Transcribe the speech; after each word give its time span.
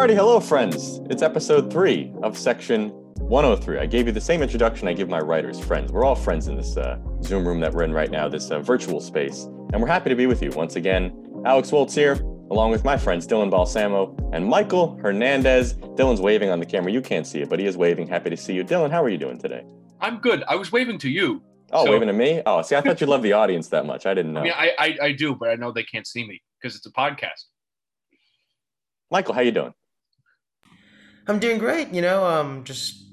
Alrighty, 0.00 0.14
hello, 0.14 0.40
friends. 0.40 1.02
It's 1.10 1.20
episode 1.20 1.70
three 1.70 2.10
of 2.22 2.38
section 2.38 2.88
103. 3.18 3.80
I 3.80 3.84
gave 3.84 4.06
you 4.06 4.12
the 4.14 4.20
same 4.20 4.42
introduction 4.42 4.88
I 4.88 4.94
give 4.94 5.10
my 5.10 5.18
writers, 5.18 5.60
friends. 5.60 5.92
We're 5.92 6.06
all 6.06 6.14
friends 6.14 6.48
in 6.48 6.56
this 6.56 6.74
uh, 6.78 6.98
Zoom 7.22 7.46
room 7.46 7.60
that 7.60 7.74
we're 7.74 7.82
in 7.82 7.92
right 7.92 8.10
now, 8.10 8.26
this 8.26 8.50
uh, 8.50 8.60
virtual 8.60 9.02
space, 9.02 9.44
and 9.74 9.82
we're 9.82 9.88
happy 9.88 10.08
to 10.08 10.16
be 10.16 10.24
with 10.26 10.42
you 10.42 10.52
once 10.52 10.76
again. 10.76 11.12
Alex 11.44 11.70
Wolz 11.70 11.94
here, 11.94 12.14
along 12.50 12.70
with 12.70 12.82
my 12.82 12.96
friends 12.96 13.26
Dylan 13.26 13.50
Balsamo 13.50 14.16
and 14.32 14.46
Michael 14.46 14.96
Hernandez. 15.02 15.74
Dylan's 15.74 16.22
waving 16.22 16.48
on 16.48 16.60
the 16.60 16.66
camera. 16.66 16.90
You 16.90 17.02
can't 17.02 17.26
see 17.26 17.42
it, 17.42 17.50
but 17.50 17.58
he 17.58 17.66
is 17.66 17.76
waving. 17.76 18.06
Happy 18.06 18.30
to 18.30 18.38
see 18.38 18.54
you. 18.54 18.64
Dylan, 18.64 18.90
how 18.90 19.04
are 19.04 19.10
you 19.10 19.18
doing 19.18 19.36
today? 19.36 19.66
I'm 20.00 20.16
good. 20.20 20.44
I 20.48 20.56
was 20.56 20.72
waving 20.72 20.96
to 21.00 21.10
you. 21.10 21.42
Oh, 21.72 21.84
So- 21.84 21.90
waving 21.90 22.08
to 22.08 22.14
me? 22.14 22.40
Oh, 22.46 22.62
see, 22.62 22.74
I 22.74 22.80
thought 22.80 23.02
you 23.02 23.06
loved 23.06 23.22
the 23.22 23.34
audience 23.34 23.68
that 23.68 23.84
much. 23.84 24.06
I 24.06 24.14
didn't 24.14 24.32
know. 24.32 24.40
I 24.40 24.44
mean, 24.44 24.52
I, 24.56 24.70
I 24.78 24.98
I 25.08 25.12
do, 25.12 25.34
but 25.34 25.50
I 25.50 25.56
know 25.56 25.72
they 25.72 25.84
can't 25.84 26.06
see 26.06 26.26
me 26.26 26.40
because 26.58 26.74
it's 26.74 26.86
a 26.86 26.90
podcast. 26.90 27.44
Michael, 29.10 29.34
how 29.34 29.42
you 29.42 29.50
doing? 29.50 29.74
I'm 31.30 31.38
doing 31.38 31.58
great. 31.58 31.90
You 31.94 32.02
know, 32.02 32.26
um, 32.26 32.64
just 32.64 33.04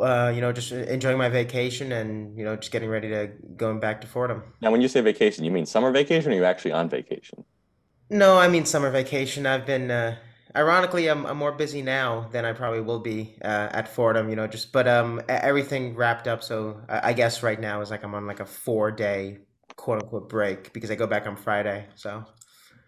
uh, 0.00 0.32
you 0.34 0.40
know, 0.40 0.50
just 0.52 0.72
enjoying 0.72 1.18
my 1.18 1.28
vacation 1.28 1.92
and 1.92 2.36
you 2.36 2.44
know, 2.44 2.56
just 2.56 2.72
getting 2.72 2.88
ready 2.88 3.08
to 3.10 3.30
going 3.56 3.80
back 3.80 4.00
to 4.00 4.06
Fordham. 4.06 4.42
Now, 4.62 4.70
when 4.70 4.80
you 4.80 4.88
say 4.88 5.02
vacation, 5.02 5.44
you 5.44 5.50
mean 5.50 5.66
summer 5.66 5.92
vacation 5.92 6.32
or 6.32 6.34
are 6.34 6.38
you 6.38 6.44
actually 6.44 6.72
on 6.72 6.88
vacation? 6.88 7.44
No, 8.08 8.38
I 8.38 8.48
mean 8.48 8.64
summer 8.64 8.90
vacation. 8.90 9.46
I've 9.46 9.66
been, 9.66 9.90
uh, 9.90 10.16
ironically, 10.54 11.08
I'm 11.08 11.26
I'm 11.26 11.36
more 11.36 11.52
busy 11.52 11.82
now 11.82 12.28
than 12.32 12.46
I 12.46 12.54
probably 12.54 12.80
will 12.80 13.00
be 13.00 13.36
uh, 13.44 13.68
at 13.72 13.88
Fordham. 13.88 14.30
You 14.30 14.36
know, 14.36 14.46
just 14.46 14.72
but 14.72 14.88
um, 14.88 15.20
everything 15.28 15.94
wrapped 15.96 16.26
up. 16.26 16.42
So 16.42 16.80
I, 16.88 17.10
I 17.10 17.12
guess 17.12 17.42
right 17.42 17.60
now 17.60 17.82
is 17.82 17.90
like 17.90 18.04
I'm 18.04 18.14
on 18.14 18.26
like 18.26 18.40
a 18.40 18.46
four 18.46 18.90
day 18.90 19.38
quote 19.76 20.02
unquote 20.02 20.30
break 20.30 20.72
because 20.72 20.90
I 20.90 20.94
go 20.94 21.06
back 21.06 21.26
on 21.26 21.36
Friday. 21.36 21.86
So 21.94 22.24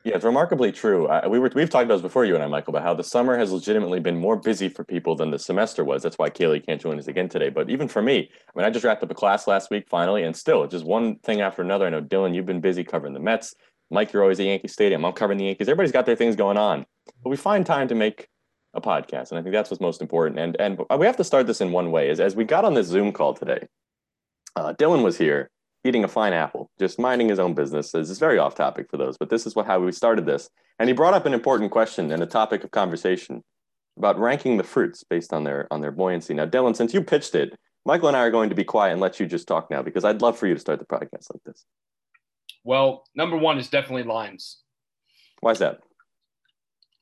Yeah, 0.05 0.15
it's 0.15 0.25
remarkably 0.25 0.71
true. 0.71 1.09
We 1.29 1.39
were 1.39 1.51
we've 1.55 1.69
talked 1.69 1.85
about 1.85 1.97
this 1.97 2.03
before, 2.03 2.25
you 2.25 2.35
and 2.35 2.43
I, 2.43 2.47
Michael, 2.47 2.71
about 2.71 2.85
how 2.85 2.95
the 2.95 3.03
summer 3.03 3.37
has 3.37 3.51
legitimately 3.51 4.01
been 4.01 4.17
more 4.17 4.37
busy 4.37 4.69
for 4.69 4.85
people 4.85 5.17
than 5.17 5.31
the 5.31 5.39
semester 5.39 5.85
was. 5.85 6.03
That's 6.03 6.17
why 6.17 6.31
Kaylee 6.31 6.65
can't 6.65 6.81
join 6.81 6.99
us 6.99 7.09
again 7.09 7.29
today. 7.29 7.51
But 7.51 7.69
even 7.69 7.89
for 7.89 8.01
me, 8.01 8.31
I 8.31 8.59
mean, 8.59 8.65
I 8.65 8.71
just 8.71 8.85
wrapped 8.85 9.03
up 9.03 9.11
a 9.11 9.15
class 9.15 9.47
last 9.47 9.71
week 9.71 9.87
finally, 9.89 10.23
and 10.23 10.37
still, 10.37 10.67
just 10.69 10.85
one 10.85 11.17
thing 11.19 11.41
after 11.41 11.63
another. 11.63 11.87
I 11.87 11.91
know 11.91 12.01
Dylan, 12.01 12.35
you've 12.35 12.47
been 12.47 12.61
busy 12.61 12.85
covering 12.85 13.13
the 13.13 13.21
Mets. 13.21 13.55
Mike, 13.91 14.13
you're 14.13 14.23
always 14.23 14.39
at 14.39 14.47
Yankee 14.47 14.69
Stadium. 14.69 15.05
I'm 15.05 15.13
covering 15.13 15.39
the 15.39 15.47
Yankees. 15.47 15.69
Everybody's 15.69 15.93
got 15.93 16.07
their 16.07 16.17
things 16.17 16.37
going 16.37 16.59
on, 16.59 16.87
but 17.25 17.31
we 17.31 17.37
find 17.37 17.67
time 17.67 17.89
to 17.89 17.95
make 17.95 18.29
a 18.75 18.81
podcast, 18.81 19.31
and 19.31 19.39
I 19.39 19.43
think 19.43 19.53
that's 19.53 19.71
what's 19.71 19.81
most 19.81 20.01
important. 20.01 20.39
And 20.39 20.57
and 20.61 20.79
we 20.99 21.07
have 21.07 21.17
to 21.17 21.25
start 21.25 21.47
this 21.47 21.61
in 21.61 21.73
one 21.73 21.91
way. 21.91 22.09
Is 22.09 22.21
as 22.21 22.37
we 22.37 22.45
got 22.45 22.65
on 22.65 22.75
this 22.75 22.87
Zoom 22.87 23.13
call 23.13 23.35
today, 23.35 23.67
uh, 24.55 24.75
Dylan 24.75 25.03
was 25.03 25.19
here 25.19 25.51
eating 25.85 26.05
a 26.05 26.09
fine 26.09 26.33
apple, 26.33 26.71
just 26.79 26.99
minding 26.99 27.29
his 27.29 27.39
own 27.39 27.55
business. 27.55 27.93
This 27.93 28.11
is 28.11 28.19
very 28.19 28.39
off 28.39 28.55
topic 28.55 28.91
for 28.91 28.97
those, 28.97 29.17
but 29.17 29.31
this 29.31 29.47
is 29.47 29.55
what 29.55 29.67
how 29.67 29.81
we 29.81 29.93
started 29.93 30.27
this. 30.27 30.49
And 30.79 30.89
he 30.89 30.95
brought 30.95 31.15
up 31.15 31.27
an 31.27 31.35
important 31.35 31.71
question 31.71 32.13
and 32.13 32.23
a 32.23 32.27
topic 32.27 32.65
of 32.65 32.71
conversation 32.71 33.43
about 33.97 34.19
ranking 34.19 34.57
the 34.57 34.65
fruits 34.65 35.05
based 35.05 35.33
on 35.33 35.45
their 35.45 35.67
on 35.73 35.81
their 35.81 35.93
buoyancy. 35.93 36.35
Now, 36.35 36.47
Dylan, 36.47 36.77
since 36.77 36.95
you 36.95 37.03
pitched 37.03 37.35
it, 37.35 37.59
Michael 37.85 38.09
and 38.09 38.17
I 38.17 38.21
are 38.21 38.31
going 38.31 38.51
to 38.51 38.55
be 38.55 38.65
quiet 38.65 38.93
and 38.93 39.01
let 39.01 39.19
you 39.19 39.27
just 39.27 39.49
talk 39.49 39.71
now 39.71 39.83
because 39.83 40.05
I'd 40.05 40.23
love 40.23 40.39
for 40.39 40.47
you 40.47 40.55
to 40.55 40.61
start 40.61 40.79
the 40.79 40.85
podcast 40.87 41.33
like 41.33 41.43
this. 41.45 41.65
Well, 42.65 43.05
number 43.15 43.37
one 43.37 43.59
is 43.59 43.69
definitely 43.69 44.03
limes. 44.03 44.59
Why 45.41 45.53
is 45.53 45.59
that? 45.61 45.79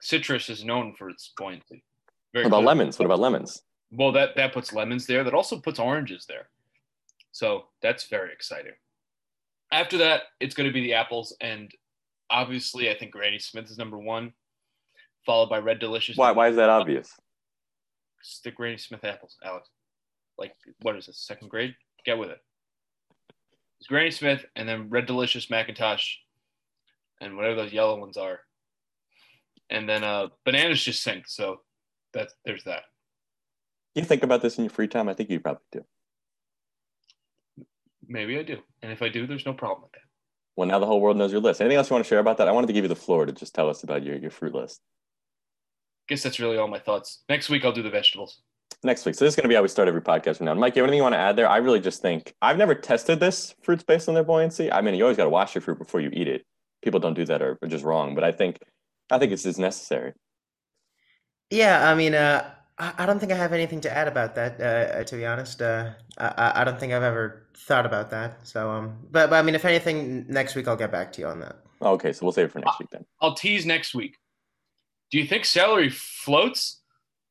Citrus 0.00 0.48
is 0.48 0.64
known 0.64 0.94
for 0.97 1.08
its 1.10 1.32
buoyancy. 1.36 1.82
Very 2.32 2.44
What 2.44 2.48
about 2.48 2.60
good. 2.60 2.66
lemons? 2.66 2.98
What 2.98 3.06
about 3.06 3.19
lemons? 3.20 3.62
Well, 3.91 4.12
that 4.12 4.36
that 4.36 4.52
puts 4.52 4.72
lemons 4.72 5.06
there. 5.06 5.24
That 5.24 5.34
also 5.34 5.58
puts 5.58 5.78
oranges 5.78 6.27
there. 6.28 6.48
So 7.36 7.66
that's 7.82 8.08
very 8.08 8.32
exciting. 8.32 8.72
After 9.70 9.98
that, 9.98 10.22
it's 10.41 10.54
going 10.54 10.70
to 10.70 10.72
be 10.72 10.80
the 10.80 10.94
apples, 10.94 11.36
and 11.42 11.70
obviously, 12.30 12.88
I 12.88 12.97
think 12.97 13.12
Granny 13.12 13.38
Smith 13.38 13.70
is 13.70 13.76
number 13.76 13.98
one, 13.98 14.32
followed 15.26 15.50
by 15.50 15.58
Red 15.58 15.78
Delicious. 15.78 16.16
Why 16.16 16.32
why 16.32 16.48
is 16.48 16.56
that 16.56 16.70
obvious? 16.70 17.12
It's 18.22 18.41
the 18.42 18.52
Granny 18.52 18.78
Smith 18.78 19.04
apples, 19.04 19.36
Alex. 19.44 19.69
Like, 20.38 20.54
what 20.80 20.96
is 20.96 21.04
this? 21.04 21.19
Second 21.19 21.50
grade? 21.50 21.75
Get 22.06 22.16
with 22.16 22.30
it. 22.30 22.38
It's 23.80 23.88
Granny 23.88 24.12
Smith, 24.12 24.46
and 24.56 24.66
then 24.66 24.88
Red 24.88 25.04
Delicious 25.04 25.48
McIntosh, 25.48 26.14
and 27.20 27.36
whatever 27.36 27.56
those 27.56 27.72
yellow 27.72 28.00
ones 28.00 28.16
are. 28.16 28.41
And 29.69 29.86
then 29.86 30.02
uh, 30.04 30.28
bananas 30.46 30.82
just 30.82 31.02
sink. 31.02 31.28
So 31.28 31.60
that 32.14 32.28
there's 32.46 32.64
that. 32.64 32.84
You 33.94 34.04
think 34.04 34.22
about 34.22 34.41
this 34.41 34.56
in 34.56 34.64
your 34.64 34.70
free 34.70 34.88
time? 34.88 35.10
I 35.10 35.12
think 35.12 35.28
you 35.28 35.38
probably 35.38 35.60
do. 35.70 35.84
Maybe 38.09 38.39
I 38.39 38.43
do, 38.43 38.59
and 38.83 38.93
if 38.93 39.03
I 39.03 39.09
do, 39.09 39.27
there's 39.27 39.47
no 39.47 39.53
problem 39.53 39.83
with 39.83 39.93
that. 39.93 40.00
Well, 40.56 40.69
now 40.69 40.78
the 40.78 40.87
whole 40.87 41.00
world 41.00 41.17
knows 41.17 41.33
your 41.33 41.41
list. 41.41 41.61
Anything 41.61 41.77
else 41.77 41.91
you 41.91 41.94
want 41.94 42.05
to 42.05 42.09
share 42.09 42.19
about 42.19 42.39
that? 42.39 42.49
I 42.49 42.53
wanted 42.53 42.69
to 42.69 42.72
give 42.72 42.84
you 42.84 42.89
the 42.89 42.97
floor 42.97 43.27
to 43.27 43.33
just 43.33 43.55
tell 43.55 43.69
us 43.69 43.83
about 43.83 44.03
your, 44.03 44.17
your 44.17 44.31
fruit 44.31 44.55
list. 44.55 44.81
Guess 46.09 46.22
that's 46.22 46.39
really 46.41 46.56
all 46.56 46.69
my 46.69 46.78
thoughts. 46.78 47.25
Next 47.28 47.50
week 47.50 47.65
I'll 47.65 47.72
do 47.72 47.83
the 47.83 47.91
vegetables. 47.91 48.41
next 48.83 49.05
week. 49.05 49.17
So 49.17 49.25
this 49.25 49.33
is 49.33 49.37
going 49.37 49.43
to 49.44 49.49
be 49.49 49.55
how 49.55 49.62
we 49.62 49.69
start 49.69 49.89
every 49.89 50.00
podcast 50.00 50.37
from 50.39 50.47
now. 50.47 50.53
on. 50.53 50.59
Mike, 50.61 50.77
you 50.77 50.83
have 50.83 50.89
anything 50.89 50.99
you 50.99 51.03
want 51.03 51.15
to 51.15 51.19
add 51.19 51.37
there? 51.37 51.49
I 51.49 51.59
really 51.59 51.81
just 51.81 52.00
think 52.00 52.33
I've 52.41 52.56
never 52.56 52.75
tested 52.75 53.21
this 53.21 53.55
fruits 53.62 53.83
based 53.83 54.09
on 54.09 54.15
their 54.15 54.25
buoyancy. 54.25 54.71
I 54.73 54.81
mean, 54.81 54.94
you 54.94 55.03
always 55.03 55.17
got 55.17 55.25
to 55.25 55.31
wash 55.31 55.55
your 55.55 55.62
fruit 55.62 55.78
before 55.78 56.00
you 56.00 56.11
eat 56.12 56.28
it. 56.28 56.47
People 56.83 57.00
don't 57.00 57.15
do 57.15 57.25
that 57.27 57.43
or 57.43 57.59
are 57.61 57.69
just 57.69 57.84
wrong, 57.84 58.15
but 58.15 58.23
I 58.25 58.33
think 58.33 58.59
I 59.11 59.19
think 59.19 59.33
it's 59.33 59.43
just 59.43 59.59
necessary. 59.59 60.12
yeah, 61.50 61.91
I 61.91 61.94
mean, 61.94 62.15
uh, 62.15 62.50
I, 62.78 62.92
I 62.98 63.06
don't 63.06 63.19
think 63.19 63.32
I 63.32 63.37
have 63.37 63.53
anything 63.53 63.81
to 63.82 63.97
add 63.97 64.09
about 64.09 64.34
that. 64.34 64.60
Uh, 64.60 65.04
to 65.04 65.16
be 65.16 65.26
honest, 65.26 65.62
uh, 65.62 65.91
I 66.19 66.26
I 66.26 66.60
I 66.60 66.64
don't 66.64 66.78
think 66.78 66.92
I've 66.92 67.03
ever 67.03 67.47
thought 67.56 67.87
about 67.87 68.10
that. 68.10 68.47
So 68.47 68.70
um, 68.70 68.97
but 69.10 69.31
but 69.31 69.37
I 69.37 69.42
mean, 69.42 69.54
if 69.54 69.64
anything, 69.64 70.26
next 70.28 70.54
week 70.54 70.69
I'll 70.69 70.76
get 70.76 70.92
back 70.92 71.12
to 71.14 71.20
you 71.20 71.26
on 71.28 71.41
that. 71.41 71.56
Okay, 71.82 72.12
so 72.12 72.25
we'll 72.25 72.32
save 72.32 72.47
it 72.47 72.53
for 72.53 72.60
next 72.60 72.78
week 72.78 72.91
then. 72.91 73.04
I'll 73.20 73.34
tease 73.34 73.66
next 73.66 73.94
week. 73.94 74.16
Do 75.10 75.19
you 75.19 75.26
think 75.26 75.44
celery 75.44 75.91
floats? 75.91 76.81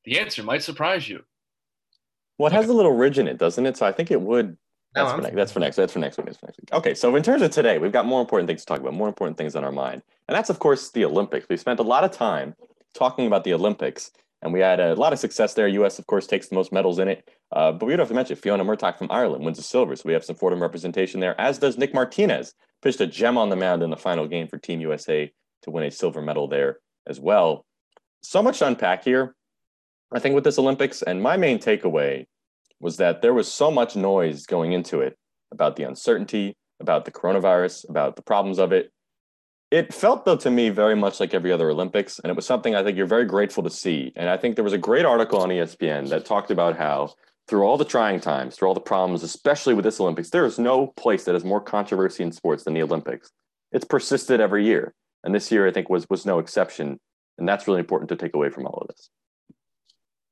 The 0.05 0.19
answer 0.19 0.43
might 0.43 0.61
surprise 0.61 1.09
you. 1.09 1.23
Well, 2.37 2.51
it 2.51 2.53
has 2.55 2.67
a 2.69 2.73
little 2.73 2.93
ridge 2.93 3.17
in 3.17 3.27
it, 3.27 3.37
doesn't 3.37 3.65
it? 3.65 3.77
So 3.77 3.85
I 3.85 3.91
think 3.91 4.11
it 4.11 4.21
would. 4.21 4.57
No, 4.95 5.05
for 5.05 5.11
I'm- 5.13 5.23
next. 5.23 5.35
That's 5.35 5.51
for 5.51 5.59
next. 5.59 5.75
That's 5.75 5.93
for 5.93 5.99
next 5.99 6.17
week. 6.17 6.25
That's 6.27 6.37
for 6.37 6.45
next 6.45 6.59
week. 6.61 6.73
Okay, 6.73 6.93
so 6.93 7.15
in 7.15 7.23
terms 7.23 7.41
of 7.41 7.51
today, 7.51 7.79
we've 7.79 7.91
got 7.91 8.05
more 8.05 8.21
important 8.21 8.47
things 8.47 8.61
to 8.61 8.65
talk 8.67 8.79
about. 8.79 8.93
More 8.93 9.07
important 9.07 9.37
things 9.37 9.55
on 9.55 9.63
our 9.63 9.71
mind, 9.71 10.03
and 10.27 10.35
that's 10.35 10.49
of 10.49 10.59
course 10.59 10.91
the 10.91 11.05
Olympics. 11.05 11.47
We 11.49 11.57
spent 11.57 11.79
a 11.79 11.83
lot 11.83 12.03
of 12.03 12.11
time 12.11 12.55
talking 12.93 13.27
about 13.27 13.43
the 13.43 13.53
Olympics, 13.53 14.11
and 14.45 14.53
we 14.53 14.59
had 14.59 14.79
a 14.79 14.93
lot 14.93 15.11
of 15.11 15.17
success 15.17 15.55
there. 15.55 15.67
U.S. 15.67 15.97
of 15.97 16.05
course 16.05 16.27
takes 16.27 16.49
the 16.49 16.55
most 16.55 16.71
medals 16.71 16.99
in 16.99 17.07
it, 17.07 17.27
uh, 17.51 17.71
but 17.71 17.87
we 17.87 17.93
don't 17.93 17.99
have 17.99 18.09
to 18.09 18.13
mention 18.13 18.35
Fiona 18.35 18.63
Murtagh 18.63 18.95
from 18.95 19.07
Ireland 19.09 19.43
wins 19.43 19.57
a 19.57 19.63
silver, 19.63 19.95
so 19.95 20.03
we 20.05 20.13
have 20.13 20.23
some 20.23 20.35
Fordham 20.35 20.61
representation 20.61 21.19
there. 21.19 21.39
As 21.41 21.57
does 21.57 21.79
Nick 21.79 21.95
Martinez, 21.95 22.53
pitched 22.83 23.01
a 23.01 23.07
gem 23.07 23.39
on 23.39 23.49
the 23.49 23.55
mound 23.55 23.81
in 23.81 23.89
the 23.89 23.97
final 23.97 24.27
game 24.27 24.47
for 24.47 24.59
Team 24.59 24.81
USA 24.81 25.31
to 25.63 25.71
win 25.71 25.83
a 25.83 25.89
silver 25.89 26.21
medal 26.21 26.47
there 26.47 26.77
as 27.07 27.19
well. 27.19 27.65
So 28.21 28.43
much 28.43 28.59
to 28.59 28.67
unpack 28.67 29.03
here. 29.03 29.35
I 30.13 30.19
think 30.19 30.35
with 30.35 30.43
this 30.43 30.59
Olympics, 30.59 31.01
and 31.01 31.23
my 31.23 31.37
main 31.37 31.57
takeaway 31.57 32.25
was 32.79 32.97
that 32.97 33.23
there 33.23 33.33
was 33.33 33.51
so 33.51 33.71
much 33.71 33.95
noise 33.95 34.45
going 34.45 34.73
into 34.73 34.99
it 34.99 35.17
about 35.51 35.75
the 35.75 35.83
uncertainty, 35.83 36.55
about 36.79 37.05
the 37.05 37.11
coronavirus, 37.11 37.89
about 37.89 38.15
the 38.15 38.21
problems 38.21 38.59
of 38.59 38.71
it. 38.71 38.91
It 39.71 39.93
felt, 39.93 40.25
though, 40.25 40.37
to 40.37 40.51
me 40.51 40.69
very 40.69 40.95
much 40.95 41.19
like 41.19 41.33
every 41.33 41.51
other 41.51 41.69
Olympics. 41.69 42.19
And 42.19 42.29
it 42.29 42.35
was 42.35 42.45
something 42.45 42.75
I 42.75 42.83
think 42.83 42.97
you're 42.97 43.07
very 43.07 43.25
grateful 43.25 43.63
to 43.63 43.69
see. 43.69 44.13
And 44.15 44.29
I 44.29 44.37
think 44.37 44.55
there 44.55 44.63
was 44.63 44.73
a 44.73 44.77
great 44.77 45.05
article 45.05 45.39
on 45.39 45.49
ESPN 45.49 46.09
that 46.09 46.25
talked 46.25 46.51
about 46.51 46.77
how, 46.77 47.13
through 47.47 47.63
all 47.63 47.77
the 47.77 47.85
trying 47.85 48.19
times, 48.19 48.55
through 48.55 48.67
all 48.67 48.73
the 48.73 48.79
problems, 48.79 49.23
especially 49.23 49.73
with 49.73 49.85
this 49.85 49.99
Olympics, 49.99 50.29
there 50.29 50.45
is 50.45 50.59
no 50.59 50.87
place 50.87 51.25
that 51.25 51.33
has 51.33 51.43
more 51.43 51.61
controversy 51.61 52.23
in 52.23 52.31
sports 52.31 52.63
than 52.63 52.73
the 52.73 52.83
Olympics. 52.83 53.31
It's 53.71 53.85
persisted 53.85 54.39
every 54.39 54.65
year. 54.65 54.93
And 55.23 55.33
this 55.33 55.51
year, 55.51 55.67
I 55.67 55.71
think, 55.71 55.89
was, 55.89 56.07
was 56.09 56.25
no 56.25 56.39
exception. 56.39 56.99
And 57.37 57.49
that's 57.49 57.67
really 57.67 57.79
important 57.79 58.09
to 58.09 58.15
take 58.15 58.35
away 58.35 58.49
from 58.49 58.67
all 58.67 58.77
of 58.81 58.87
this. 58.87 59.09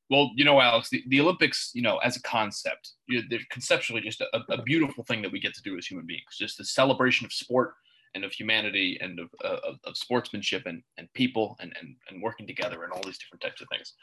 Well, 0.09 0.31
you 0.35 0.45
know, 0.45 0.61
Alex, 0.61 0.89
the, 0.89 1.03
the 1.07 1.19
Olympics, 1.19 1.71
you 1.73 1.81
know, 1.81 1.97
as 1.97 2.15
a 2.15 2.21
concept, 2.21 2.91
you 3.07 3.17
know, 3.17 3.25
they're 3.29 3.39
conceptually 3.49 4.01
just 4.01 4.21
a, 4.21 4.27
a 4.49 4.61
beautiful 4.61 5.03
thing 5.03 5.23
that 5.23 5.31
we 5.31 5.39
get 5.39 5.55
to 5.55 5.61
do 5.63 5.77
as 5.77 5.87
human 5.87 6.05
beings. 6.05 6.37
Just 6.37 6.59
the 6.59 6.65
celebration 6.65 7.25
of 7.25 7.33
sport 7.33 7.73
and 8.15 8.23
of 8.23 8.31
humanity 8.31 8.97
and 9.01 9.19
of, 9.19 9.29
uh, 9.43 9.57
of, 9.67 9.75
of 9.85 9.97
sportsmanship 9.97 10.63
and, 10.65 10.83
and 10.97 11.11
people 11.13 11.55
and, 11.59 11.73
and, 11.79 11.95
and 12.09 12.21
working 12.21 12.47
together 12.47 12.83
and 12.83 12.91
all 12.91 13.01
these 13.03 13.17
different 13.17 13.41
types 13.41 13.61
of 13.61 13.67
things. 13.69 13.93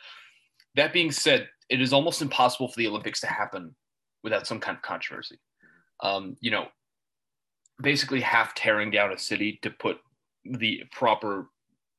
That 0.76 0.92
being 0.92 1.10
said, 1.10 1.48
it 1.68 1.80
is 1.80 1.92
almost 1.92 2.22
impossible 2.22 2.68
for 2.68 2.76
the 2.76 2.86
Olympics 2.86 3.20
to 3.20 3.26
happen 3.26 3.74
without 4.22 4.46
some 4.46 4.60
kind 4.60 4.76
of 4.76 4.82
controversy. 4.82 5.38
Um, 6.02 6.36
you 6.40 6.50
know, 6.50 6.66
basically 7.80 8.20
half 8.20 8.54
tearing 8.54 8.90
down 8.90 9.12
a 9.12 9.18
city 9.18 9.58
to 9.62 9.70
put 9.70 9.98
the 10.44 10.82
proper 10.92 11.48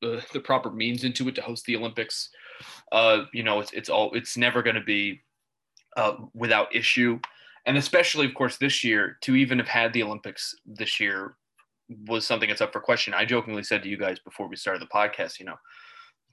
uh, 0.04 0.20
the 0.34 0.40
proper 0.40 0.72
means 0.72 1.04
into 1.04 1.28
it 1.28 1.36
to 1.36 1.42
host 1.42 1.66
the 1.66 1.76
Olympics. 1.76 2.30
Uh, 2.92 3.24
you 3.34 3.44
know, 3.44 3.60
it's 3.60 3.72
it's 3.72 3.90
all 3.90 4.12
it's 4.14 4.38
never 4.38 4.64
going 4.64 4.76
to 4.76 4.82
be 4.84 5.22
uh, 5.98 6.14
without 6.34 6.74
issue, 6.76 7.20
and 7.66 7.78
especially 7.78 8.26
of 8.26 8.34
course 8.34 8.58
this 8.58 8.84
year 8.84 9.18
to 9.22 9.36
even 9.36 9.60
have 9.60 9.68
had 9.68 9.94
the 9.94 10.04
Olympics 10.04 10.56
this 10.66 11.00
year 11.00 11.36
was 12.08 12.26
something 12.26 12.50
that's 12.50 12.62
up 12.62 12.74
for 12.74 12.80
question. 12.80 13.14
I 13.14 13.26
jokingly 13.26 13.64
said 13.64 13.84
to 13.84 13.90
you 13.90 13.98
guys 13.98 14.20
before 14.20 14.48
we 14.48 14.56
started 14.56 14.82
the 14.82 14.88
podcast, 14.88 15.40
you 15.40 15.46
know, 15.46 15.56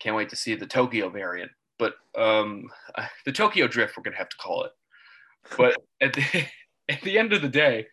can't 0.00 0.16
wait 0.16 0.28
to 0.30 0.36
see 0.36 0.54
the 0.54 0.66
Tokyo 0.66 1.08
variant, 1.08 1.50
but 1.78 1.94
um, 2.16 2.68
the 3.24 3.32
Tokyo 3.32 3.66
drift 3.66 3.96
we're 3.96 4.02
going 4.02 4.12
to 4.12 4.18
have 4.18 4.28
to 4.28 4.36
call 4.36 4.64
it. 4.64 4.72
But 5.56 5.76
at 6.00 6.12
the 6.12 6.24
at 6.88 7.00
the 7.02 7.18
end 7.18 7.32
of 7.32 7.42
the 7.42 7.48
day, 7.48 7.86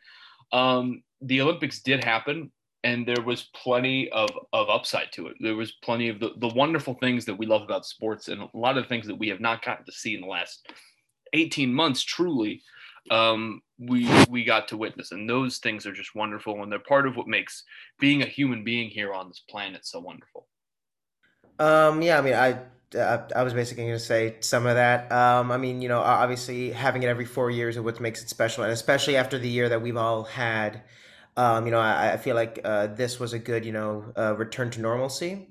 um, 0.52 1.04
the 1.22 1.42
Olympics 1.42 1.82
did 1.82 2.04
happen, 2.04 2.52
and 2.84 3.06
there 3.06 3.24
was 3.24 3.50
plenty 3.56 4.10
of, 4.12 4.30
of 4.54 4.70
upside 4.70 5.12
to 5.14 5.28
it. 5.28 5.36
There 5.40 5.56
was 5.56 5.74
plenty 5.84 6.10
of 6.10 6.20
the, 6.20 6.32
the 6.38 6.50
wonderful 6.50 6.94
things 6.96 7.26
that 7.26 7.38
we 7.38 7.46
love 7.46 7.64
about 7.64 7.86
sports 7.86 8.28
and 8.28 8.42
a 8.42 8.50
lot 8.54 8.78
of 8.78 8.88
things 8.88 9.08
that 9.08 9.18
we 9.18 9.28
have 9.30 9.42
not 9.42 9.66
gotten 9.66 9.86
to 9.86 9.92
see 9.92 10.16
in 10.16 10.22
the 10.22 10.28
last 10.28 10.72
18 11.34 11.74
months 11.74 12.04
truly 12.04 12.62
um, 13.12 13.62
we 13.80 14.10
we 14.30 14.44
got 14.44 14.68
to 14.70 14.78
witness 14.78 15.12
and 15.12 15.30
those 15.30 15.58
things 15.58 15.86
are 15.86 15.94
just 15.94 16.16
wonderful 16.16 16.62
and 16.64 16.72
they're 16.72 16.80
part 16.80 17.08
of 17.08 17.16
what 17.16 17.28
makes 17.28 17.64
being 18.00 18.22
a 18.22 18.26
human 18.26 18.64
being 18.64 18.90
here 18.90 19.14
on 19.14 19.28
this 19.28 19.44
planet 19.50 19.86
so 19.86 20.00
wonderful 20.00 20.48
um 21.60 22.02
yeah 22.02 22.18
i 22.18 22.22
mean 22.22 22.34
i 22.34 22.58
uh, 22.96 23.28
I 23.36 23.44
was 23.44 23.54
basically 23.54 23.84
going 23.84 23.96
to 23.96 24.04
say 24.04 24.38
some 24.40 24.66
of 24.66 24.76
that. 24.76 25.12
Um, 25.12 25.52
I 25.52 25.58
mean, 25.58 25.82
you 25.82 25.90
know, 25.90 26.00
obviously 26.00 26.72
having 26.72 27.04
it 27.04 27.08
every 27.08 27.26
four 27.26 27.50
years 27.50 27.76
is 27.76 27.82
what 27.82 28.00
makes 28.00 28.22
it 28.22 28.30
special, 28.30 28.64
and 28.64 28.72
especially 28.72 29.18
after 29.18 29.38
the 29.38 29.50
year 29.50 29.70
that 29.70 29.82
we've 29.82 29.98
all 29.98 30.24
had. 30.24 30.82
Um, 31.38 31.66
you 31.66 31.72
know, 31.72 31.80
I, 31.80 32.14
I 32.14 32.18
feel 32.18 32.36
like 32.36 32.62
uh, 32.64 32.88
this 32.88 33.20
was 33.20 33.34
a 33.34 33.40
good, 33.40 33.66
you 33.66 33.74
know, 33.74 34.14
uh, 34.18 34.36
return 34.38 34.70
to 34.72 34.82
normalcy, 34.82 35.50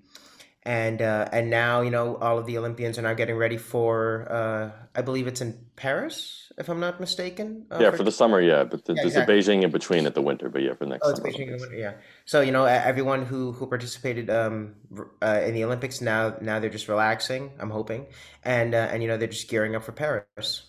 and 0.64 1.02
uh, 1.02 1.28
and 1.32 1.50
now 1.50 1.82
you 1.82 1.90
know 1.90 2.16
all 2.16 2.38
of 2.38 2.46
the 2.46 2.56
Olympians 2.56 2.99
are 2.99 3.02
now 3.02 3.14
getting 3.14 3.37
ready 3.37 3.58
for. 3.58 4.26
Uh, 4.31 4.70
I 4.94 5.02
believe 5.02 5.26
it's 5.26 5.40
in 5.40 5.58
Paris, 5.76 6.50
if 6.56 6.69
I'm 6.69 6.81
not 6.81 7.00
mistaken. 7.00 7.66
Uh, 7.70 7.78
yeah, 7.81 7.90
for, 7.90 7.99
for, 7.99 8.02
the 8.05 8.12
summer, 8.12 8.40
yeah, 8.40 8.64
but 8.64 8.84
the, 8.84 8.94
yeah, 8.94 9.02
there's 9.02 9.14
exactly. 9.14 9.38
a 9.38 9.43
Beijing 9.43 9.62
in 9.62 9.70
between 9.70 10.06
at 10.06 10.14
the 10.14 10.22
winter, 10.22 10.49
but 10.49 10.62
yeah, 10.62 10.75
for 10.75 10.84
the 10.84 10.90
next. 10.90 11.06
Oh, 11.06 11.11
it's 11.11 11.20
Beijing 11.20 11.49
in 11.49 11.56
the 11.56 11.58
winter, 11.58 11.76
yeah. 11.76 11.93
So 12.25 12.40
you 12.40 12.52
know, 12.52 12.64
everyone 12.64 13.26
who 13.26 13.52
who 13.52 13.66
participated 13.66 14.31
um, 14.31 14.75
uh, 15.22 15.40
in 15.44 15.55
the 15.55 15.64
Olympics 15.64 16.00
now 16.00 16.37
now 16.40 16.58
they're 16.58 16.70
just 16.70 16.88
relaxing. 16.88 17.52
I'm 17.58 17.70
hoping, 17.70 18.06
and 18.43 18.75
and 18.75 19.02
you 19.02 19.08
know 19.08 19.17
they're 19.17 19.28
just 19.28 19.49
gearing 19.49 19.76
up 19.76 19.84
for 19.84 19.93
Paris. 19.93 20.64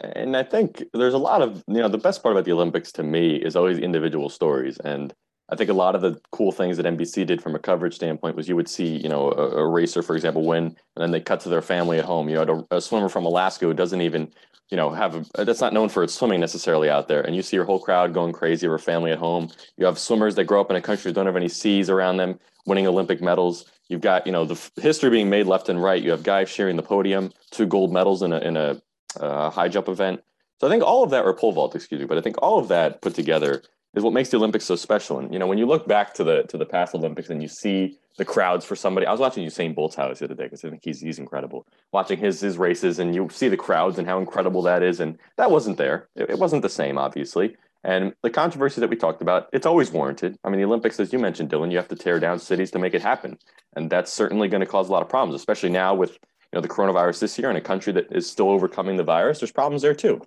And 0.00 0.36
I 0.36 0.42
think 0.42 0.82
there's 0.94 1.14
a 1.14 1.18
lot 1.18 1.42
of, 1.42 1.62
you 1.68 1.74
know, 1.74 1.88
the 1.88 1.98
best 1.98 2.22
part 2.22 2.34
about 2.34 2.44
the 2.44 2.52
Olympics 2.52 2.90
to 2.92 3.02
me 3.02 3.36
is 3.36 3.54
always 3.54 3.78
individual 3.78 4.30
stories. 4.30 4.78
And 4.78 5.14
I 5.52 5.54
think 5.54 5.68
a 5.68 5.74
lot 5.74 5.94
of 5.94 6.00
the 6.00 6.18
cool 6.30 6.50
things 6.50 6.78
that 6.78 6.86
NBC 6.86 7.26
did 7.26 7.42
from 7.42 7.54
a 7.54 7.58
coverage 7.58 7.94
standpoint 7.94 8.36
was 8.36 8.48
you 8.48 8.56
would 8.56 8.70
see, 8.70 8.96
you 8.96 9.08
know, 9.10 9.30
a, 9.32 9.58
a 9.58 9.66
racer, 9.66 10.02
for 10.02 10.16
example, 10.16 10.46
win, 10.46 10.64
and 10.64 10.76
then 10.96 11.10
they 11.10 11.20
cut 11.20 11.40
to 11.40 11.50
their 11.50 11.60
family 11.60 11.98
at 11.98 12.06
home. 12.06 12.30
You 12.30 12.36
know, 12.36 12.66
a, 12.70 12.76
a 12.78 12.80
swimmer 12.80 13.10
from 13.10 13.26
Alaska 13.26 13.66
who 13.66 13.74
doesn't 13.74 14.00
even, 14.00 14.32
you 14.70 14.78
know, 14.78 14.88
have 14.88 15.14
a, 15.14 15.44
that's 15.44 15.60
not 15.60 15.74
known 15.74 15.90
for 15.90 16.02
its 16.02 16.14
swimming 16.14 16.40
necessarily 16.40 16.88
out 16.88 17.06
there. 17.06 17.20
And 17.20 17.36
you 17.36 17.42
see 17.42 17.56
your 17.56 17.66
whole 17.66 17.78
crowd 17.78 18.14
going 18.14 18.32
crazy, 18.32 18.66
or 18.66 18.78
family 18.78 19.12
at 19.12 19.18
home. 19.18 19.50
You 19.76 19.84
have 19.84 19.98
swimmers 19.98 20.36
that 20.36 20.44
grow 20.44 20.62
up 20.62 20.70
in 20.70 20.76
a 20.76 20.80
country 20.80 21.10
that 21.10 21.14
don't 21.14 21.26
have 21.26 21.36
any 21.36 21.50
seas 21.50 21.90
around 21.90 22.16
them, 22.16 22.40
winning 22.64 22.86
Olympic 22.86 23.20
medals. 23.20 23.66
You've 23.88 24.00
got, 24.00 24.26
you 24.26 24.32
know, 24.32 24.46
the 24.46 24.58
history 24.80 25.10
being 25.10 25.28
made 25.28 25.46
left 25.46 25.68
and 25.68 25.82
right. 25.82 26.02
You 26.02 26.12
have 26.12 26.22
guys 26.22 26.48
sharing 26.48 26.76
the 26.76 26.82
podium, 26.82 27.30
two 27.50 27.66
gold 27.66 27.92
medals 27.92 28.22
in 28.22 28.32
a 28.32 28.38
in 28.38 28.56
a 28.56 28.80
uh, 29.20 29.50
high 29.50 29.68
jump 29.68 29.88
event. 29.88 30.22
So 30.62 30.66
I 30.66 30.70
think 30.70 30.82
all 30.82 31.04
of 31.04 31.10
that, 31.10 31.26
or 31.26 31.34
pole 31.34 31.52
vault, 31.52 31.74
excuse 31.74 32.00
me, 32.00 32.06
but 32.06 32.16
I 32.16 32.22
think 32.22 32.36
all 32.40 32.58
of 32.58 32.68
that 32.68 33.02
put 33.02 33.14
together 33.14 33.62
is 33.94 34.02
what 34.02 34.12
makes 34.12 34.30
the 34.30 34.36
Olympics 34.36 34.64
so 34.64 34.76
special. 34.76 35.18
And 35.18 35.32
you 35.32 35.38
know, 35.38 35.46
when 35.46 35.58
you 35.58 35.66
look 35.66 35.86
back 35.86 36.14
to 36.14 36.24
the 36.24 36.42
to 36.44 36.56
the 36.56 36.66
past 36.66 36.94
Olympics 36.94 37.30
and 37.30 37.42
you 37.42 37.48
see 37.48 37.98
the 38.18 38.24
crowds 38.24 38.64
for 38.64 38.76
somebody, 38.76 39.06
I 39.06 39.10
was 39.10 39.20
watching 39.20 39.46
Usain 39.46 39.74
Bolt's 39.74 39.94
house 39.94 40.18
the 40.18 40.26
other 40.26 40.34
day 40.34 40.44
because 40.44 40.64
I 40.64 40.70
think 40.70 40.82
he's 40.84 41.00
he's 41.00 41.18
incredible. 41.18 41.66
Watching 41.92 42.18
his 42.18 42.40
his 42.40 42.58
races 42.58 42.98
and 42.98 43.14
you 43.14 43.28
see 43.30 43.48
the 43.48 43.56
crowds 43.56 43.98
and 43.98 44.06
how 44.06 44.18
incredible 44.18 44.62
that 44.62 44.82
is, 44.82 45.00
and 45.00 45.18
that 45.36 45.50
wasn't 45.50 45.78
there. 45.78 46.08
It, 46.16 46.30
it 46.30 46.38
wasn't 46.38 46.62
the 46.62 46.68
same, 46.68 46.98
obviously. 46.98 47.56
And 47.84 48.14
the 48.22 48.30
controversy 48.30 48.80
that 48.80 48.90
we 48.90 48.96
talked 48.96 49.22
about, 49.22 49.48
it's 49.52 49.66
always 49.66 49.90
warranted. 49.90 50.38
I 50.44 50.50
mean, 50.50 50.60
the 50.60 50.66
Olympics, 50.66 51.00
as 51.00 51.12
you 51.12 51.18
mentioned, 51.18 51.50
Dylan, 51.50 51.72
you 51.72 51.78
have 51.78 51.88
to 51.88 51.96
tear 51.96 52.20
down 52.20 52.38
cities 52.38 52.70
to 52.70 52.78
make 52.78 52.94
it 52.94 53.02
happen, 53.02 53.38
and 53.74 53.90
that's 53.90 54.12
certainly 54.12 54.48
going 54.48 54.60
to 54.60 54.66
cause 54.66 54.88
a 54.88 54.92
lot 54.92 55.02
of 55.02 55.08
problems, 55.08 55.34
especially 55.34 55.70
now 55.70 55.94
with 55.94 56.12
you 56.12 56.58
know 56.58 56.60
the 56.60 56.68
coronavirus 56.68 57.20
this 57.20 57.38
year 57.38 57.50
in 57.50 57.56
a 57.56 57.60
country 57.60 57.92
that 57.92 58.06
is 58.12 58.30
still 58.30 58.50
overcoming 58.50 58.96
the 58.96 59.04
virus. 59.04 59.40
There's 59.40 59.52
problems 59.52 59.82
there 59.82 59.94
too. 59.94 60.22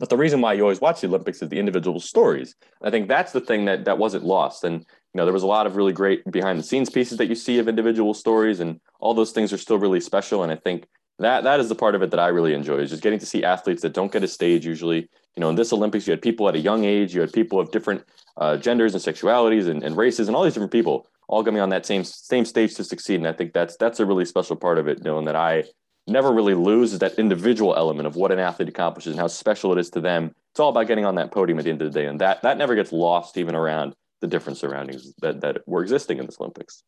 But 0.00 0.08
the 0.08 0.16
reason 0.16 0.40
why 0.40 0.54
you 0.54 0.62
always 0.62 0.80
watch 0.80 1.02
the 1.02 1.08
Olympics 1.08 1.42
is 1.42 1.50
the 1.50 1.58
individual 1.58 2.00
stories. 2.00 2.56
I 2.82 2.88
think 2.88 3.06
that's 3.06 3.32
the 3.32 3.40
thing 3.40 3.66
that 3.66 3.84
that 3.84 3.98
wasn't 3.98 4.24
lost. 4.24 4.64
And 4.64 4.80
you 4.80 5.16
know, 5.18 5.26
there 5.26 5.34
was 5.34 5.42
a 5.42 5.46
lot 5.46 5.66
of 5.66 5.76
really 5.76 5.92
great 5.92 6.24
behind 6.32 6.58
the 6.58 6.62
scenes 6.62 6.88
pieces 6.88 7.18
that 7.18 7.26
you 7.26 7.34
see 7.34 7.58
of 7.58 7.68
individual 7.68 8.14
stories, 8.14 8.60
and 8.60 8.80
all 8.98 9.12
those 9.12 9.32
things 9.32 9.52
are 9.52 9.58
still 9.58 9.78
really 9.78 10.00
special. 10.00 10.42
And 10.42 10.50
I 10.50 10.56
think 10.56 10.86
that 11.18 11.44
that 11.44 11.60
is 11.60 11.68
the 11.68 11.74
part 11.74 11.94
of 11.94 12.02
it 12.02 12.10
that 12.12 12.18
I 12.18 12.28
really 12.28 12.54
enjoy 12.54 12.78
is 12.78 12.88
just 12.88 13.02
getting 13.02 13.18
to 13.18 13.26
see 13.26 13.44
athletes 13.44 13.82
that 13.82 13.92
don't 13.92 14.10
get 14.10 14.24
a 14.24 14.28
stage 14.28 14.64
usually. 14.64 15.00
You 15.36 15.40
know, 15.40 15.50
in 15.50 15.56
this 15.56 15.72
Olympics, 15.72 16.06
you 16.06 16.12
had 16.12 16.22
people 16.22 16.48
at 16.48 16.54
a 16.54 16.60
young 16.60 16.84
age, 16.84 17.14
you 17.14 17.20
had 17.20 17.32
people 17.32 17.60
of 17.60 17.70
different 17.70 18.02
uh, 18.38 18.56
genders 18.56 18.94
and 18.94 19.02
sexualities 19.02 19.68
and, 19.68 19.84
and 19.84 19.98
races, 19.98 20.28
and 20.28 20.34
all 20.34 20.44
these 20.44 20.54
different 20.54 20.72
people 20.72 21.06
all 21.28 21.44
coming 21.44 21.60
on 21.60 21.68
that 21.68 21.86
same 21.86 22.04
same 22.04 22.46
stage 22.46 22.74
to 22.74 22.84
succeed. 22.84 23.16
And 23.16 23.28
I 23.28 23.34
think 23.34 23.52
that's 23.52 23.76
that's 23.76 24.00
a 24.00 24.06
really 24.06 24.24
special 24.24 24.56
part 24.56 24.78
of 24.78 24.88
it, 24.88 25.04
Dylan, 25.04 25.26
that 25.26 25.36
I 25.36 25.64
never 26.10 26.32
really 26.32 26.54
lose 26.54 26.92
is 26.92 26.98
that 26.98 27.18
individual 27.18 27.74
element 27.76 28.06
of 28.06 28.16
what 28.16 28.32
an 28.32 28.38
athlete 28.38 28.68
accomplishes 28.68 29.12
and 29.12 29.20
how 29.20 29.28
special 29.28 29.72
it 29.72 29.78
is 29.78 29.90
to 29.90 30.00
them. 30.00 30.34
It's 30.52 30.60
all 30.60 30.70
about 30.70 30.86
getting 30.86 31.04
on 31.04 31.14
that 31.14 31.30
podium 31.30 31.58
at 31.58 31.64
the 31.64 31.70
end 31.70 31.82
of 31.82 31.92
the 31.92 31.98
day, 31.98 32.06
and 32.06 32.20
that 32.20 32.42
that 32.42 32.58
never 32.58 32.74
gets 32.74 32.92
lost 32.92 33.36
even 33.36 33.54
around 33.54 33.94
the 34.20 34.26
different 34.26 34.58
surroundings 34.58 35.14
that 35.22 35.40
that 35.40 35.66
were 35.66 35.82
existing 35.82 36.18
in 36.18 36.26
this 36.26 36.40
Olympics. 36.40 36.82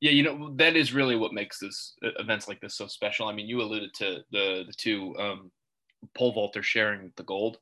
Yeah, 0.00 0.10
you 0.10 0.22
know 0.22 0.52
that 0.56 0.76
is 0.76 0.92
really 0.92 1.16
what 1.16 1.32
makes 1.32 1.58
this 1.58 1.94
uh, 2.04 2.10
events 2.18 2.48
like 2.48 2.60
this 2.60 2.74
so 2.74 2.86
special. 2.86 3.28
I 3.28 3.32
mean, 3.32 3.48
you 3.48 3.62
alluded 3.62 3.94
to 3.94 4.18
the 4.30 4.64
the 4.66 4.74
two 4.76 5.16
um, 5.18 5.50
pole 6.14 6.34
vaulters 6.34 6.64
sharing 6.64 7.12
the 7.16 7.22
gold. 7.22 7.58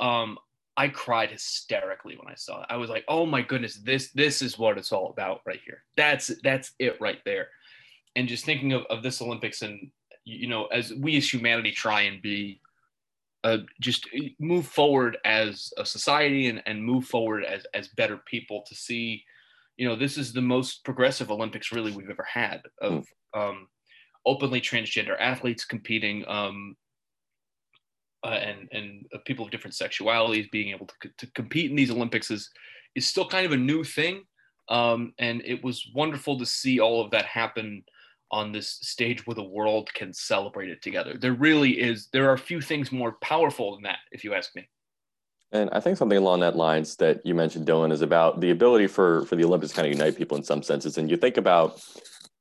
Um, 0.00 0.38
I 0.76 0.88
cried 0.88 1.30
hysterically 1.30 2.16
when 2.16 2.32
I 2.32 2.34
saw 2.36 2.62
it. 2.62 2.66
I 2.70 2.76
was 2.76 2.90
like, 2.90 3.04
"Oh 3.06 3.26
my 3.26 3.42
goodness, 3.42 3.76
this 3.76 4.10
this 4.12 4.40
is 4.40 4.58
what 4.58 4.78
it's 4.78 4.92
all 4.92 5.10
about 5.10 5.42
right 5.46 5.60
here. 5.64 5.84
That's 5.96 6.30
that's 6.42 6.72
it 6.78 7.00
right 7.00 7.20
there." 7.24 7.48
And 8.16 8.28
just 8.28 8.44
thinking 8.44 8.72
of, 8.72 8.82
of 8.90 9.02
this 9.02 9.20
Olympics 9.20 9.62
and 9.62 9.90
you 10.24 10.48
know, 10.48 10.66
as 10.66 10.92
we 10.92 11.16
as 11.16 11.32
humanity 11.32 11.70
try 11.70 12.02
and 12.02 12.22
be 12.22 12.60
uh, 13.44 13.58
just 13.78 14.08
move 14.40 14.66
forward 14.66 15.18
as 15.24 15.70
a 15.76 15.84
society 15.84 16.48
and, 16.48 16.62
and 16.64 16.82
move 16.82 17.04
forward 17.04 17.44
as, 17.44 17.66
as 17.74 17.88
better 17.88 18.16
people 18.24 18.64
to 18.66 18.74
see, 18.74 19.22
you 19.76 19.86
know, 19.86 19.94
this 19.94 20.16
is 20.16 20.32
the 20.32 20.40
most 20.40 20.82
progressive 20.82 21.30
Olympics 21.30 21.70
really 21.70 21.92
we've 21.92 22.08
ever 22.08 22.26
had 22.30 22.62
of 22.80 23.06
hmm. 23.34 23.40
um, 23.40 23.68
openly 24.24 24.62
transgender 24.62 25.14
athletes 25.20 25.66
competing 25.66 26.26
um, 26.26 26.74
uh, 28.24 28.28
and, 28.28 28.66
and 28.72 29.04
people 29.26 29.44
of 29.44 29.50
different 29.50 29.76
sexualities 29.76 30.50
being 30.50 30.70
able 30.70 30.86
to, 30.86 31.10
to 31.18 31.26
compete 31.32 31.70
in 31.70 31.76
these 31.76 31.90
Olympics 31.90 32.30
is, 32.30 32.48
is 32.94 33.06
still 33.06 33.28
kind 33.28 33.44
of 33.44 33.52
a 33.52 33.56
new 33.56 33.84
thing. 33.84 34.22
Um, 34.70 35.12
and 35.18 35.42
it 35.44 35.62
was 35.62 35.90
wonderful 35.94 36.38
to 36.38 36.46
see 36.46 36.80
all 36.80 37.04
of 37.04 37.10
that 37.10 37.26
happen 37.26 37.84
on 38.34 38.50
this 38.50 38.68
stage 38.82 39.24
where 39.26 39.36
the 39.36 39.42
world 39.58 39.94
can 39.94 40.12
celebrate 40.12 40.68
it 40.68 40.82
together. 40.82 41.16
There 41.16 41.34
really 41.34 41.80
is, 41.80 42.08
there 42.12 42.28
are 42.28 42.36
few 42.36 42.60
things 42.60 42.90
more 42.90 43.12
powerful 43.22 43.74
than 43.74 43.84
that, 43.84 44.00
if 44.10 44.24
you 44.24 44.34
ask 44.34 44.54
me. 44.56 44.68
And 45.52 45.70
I 45.70 45.78
think 45.78 45.96
something 45.96 46.18
along 46.18 46.40
that 46.40 46.56
lines 46.56 46.96
that 46.96 47.24
you 47.24 47.32
mentioned, 47.32 47.64
Dylan, 47.64 47.92
is 47.92 48.02
about 48.02 48.40
the 48.40 48.50
ability 48.50 48.88
for 48.88 49.24
for 49.26 49.36
the 49.36 49.44
Olympics 49.44 49.70
to 49.70 49.76
kind 49.76 49.86
of 49.86 49.92
unite 49.92 50.16
people 50.16 50.36
in 50.36 50.42
some 50.42 50.64
senses. 50.64 50.98
And 50.98 51.08
you 51.08 51.16
think 51.16 51.36
about 51.36 51.80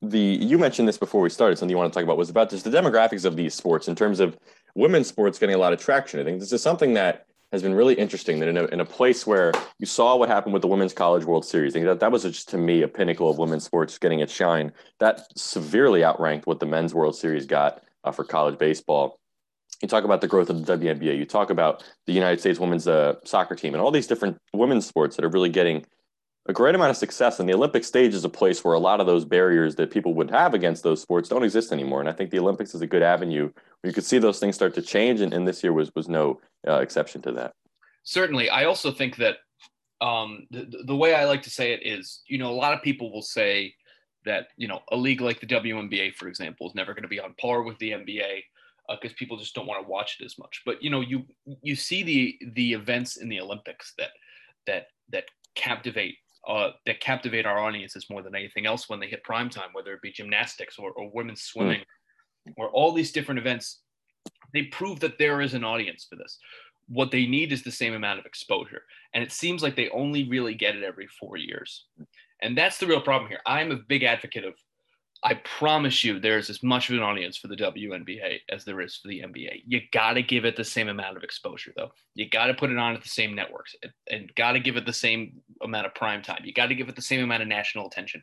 the 0.01 0.17
you 0.19 0.57
mentioned 0.57 0.88
this 0.88 0.97
before 0.97 1.21
we 1.21 1.29
started. 1.29 1.57
Something 1.57 1.69
you 1.69 1.77
want 1.77 1.93
to 1.93 1.95
talk 1.95 2.03
about 2.03 2.17
was 2.17 2.31
about 2.31 2.50
just 2.50 2.63
the 2.63 2.71
demographics 2.71 3.23
of 3.23 3.35
these 3.35 3.53
sports 3.53 3.88
in 3.88 3.95
terms 3.95 4.19
of 4.19 4.35
women's 4.73 5.07
sports 5.07 5.38
getting 5.38 5.53
a 5.53 5.59
lot 5.59 5.73
of 5.73 5.79
traction. 5.79 6.19
I 6.19 6.23
think 6.23 6.39
this 6.39 6.51
is 6.51 6.63
something 6.63 6.95
that 6.95 7.27
has 7.53 7.62
been 7.62 7.75
really 7.75 7.93
interesting 7.93 8.39
that 8.39 8.50
in 8.50 8.57
a, 8.57 8.65
in 8.65 8.79
a 8.79 8.86
place 8.86 9.27
where 9.27 9.53
you 9.77 9.86
saw 9.86 10.15
what 10.15 10.27
happened 10.27 10.53
with 10.53 10.63
the 10.63 10.67
Women's 10.67 10.91
College 10.91 11.24
World 11.24 11.45
Series, 11.45 11.74
that, 11.74 12.00
that 12.00 12.12
was 12.12 12.24
just 12.24 12.50
to 12.50 12.57
me 12.57 12.81
a 12.81 12.88
pinnacle 12.88 13.29
of 13.29 13.38
women's 13.38 13.63
sports 13.63 14.00
getting 14.00 14.22
its 14.22 14.33
shine. 14.33 14.74
That 15.00 15.27
severely 15.38 16.03
outranked 16.03 16.48
what 16.48 16.60
the 16.60 16.65
Men's 16.65 16.95
World 16.95 17.15
Series 17.15 17.45
got 17.45 17.83
uh, 18.03 18.12
for 18.12 18.24
college 18.24 18.57
baseball. 18.57 19.19
You 19.83 19.88
talk 19.88 20.03
about 20.03 20.22
the 20.22 20.27
growth 20.27 20.50
of 20.50 20.65
the 20.65 20.77
WNBA, 20.77 21.15
you 21.15 21.25
talk 21.25 21.51
about 21.51 21.83
the 22.07 22.13
United 22.13 22.39
States 22.39 22.60
women's 22.60 22.88
uh, 22.88 23.15
soccer 23.24 23.55
team, 23.55 23.75
and 23.75 23.81
all 23.83 23.91
these 23.91 24.07
different 24.07 24.39
women's 24.51 24.88
sports 24.88 25.15
that 25.15 25.24
are 25.24 25.29
really 25.29 25.50
getting 25.50 25.86
a 26.48 26.53
great 26.53 26.74
amount 26.74 26.89
of 26.89 26.98
success. 26.98 27.39
And 27.39 27.48
the 27.48 27.53
Olympic 27.53 27.83
stage 27.83 28.15
is 28.15 28.25
a 28.25 28.29
place 28.29 28.63
where 28.63 28.74
a 28.74 28.79
lot 28.79 29.00
of 29.00 29.05
those 29.05 29.25
barriers 29.25 29.75
that 29.75 29.91
people 29.91 30.15
would 30.15 30.31
have 30.31 30.55
against 30.55 30.81
those 30.81 31.01
sports 31.01 31.29
don't 31.29 31.43
exist 31.43 31.72
anymore. 31.72 32.00
And 32.00 32.10
I 32.10 32.13
think 32.13 32.31
the 32.31 32.39
Olympics 32.39 32.74
is 32.74 32.81
a 32.81 32.88
good 32.88 33.03
avenue 33.03 33.43
where 33.43 33.89
you 33.89 33.93
could 33.93 34.03
see 34.03 34.17
those 34.17 34.39
things 34.39 34.55
start 34.55 34.74
to 34.74 34.81
change. 34.81 35.22
And, 35.22 35.33
and 35.33 35.48
this 35.48 35.63
year 35.63 35.72
was 35.72 35.91
was 35.95 36.10
no 36.10 36.41
uh, 36.67 36.79
exception 36.79 37.22
to 37.24 37.32
that. 37.34 37.53
Certainly, 38.03 38.50
I 38.50 38.65
also 38.65 38.91
think 38.91 39.17
that 39.17 39.38
um, 40.01 40.48
the 40.51 40.84
the 40.86 40.96
way 40.96 41.15
I 41.15 41.25
like 41.25 41.43
to 41.43 41.50
say 41.50 41.74
it 41.74 41.82
is, 41.84 42.22
you 42.27 42.38
know, 42.38 42.51
a 42.51 42.53
lot 42.53 42.74
of 42.74 42.82
people 42.82 43.12
will 43.12 43.22
say 43.22 43.74
that 44.25 44.48
you 44.58 44.67
know 44.67 44.82
a 44.91 44.98
league 44.98 45.22
like 45.22 45.39
the 45.39 45.48
WNBA, 45.48 46.15
for 46.15 46.27
example, 46.27 46.67
is 46.67 46.75
never 46.75 46.93
going 46.93 47.03
to 47.03 47.10
be 47.10 47.20
on 47.20 47.34
par 47.39 47.63
with 47.63 47.77
the 47.79 47.91
NBA 47.91 48.43
because 48.89 49.12
uh, 49.12 49.15
people 49.17 49.38
just 49.38 49.55
don't 49.55 49.67
want 49.67 49.84
to 49.84 49.89
watch 49.89 50.17
it 50.20 50.25
as 50.25 50.38
much. 50.38 50.62
But 50.65 50.84
you 50.84 50.89
know, 50.89 51.01
you 51.01 51.25
you 51.62 51.75
see 51.75 52.03
the 52.03 52.38
the 52.53 52.74
events 52.74 53.17
in 53.17 53.29
the 53.29 53.39
Olympics 53.39 53.93
that 53.98 54.12
that 54.67 54.88
that 55.12 55.25
captivate 55.55 56.15
uh, 56.48 56.72
that 56.86 57.00
captivate 57.00 57.46
our 57.46 57.60
audiences 57.60 58.10
more 58.10 58.22
than 58.22 58.36
anything 58.36 58.65
else 58.65 58.89
when 58.89 59.00
they 59.00 59.08
hit 59.08 59.24
prime 59.24 59.50
time, 59.50 59.70
whether 59.72 59.93
it 59.93 60.01
be 60.01 60.12
gymnastics 60.12 60.77
or, 60.77 60.91
or 60.91 61.10
women's 61.13 61.41
hmm. 61.41 61.60
swimming 61.60 61.79
mm. 61.79 62.53
or 62.58 62.70
all 62.70 62.91
these 62.91 63.12
different 63.12 63.39
events. 63.39 63.79
They 64.53 64.63
prove 64.63 65.00
that 65.01 65.17
there 65.17 65.41
is 65.41 65.53
an 65.53 65.63
audience 65.63 66.05
for 66.10 66.15
this 66.15 66.38
what 66.88 67.12
they 67.12 67.25
need 67.25 67.51
is 67.51 67.63
the 67.63 67.72
same 67.72 67.93
amount 67.93 68.19
of 68.19 68.25
exposure. 68.25 68.83
And 69.13 69.24
it 69.24 69.31
seems 69.31 69.63
like 69.63 69.75
they 69.75 69.89
only 69.89 70.27
really 70.27 70.53
get 70.53 70.75
it 70.75 70.83
every 70.83 71.07
four 71.07 71.38
years. 71.38 71.86
And 72.41 72.57
that's 72.57 72.77
the 72.77 72.88
real 72.88 73.01
problem 73.01 73.29
here. 73.29 73.39
I'm 73.45 73.72
a 73.72 73.77
big 73.77 74.03
advocate 74.03 74.45
of 74.45 74.53
I 75.25 75.36
promise 75.36 76.03
you, 76.03 76.19
there's 76.19 76.50
as 76.50 76.62
much 76.62 76.89
of 76.89 76.98
an 76.98 77.01
audience 77.01 77.38
for 77.38 77.48
the 77.48 77.55
WNBA 77.55 78.39
as 78.50 78.65
there 78.65 78.81
is 78.81 78.98
for 78.98 79.07
the 79.07 79.22
NBA. 79.22 79.63
You 79.65 79.79
got 79.93 80.13
to 80.13 80.22
give 80.22 80.43
it 80.43 80.57
the 80.57 80.65
same 80.65 80.89
amount 80.89 81.15
of 81.15 81.24
exposure, 81.24 81.72
though. 81.77 81.91
You 82.13 82.29
got 82.29 82.48
to 82.48 82.53
put 82.53 82.72
it 82.72 82.77
on 82.77 82.93
at 82.93 83.01
the 83.01 83.07
same 83.07 83.33
networks 83.33 83.74
and 84.12 84.36
got 84.36 84.51
to 84.51 84.60
give 84.60 84.75
it 84.75 84.86
the 84.86 84.91
same 84.91 85.39
amount 85.62 85.86
of 85.86 85.95
prime 85.95 86.24
time. 86.24 86.41
You 86.43 86.51
got 86.51 86.67
to 86.67 86.75
give 86.75 86.89
it 86.89 86.98
the 86.98 87.01
same 87.01 87.24
amount 87.24 87.41
of 87.41 87.48
national 87.48 87.88
attention. 87.88 88.22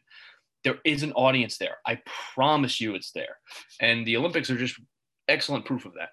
There 0.62 0.76
is 0.84 1.02
an 1.02 1.12
audience 1.12 1.56
there. 1.56 1.78
I 1.86 2.02
promise 2.34 2.82
you 2.82 2.94
it's 2.94 3.12
there. 3.12 3.38
And 3.80 4.06
the 4.06 4.18
Olympics 4.18 4.50
are 4.50 4.58
just 4.58 4.78
excellent 5.26 5.64
proof 5.64 5.86
of 5.86 5.94
that. 5.94 6.10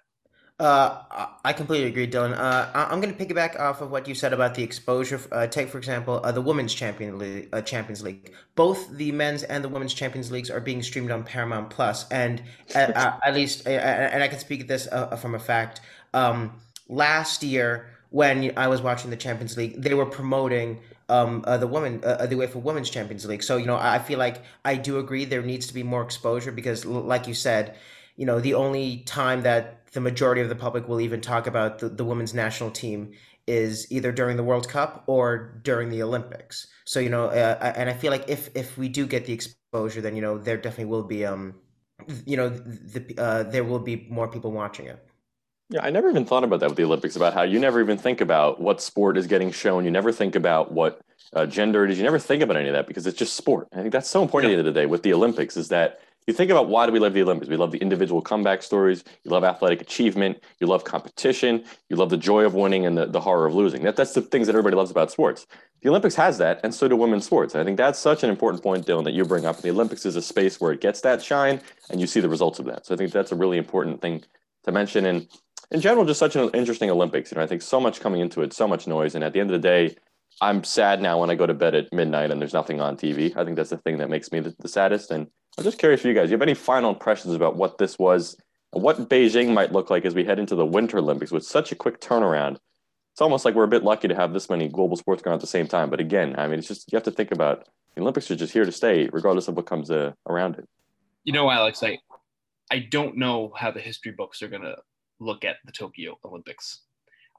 Uh, 0.58 1.04
I 1.44 1.52
completely 1.52 1.86
agree, 1.86 2.10
Dylan. 2.10 2.36
Uh, 2.36 2.68
I'm 2.74 3.00
going 3.00 3.14
to 3.14 3.26
piggyback 3.26 3.60
off 3.60 3.80
of 3.80 3.92
what 3.92 4.08
you 4.08 4.14
said 4.16 4.32
about 4.32 4.56
the 4.56 4.64
exposure. 4.64 5.20
Uh, 5.30 5.46
take, 5.46 5.68
for 5.68 5.78
example, 5.78 6.20
uh, 6.24 6.32
the 6.32 6.40
Women's 6.40 6.74
Champion 6.74 7.16
League, 7.16 7.48
uh, 7.52 7.62
Champions 7.62 8.02
League. 8.02 8.32
Both 8.56 8.90
the 8.90 9.12
men's 9.12 9.44
and 9.44 9.62
the 9.62 9.68
women's 9.68 9.94
Champions 9.94 10.32
Leagues 10.32 10.50
are 10.50 10.58
being 10.58 10.82
streamed 10.82 11.12
on 11.12 11.22
Paramount 11.22 11.70
Plus, 11.70 12.08
and 12.10 12.42
at, 12.74 12.96
uh, 12.96 13.18
at 13.24 13.34
least, 13.34 13.68
and 13.68 14.20
I 14.20 14.26
can 14.26 14.40
speak 14.40 14.66
this 14.66 14.88
from 15.20 15.36
a 15.36 15.38
fact. 15.38 15.80
Um, 16.12 16.54
last 16.88 17.44
year, 17.44 17.90
when 18.10 18.52
I 18.56 18.66
was 18.66 18.82
watching 18.82 19.10
the 19.10 19.16
Champions 19.16 19.56
League, 19.56 19.80
they 19.80 19.94
were 19.94 20.06
promoting 20.06 20.80
um, 21.08 21.44
uh, 21.46 21.56
the 21.56 21.68
woman, 21.68 22.00
uh, 22.02 22.26
the 22.26 22.34
UEFA 22.34 22.56
Women's 22.56 22.90
Champions 22.90 23.24
League. 23.26 23.44
So 23.44 23.58
you 23.58 23.66
know, 23.66 23.76
I 23.76 24.00
feel 24.00 24.18
like 24.18 24.42
I 24.64 24.74
do 24.74 24.98
agree 24.98 25.24
there 25.24 25.42
needs 25.42 25.68
to 25.68 25.74
be 25.74 25.84
more 25.84 26.02
exposure 26.02 26.50
because, 26.50 26.84
like 26.84 27.28
you 27.28 27.34
said, 27.34 27.76
you 28.16 28.26
know, 28.26 28.40
the 28.40 28.54
only 28.54 28.98
time 29.06 29.42
that 29.42 29.77
the 29.92 30.00
majority 30.00 30.40
of 30.40 30.48
the 30.48 30.54
public 30.54 30.88
will 30.88 31.00
even 31.00 31.20
talk 31.20 31.46
about 31.46 31.78
the, 31.78 31.88
the 31.88 32.04
women's 32.04 32.34
national 32.34 32.70
team 32.70 33.12
is 33.46 33.90
either 33.90 34.12
during 34.12 34.36
the 34.36 34.44
World 34.44 34.68
Cup 34.68 35.04
or 35.06 35.60
during 35.62 35.88
the 35.88 36.02
Olympics. 36.02 36.66
So 36.84 37.00
you 37.00 37.08
know, 37.08 37.26
uh, 37.26 37.72
and 37.76 37.88
I 37.88 37.94
feel 37.94 38.10
like 38.10 38.28
if 38.28 38.50
if 38.54 38.76
we 38.76 38.88
do 38.88 39.06
get 39.06 39.24
the 39.24 39.32
exposure, 39.32 40.00
then 40.00 40.14
you 40.14 40.22
know 40.22 40.38
there 40.38 40.56
definitely 40.56 40.86
will 40.86 41.04
be 41.04 41.24
um, 41.24 41.54
you 42.24 42.36
know, 42.36 42.48
the 42.48 43.14
uh, 43.18 43.42
there 43.44 43.64
will 43.64 43.78
be 43.78 44.06
more 44.10 44.28
people 44.28 44.52
watching 44.52 44.86
it. 44.86 45.04
Yeah, 45.70 45.84
I 45.84 45.90
never 45.90 46.08
even 46.08 46.24
thought 46.24 46.44
about 46.44 46.60
that 46.60 46.68
with 46.70 46.78
the 46.78 46.84
Olympics. 46.84 47.16
About 47.16 47.34
how 47.34 47.42
you 47.42 47.58
never 47.58 47.80
even 47.80 47.98
think 47.98 48.20
about 48.20 48.60
what 48.60 48.80
sport 48.80 49.16
is 49.16 49.26
getting 49.26 49.50
shown. 49.50 49.84
You 49.84 49.90
never 49.90 50.12
think 50.12 50.34
about 50.34 50.72
what 50.72 51.00
uh, 51.34 51.46
gender 51.46 51.84
it 51.84 51.90
is. 51.90 51.98
You 51.98 52.04
never 52.04 52.18
think 52.18 52.42
about 52.42 52.56
any 52.56 52.68
of 52.68 52.74
that 52.74 52.86
because 52.86 53.06
it's 53.06 53.18
just 53.18 53.36
sport. 53.36 53.68
I 53.72 53.80
think 53.80 53.92
that's 53.92 54.08
so 54.08 54.22
important 54.22 54.50
yeah. 54.50 54.58
at 54.58 54.62
the 54.62 54.68
end 54.68 54.68
of 54.68 54.74
the 54.74 54.80
day 54.80 54.86
with 54.86 55.02
the 55.02 55.12
Olympics 55.12 55.56
is 55.56 55.68
that 55.68 56.00
you 56.28 56.34
think 56.34 56.50
about 56.50 56.68
why 56.68 56.84
do 56.84 56.92
we 56.92 56.98
love 56.98 57.14
the 57.14 57.22
Olympics? 57.22 57.48
We 57.48 57.56
love 57.56 57.72
the 57.72 57.78
individual 57.78 58.20
comeback 58.20 58.62
stories. 58.62 59.02
You 59.24 59.30
love 59.30 59.44
athletic 59.44 59.80
achievement. 59.80 60.42
You 60.60 60.66
love 60.66 60.84
competition. 60.84 61.64
You 61.88 61.96
love 61.96 62.10
the 62.10 62.18
joy 62.18 62.44
of 62.44 62.52
winning 62.52 62.84
and 62.84 62.98
the, 62.98 63.06
the 63.06 63.20
horror 63.20 63.46
of 63.46 63.54
losing. 63.54 63.82
That, 63.82 63.96
that's 63.96 64.12
the 64.12 64.20
things 64.20 64.46
that 64.46 64.52
everybody 64.52 64.76
loves 64.76 64.90
about 64.90 65.10
sports. 65.10 65.46
The 65.80 65.88
Olympics 65.88 66.14
has 66.16 66.36
that, 66.38 66.60
and 66.62 66.74
so 66.74 66.86
do 66.86 66.96
women's 66.96 67.24
sports. 67.24 67.54
And 67.54 67.62
I 67.62 67.64
think 67.64 67.78
that's 67.78 67.98
such 67.98 68.24
an 68.24 68.30
important 68.30 68.62
point, 68.62 68.84
Dylan, 68.86 69.04
that 69.04 69.14
you 69.14 69.24
bring 69.24 69.46
up. 69.46 69.62
The 69.62 69.70
Olympics 69.70 70.04
is 70.04 70.16
a 70.16 70.22
space 70.22 70.60
where 70.60 70.72
it 70.72 70.82
gets 70.82 71.00
that 71.00 71.22
shine, 71.22 71.62
and 71.88 72.00
you 72.00 72.06
see 72.06 72.20
the 72.20 72.28
results 72.28 72.58
of 72.58 72.66
that. 72.66 72.84
So 72.84 72.94
I 72.94 72.98
think 72.98 73.10
that's 73.10 73.32
a 73.32 73.36
really 73.36 73.56
important 73.56 74.02
thing 74.02 74.22
to 74.64 74.72
mention. 74.72 75.06
And 75.06 75.28
in 75.70 75.80
general, 75.80 76.04
just 76.04 76.18
such 76.18 76.36
an 76.36 76.50
interesting 76.50 76.90
Olympics. 76.90 77.30
You 77.30 77.36
know, 77.36 77.44
I 77.44 77.46
think 77.46 77.62
so 77.62 77.80
much 77.80 78.00
coming 78.00 78.20
into 78.20 78.42
it, 78.42 78.52
so 78.52 78.68
much 78.68 78.86
noise, 78.86 79.14
and 79.14 79.24
at 79.24 79.32
the 79.32 79.40
end 79.40 79.50
of 79.50 79.62
the 79.62 79.66
day, 79.66 79.96
I'm 80.42 80.62
sad 80.62 81.00
now 81.00 81.20
when 81.20 81.30
I 81.30 81.36
go 81.36 81.46
to 81.46 81.54
bed 81.54 81.74
at 81.74 81.92
midnight 81.92 82.30
and 82.30 82.40
there's 82.40 82.52
nothing 82.52 82.80
on 82.80 82.96
TV. 82.96 83.36
I 83.36 83.44
think 83.44 83.56
that's 83.56 83.70
the 83.70 83.78
thing 83.78 83.98
that 83.98 84.10
makes 84.10 84.30
me 84.30 84.40
the, 84.40 84.54
the 84.58 84.68
saddest. 84.68 85.10
And 85.10 85.28
I'm 85.58 85.64
just 85.64 85.78
curious 85.78 86.02
for 86.02 86.08
you 86.08 86.14
guys. 86.14 86.28
Do 86.28 86.30
you 86.30 86.36
have 86.36 86.42
any 86.42 86.54
final 86.54 86.90
impressions 86.90 87.34
about 87.34 87.56
what 87.56 87.78
this 87.78 87.98
was 87.98 88.36
what 88.70 89.08
Beijing 89.08 89.52
might 89.52 89.72
look 89.72 89.90
like 89.90 90.04
as 90.04 90.14
we 90.14 90.24
head 90.24 90.38
into 90.38 90.54
the 90.54 90.64
Winter 90.64 90.98
Olympics 90.98 91.32
with 91.32 91.44
such 91.44 91.72
a 91.72 91.74
quick 91.74 92.00
turnaround? 92.00 92.58
It's 93.12 93.20
almost 93.20 93.44
like 93.44 93.56
we're 93.56 93.64
a 93.64 93.68
bit 93.68 93.82
lucky 93.82 94.06
to 94.06 94.14
have 94.14 94.32
this 94.32 94.48
many 94.48 94.68
global 94.68 94.96
sports 94.96 95.20
going 95.20 95.32
on 95.32 95.38
at 95.38 95.40
the 95.40 95.48
same 95.48 95.66
time. 95.66 95.90
But 95.90 95.98
again, 95.98 96.36
I 96.38 96.46
mean, 96.46 96.60
it's 96.60 96.68
just 96.68 96.92
you 96.92 96.96
have 96.96 97.02
to 97.04 97.10
think 97.10 97.32
about 97.32 97.66
the 97.96 98.02
Olympics 98.02 98.30
are 98.30 98.36
just 98.36 98.52
here 98.52 98.64
to 98.64 98.70
stay, 98.70 99.08
regardless 99.12 99.48
of 99.48 99.56
what 99.56 99.66
comes 99.66 99.90
uh, 99.90 100.12
around 100.28 100.58
it. 100.58 100.68
You 101.24 101.32
know, 101.32 101.50
Alex, 101.50 101.82
I 101.82 101.98
I 102.70 102.86
don't 102.90 103.16
know 103.16 103.52
how 103.56 103.72
the 103.72 103.80
history 103.80 104.12
books 104.12 104.42
are 104.42 104.48
going 104.48 104.62
to 104.62 104.76
look 105.18 105.44
at 105.44 105.56
the 105.64 105.72
Tokyo 105.72 106.18
Olympics. 106.24 106.82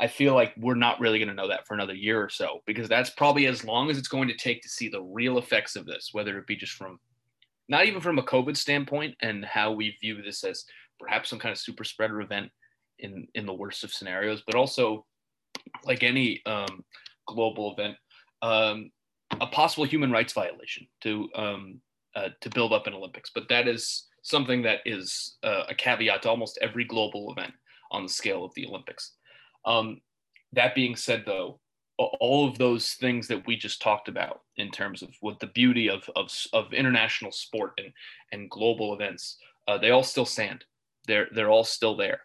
I 0.01 0.07
feel 0.07 0.33
like 0.33 0.53
we're 0.57 0.75
not 0.75 0.99
really 0.99 1.19
going 1.19 1.29
to 1.29 1.35
know 1.35 1.47
that 1.47 1.67
for 1.67 1.73
another 1.73 1.93
year 1.93 2.21
or 2.21 2.29
so 2.29 2.59
because 2.65 2.89
that's 2.89 3.11
probably 3.11 3.47
as 3.47 3.63
long 3.63 3.89
as 3.89 3.97
it's 3.97 4.07
going 4.07 4.27
to 4.29 4.35
take 4.35 4.61
to 4.63 4.69
see 4.69 4.89
the 4.89 5.01
real 5.01 5.37
effects 5.37 5.75
of 5.75 5.85
this, 5.85 6.09
whether 6.11 6.37
it 6.37 6.47
be 6.47 6.55
just 6.55 6.73
from 6.73 6.99
not 7.69 7.85
even 7.85 8.01
from 8.01 8.17
a 8.17 8.23
COVID 8.23 8.57
standpoint 8.57 9.15
and 9.21 9.45
how 9.45 9.71
we 9.71 9.95
view 10.01 10.21
this 10.21 10.43
as 10.43 10.65
perhaps 10.99 11.29
some 11.29 11.39
kind 11.39 11.51
of 11.51 11.57
super 11.57 11.83
spreader 11.83 12.19
event 12.21 12.51
in 12.97 13.27
in 13.35 13.45
the 13.45 13.53
worst 13.53 13.83
of 13.83 13.93
scenarios, 13.93 14.43
but 14.45 14.55
also 14.55 15.05
like 15.85 16.03
any 16.03 16.41
um, 16.45 16.83
global 17.27 17.73
event, 17.73 17.95
um, 18.41 18.91
a 19.39 19.47
possible 19.47 19.85
human 19.85 20.11
rights 20.11 20.33
violation 20.33 20.87
to 21.01 21.29
um, 21.35 21.79
uh, 22.15 22.29
to 22.41 22.49
build 22.49 22.73
up 22.73 22.87
an 22.87 22.93
Olympics. 22.93 23.31
But 23.33 23.47
that 23.49 23.67
is 23.67 24.07
something 24.23 24.63
that 24.63 24.79
is 24.85 25.37
uh, 25.43 25.63
a 25.69 25.75
caveat 25.75 26.23
to 26.23 26.29
almost 26.29 26.59
every 26.61 26.83
global 26.83 27.31
event 27.31 27.53
on 27.91 28.03
the 28.03 28.09
scale 28.09 28.43
of 28.43 28.53
the 28.55 28.65
Olympics. 28.67 29.13
Um, 29.65 30.01
that 30.53 30.75
being 30.75 30.95
said, 30.95 31.23
though, 31.25 31.59
all 31.99 32.47
of 32.47 32.57
those 32.57 32.91
things 32.93 33.27
that 33.27 33.45
we 33.45 33.57
just 33.57 33.81
talked 33.81 34.07
about 34.07 34.41
in 34.55 34.71
terms 34.71 35.01
of 35.01 35.09
what 35.19 35.39
the 35.39 35.47
beauty 35.47 35.89
of, 35.89 36.09
of, 36.15 36.31
of 36.53 36.73
international 36.73 37.31
sport 37.31 37.73
and, 37.77 37.91
and 38.31 38.49
global 38.49 38.93
events, 38.93 39.37
uh, 39.67 39.77
they 39.77 39.91
all 39.91 40.03
still 40.03 40.25
stand. 40.25 40.63
They're, 41.07 41.27
they're 41.33 41.49
all 41.49 41.65
still 41.65 41.97
there. 41.97 42.21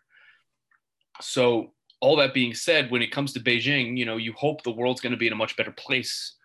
So 1.20 1.72
all 2.00 2.16
that 2.16 2.34
being 2.34 2.54
said, 2.54 2.90
when 2.90 3.02
it 3.02 3.10
comes 3.10 3.32
to 3.32 3.40
Beijing, 3.40 3.96
you 3.96 4.04
know, 4.04 4.16
you 4.16 4.32
hope 4.34 4.62
the 4.62 4.70
world's 4.70 5.00
going 5.00 5.12
to 5.12 5.18
be 5.18 5.26
in 5.26 5.32
a 5.32 5.36
much 5.36 5.56
better 5.56 5.72
place 5.72 6.36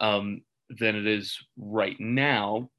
um, 0.00 0.42
than 0.70 0.94
it 0.94 1.06
is 1.06 1.36
right 1.56 1.98
now. 1.98 2.70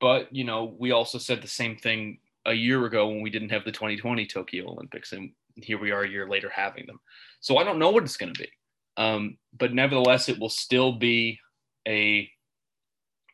But, 0.00 0.32
you 0.34 0.44
know, 0.44 0.76
we 0.78 0.92
also 0.92 1.18
said 1.18 1.42
the 1.42 1.48
same 1.48 1.76
thing 1.76 2.18
a 2.44 2.52
year 2.52 2.84
ago 2.84 3.08
when 3.08 3.22
we 3.22 3.30
didn't 3.30 3.50
have 3.50 3.64
the 3.64 3.72
2020 3.72 4.24
Tokyo 4.26 4.68
Olympics. 4.68 5.12
And 5.12 5.32
here 5.56 5.80
we 5.80 5.90
are 5.90 6.02
a 6.02 6.08
year 6.08 6.28
later 6.28 6.48
having 6.48 6.86
them. 6.86 7.00
So 7.40 7.56
I 7.56 7.64
don't 7.64 7.78
know 7.78 7.90
what 7.90 8.04
it's 8.04 8.16
going 8.16 8.32
to 8.32 8.40
be. 8.40 8.48
Um, 8.96 9.38
but 9.56 9.74
nevertheless, 9.74 10.28
it 10.28 10.38
will 10.38 10.48
still 10.48 10.92
be 10.92 11.38
a, 11.86 12.30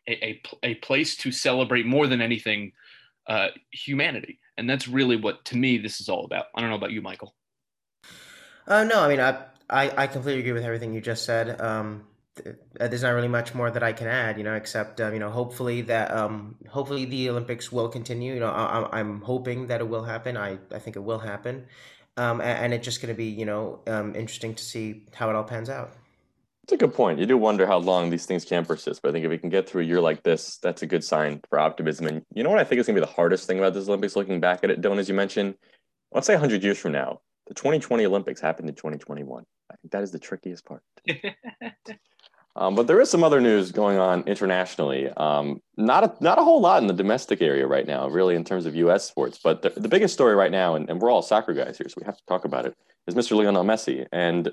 a, 0.09 0.41
a, 0.63 0.75
place 0.77 1.17
to 1.19 1.31
celebrate 1.31 1.87
more 1.87 2.07
than 2.07 2.21
anything 2.21 2.73
uh, 3.29 3.49
humanity. 3.71 4.41
And 4.57 4.69
that's 4.69 4.89
really 4.89 5.17
what, 5.17 5.45
to 5.47 5.57
me, 5.57 5.79
this 5.79 6.01
is 6.01 6.09
all 6.09 6.25
about. 6.25 6.47
I 6.55 6.61
don't 6.61 6.71
know 6.71 6.77
about 6.77 6.91
you, 6.91 7.01
Michael. 7.01 7.35
Uh, 8.67 8.85
no, 8.85 9.01
I 9.01 9.09
mean, 9.09 9.21
I, 9.21 9.45
I, 9.71 10.03
I 10.03 10.07
completely 10.07 10.41
agree 10.41 10.53
with 10.53 10.65
everything 10.65 10.93
you 10.93 11.01
just 11.01 11.25
said. 11.25 11.61
Um, 11.61 12.05
there's 12.79 13.03
not 13.03 13.11
really 13.11 13.29
much 13.29 13.55
more 13.55 13.71
that 13.71 13.83
I 13.83 13.93
can 13.93 14.07
add, 14.07 14.39
you 14.39 14.45
know, 14.45 14.55
except 14.55 15.01
um, 15.01 15.13
you 15.13 15.19
know, 15.19 15.31
hopefully 15.31 15.83
that 15.83 16.11
um, 16.11 16.57
hopefully 16.69 17.05
the 17.05 17.29
Olympics 17.29 17.71
will 17.71 17.89
continue. 17.89 18.35
You 18.35 18.41
know, 18.41 18.51
I, 18.51 18.99
I'm 18.99 19.21
hoping 19.21 19.67
that 19.67 19.81
it 19.81 19.89
will 19.89 20.05
happen. 20.05 20.37
I, 20.37 20.59
I 20.71 20.79
think 20.79 20.97
it 20.97 21.01
will 21.01 21.19
happen, 21.19 21.67
um, 22.17 22.41
and, 22.41 22.65
and, 22.65 22.75
it's 22.75 22.85
just 22.85 23.01
going 23.01 23.13
to 23.13 23.17
be 23.17 23.27
you 23.27 23.47
know 23.47 23.81
um, 23.87 24.15
interesting 24.15 24.55
to 24.55 24.65
see 24.65 25.05
how 25.15 25.31
it 25.31 25.37
all 25.37 25.45
pans 25.45 25.71
out. 25.71 25.93
It's 26.65 26.73
a 26.73 26.77
good 26.77 26.95
point. 26.95 27.19
You 27.19 27.27
do 27.27 27.37
wonder 27.37 27.67
how 27.67 27.79
long 27.79 28.11
these 28.11 28.27
things 28.27 28.45
can 28.45 28.65
persist, 28.65 29.03
but 29.03 29.09
I 29.09 29.13
think 29.13 29.25
if 29.25 29.31
we 29.31 29.39
can 29.39 29.51
get 29.51 29.69
through 29.69 29.83
a 29.83 29.85
year 29.85 30.01
like 30.01 30.23
this, 30.23 30.59
that's 30.59 30.83
a 30.83 30.87
good 30.87 31.03
sign 31.03 31.41
for 31.49 31.59
optimism. 31.59 32.07
And 32.07 32.23
you 32.33 32.45
know 32.45 32.51
what 32.51 32.61
I 32.61 32.65
think 32.65 32.81
is 32.81 32.87
going 32.87 32.95
to 32.95 33.01
be 33.01 33.07
the 33.07 33.13
hardest 33.13 33.47
thing 33.47 33.59
about 33.59 33.75
this 33.75 33.89
Olympics, 33.89 34.15
looking 34.15 34.41
back 34.41 34.63
at 34.63 34.71
it, 34.71 34.81
Dylan, 34.81 34.99
as 34.99 35.09
you 35.09 35.15
mentioned, 35.15 35.55
let's 36.13 36.27
say 36.27 36.35
100 36.35 36.63
years 36.63 36.79
from 36.79 36.93
now, 36.93 37.21
the 37.49 37.55
2020 37.55 38.07
Olympics 38.07 38.41
happened 38.41 38.69
in 38.69 38.75
2021. 38.77 39.45
I 39.71 39.77
think 39.77 39.91
that 39.93 40.03
is 40.03 40.13
the 40.13 40.19
trickiest 40.19 40.65
part. 40.65 40.83
Um, 42.55 42.75
but 42.75 42.87
there 42.87 43.01
is 43.01 43.11
some 43.11 43.25
other 43.25 43.41
news 43.41 43.73
going 43.73 43.99
on 43.99 44.23
internationally. 44.25 45.09
Um, 45.09 45.61
not 45.77 46.05
a, 46.05 46.23
not 46.23 46.39
a 46.39 46.45
whole 46.45 46.61
lot 46.61 46.83
in 46.83 46.87
the 46.87 46.95
domestic 46.95 47.41
area 47.41 47.67
right 47.67 47.87
now, 47.87 48.09
really, 48.09 48.35
in 48.35 48.45
terms 48.45 48.67
of 48.67 48.75
U.S. 48.77 49.05
sports. 49.05 49.39
But 49.43 49.63
the, 49.63 49.71
the 49.71 49.89
biggest 49.89 50.13
story 50.13 50.35
right 50.35 50.51
now, 50.51 50.75
and, 50.75 50.89
and, 50.91 51.01
we're 51.01 51.11
all 51.11 51.23
soccer 51.23 51.55
guys 51.55 51.79
here, 51.79 51.89
so 51.89 51.95
we 51.99 52.05
have 52.05 52.17
to 52.17 52.27
talk 52.29 52.45
about 52.45 52.67
it, 52.67 52.77
is 53.07 53.15
Mr. 53.15 53.37
Lionel 53.37 53.65
Messi. 53.65 54.07
And 54.13 54.51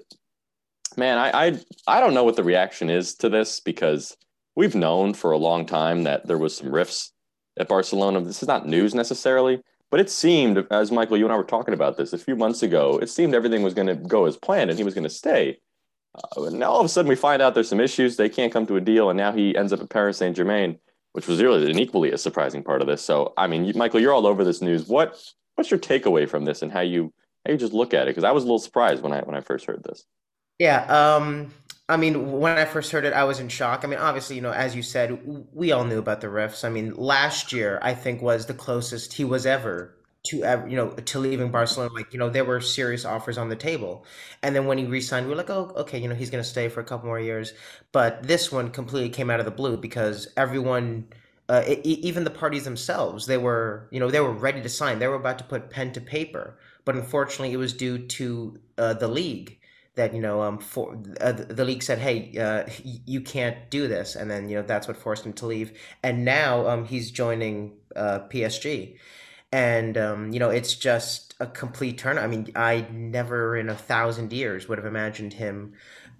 man, 0.96 1.18
I, 1.18 1.48
I 1.48 1.60
I 1.88 2.00
don't 2.00 2.14
know 2.14 2.24
what 2.24 2.38
the 2.38 2.44
reaction 2.44 2.90
is 2.90 3.16
to 3.16 3.28
this 3.28 3.60
because 3.60 4.16
we've 4.56 4.76
known 4.76 5.14
for 5.14 5.32
a 5.32 5.38
long 5.38 5.66
time 5.66 6.04
that 6.04 6.26
there 6.26 6.38
was 6.38 6.56
some 6.56 6.74
rifts 6.74 7.12
at 7.60 7.68
Barcelona. 7.68 8.22
This 8.22 8.42
is 8.42 8.48
not 8.48 8.66
news 8.66 8.96
necessarily, 8.96 9.62
but 9.92 10.00
it 10.00 10.10
seemed, 10.10 10.66
as 10.72 10.92
Michael, 10.92 11.18
you 11.18 11.26
and 11.26 11.34
I 11.34 11.38
were 11.38 11.44
talking 11.44 11.74
about 11.74 11.98
this 11.98 12.14
a 12.14 12.18
few 12.18 12.36
months 12.36 12.64
ago, 12.64 12.98
it 13.02 13.10
seemed 13.10 13.36
everything 13.36 13.64
was 13.64 13.74
going 13.74 13.88
to 13.88 13.96
go 13.96 14.26
as 14.26 14.38
planned 14.38 14.70
and 14.70 14.80
he 14.80 14.86
was 14.86 14.94
going 14.94 15.04
to 15.04 15.10
stay. 15.10 15.58
Uh, 16.16 16.50
now 16.50 16.72
all 16.72 16.80
of 16.80 16.86
a 16.86 16.90
sudden 16.90 17.10
we 17.10 17.16
find 17.16 17.42
out 17.42 17.54
there's 17.54 17.70
some 17.70 17.80
issues. 17.80 18.18
They 18.18 18.30
can't 18.30 18.52
come 18.52 18.66
to 18.68 18.76
a 18.76 18.82
deal, 18.82 19.10
and 19.10 19.18
now 19.18 19.32
he 19.32 19.56
ends 19.56 19.72
up 19.72 19.82
at 19.82 19.90
Paris 19.90 20.18
Saint 20.18 20.36
Germain, 20.36 20.80
which 21.14 21.28
was 21.28 21.42
really 21.42 21.70
an 21.70 21.80
equally 21.80 22.12
as 22.12 22.22
surprising 22.22 22.64
part 22.64 22.82
of 22.82 22.88
this. 22.88 23.04
So, 23.04 23.34
I 23.38 23.48
mean, 23.48 23.66
you, 23.66 23.74
Michael, 23.74 24.00
you're 24.00 24.14
all 24.14 24.28
over 24.28 24.44
this 24.44 24.62
news. 24.62 24.88
What 24.88 25.22
what's 25.56 25.72
your 25.72 25.80
takeaway 25.80 26.28
from 26.28 26.46
this, 26.46 26.62
and 26.62 26.72
how 26.72 26.82
you 26.82 27.14
how 27.46 27.52
you 27.52 27.58
just 27.58 27.74
look 27.74 27.94
at 27.94 28.04
it? 28.04 28.12
Because 28.12 28.24
I 28.24 28.32
was 28.32 28.44
a 28.44 28.48
little 28.48 28.60
surprised 28.60 29.04
when 29.04 29.14
I 29.14 29.22
when 29.22 29.36
I 29.36 29.42
first 29.42 29.66
heard 29.66 29.84
this. 29.84 30.06
Yeah, 30.58 30.84
um, 30.86 31.54
I 31.88 31.98
mean, 31.98 32.34
when 32.34 32.58
I 32.58 32.66
first 32.66 32.92
heard 32.92 33.06
it, 33.06 33.14
I 33.14 33.24
was 33.24 33.40
in 33.40 33.48
shock. 33.48 33.84
I 33.84 33.88
mean, 33.88 34.00
obviously, 34.00 34.36
you 34.36 34.42
know, 34.42 34.52
as 34.52 34.76
you 34.76 34.84
said, 34.84 35.48
we 35.54 35.72
all 35.72 35.86
knew 35.86 36.00
about 36.00 36.22
the 36.22 36.30
rifts. 36.30 36.64
I 36.64 36.70
mean, 36.70 36.94
last 36.96 37.54
year 37.54 37.80
I 37.82 37.94
think 37.94 38.22
was 38.22 38.46
the 38.46 38.54
closest 38.54 39.14
he 39.14 39.24
was 39.24 39.46
ever 39.46 39.96
to 40.28 40.44
ever, 40.44 40.68
you 40.68 40.76
know, 40.76 40.90
to 40.90 41.20
leaving 41.20 41.52
Barcelona. 41.52 41.94
Like, 41.94 42.14
you 42.14 42.20
know, 42.20 42.30
there 42.30 42.46
were 42.46 42.62
serious 42.62 43.06
offers 43.06 43.38
on 43.38 43.50
the 43.50 43.56
table. 43.56 44.06
And 44.44 44.56
then 44.56 44.66
when 44.66 44.78
he 44.78 44.86
re-signed, 44.86 45.28
we 45.28 45.34
are 45.34 45.38
like, 45.38 45.50
oh, 45.50 45.72
okay, 45.78 46.00
you 46.00 46.08
know, 46.08 46.16
he's 46.16 46.30
going 46.30 46.44
to 46.44 46.50
stay 46.50 46.70
for 46.70 46.82
a 46.82 46.84
couple 46.84 47.08
more 47.08 47.20
years. 47.20 47.54
But 47.92 48.24
this 48.24 48.52
one 48.52 48.72
completely 48.72 49.10
came 49.10 49.30
out 49.30 49.40
of 49.40 49.46
the 49.46 49.52
blue 49.52 49.78
because 49.78 50.28
everyone 50.36 51.08
uh, 51.50 51.64
it, 51.66 51.80
even 51.84 52.24
the 52.24 52.30
parties 52.30 52.64
themselves, 52.64 53.26
they 53.26 53.38
were, 53.38 53.88
you 53.92 54.00
know, 54.00 54.12
they 54.12 54.20
were 54.20 54.32
ready 54.32 54.62
to 54.62 54.70
sign. 54.70 55.00
They 55.00 55.08
were 55.08 55.16
about 55.16 55.40
to 55.40 55.44
put 55.44 55.72
pen 55.72 55.92
to 55.94 56.02
paper, 56.02 56.60
but 56.86 56.96
unfortunately, 56.96 57.54
it 57.54 57.58
was 57.58 57.74
due 57.74 57.98
to 57.98 58.60
uh, 58.78 58.94
the 58.94 59.08
league 59.08 59.60
that 59.96 60.14
you 60.14 60.22
know, 60.22 60.42
um, 60.42 60.60
for 60.60 60.98
uh, 61.20 61.32
the 61.32 61.66
league 61.66 61.84
said, 61.84 62.00
"Hey, 62.00 62.38
uh, 62.38 62.70
you 62.84 63.20
can't 63.22 63.70
do 63.70 63.88
this," 63.88 64.16
and 64.16 64.30
then 64.32 64.48
you 64.48 64.58
know 64.58 64.62
that's 64.62 64.88
what 64.88 64.96
forced 64.96 65.26
him 65.26 65.34
to 65.34 65.46
leave. 65.46 65.78
And 66.04 66.24
now 66.24 66.68
um, 66.68 66.86
he's 66.86 67.12
joining 67.12 67.74
uh, 67.96 68.20
PSG, 68.30 68.98
and 69.52 69.98
um, 69.98 70.32
you 70.32 70.40
know 70.40 70.50
it's 70.50 70.76
just 70.76 71.30
a 71.40 71.48
complete 71.48 71.98
turn. 71.98 72.18
I 72.18 72.28
mean, 72.28 72.52
I 72.56 72.86
never 72.92 73.56
in 73.56 73.70
a 73.70 73.76
thousand 73.76 74.34
years 74.34 74.68
would 74.68 74.78
have 74.78 74.86
imagined 74.86 75.34
him 75.34 75.74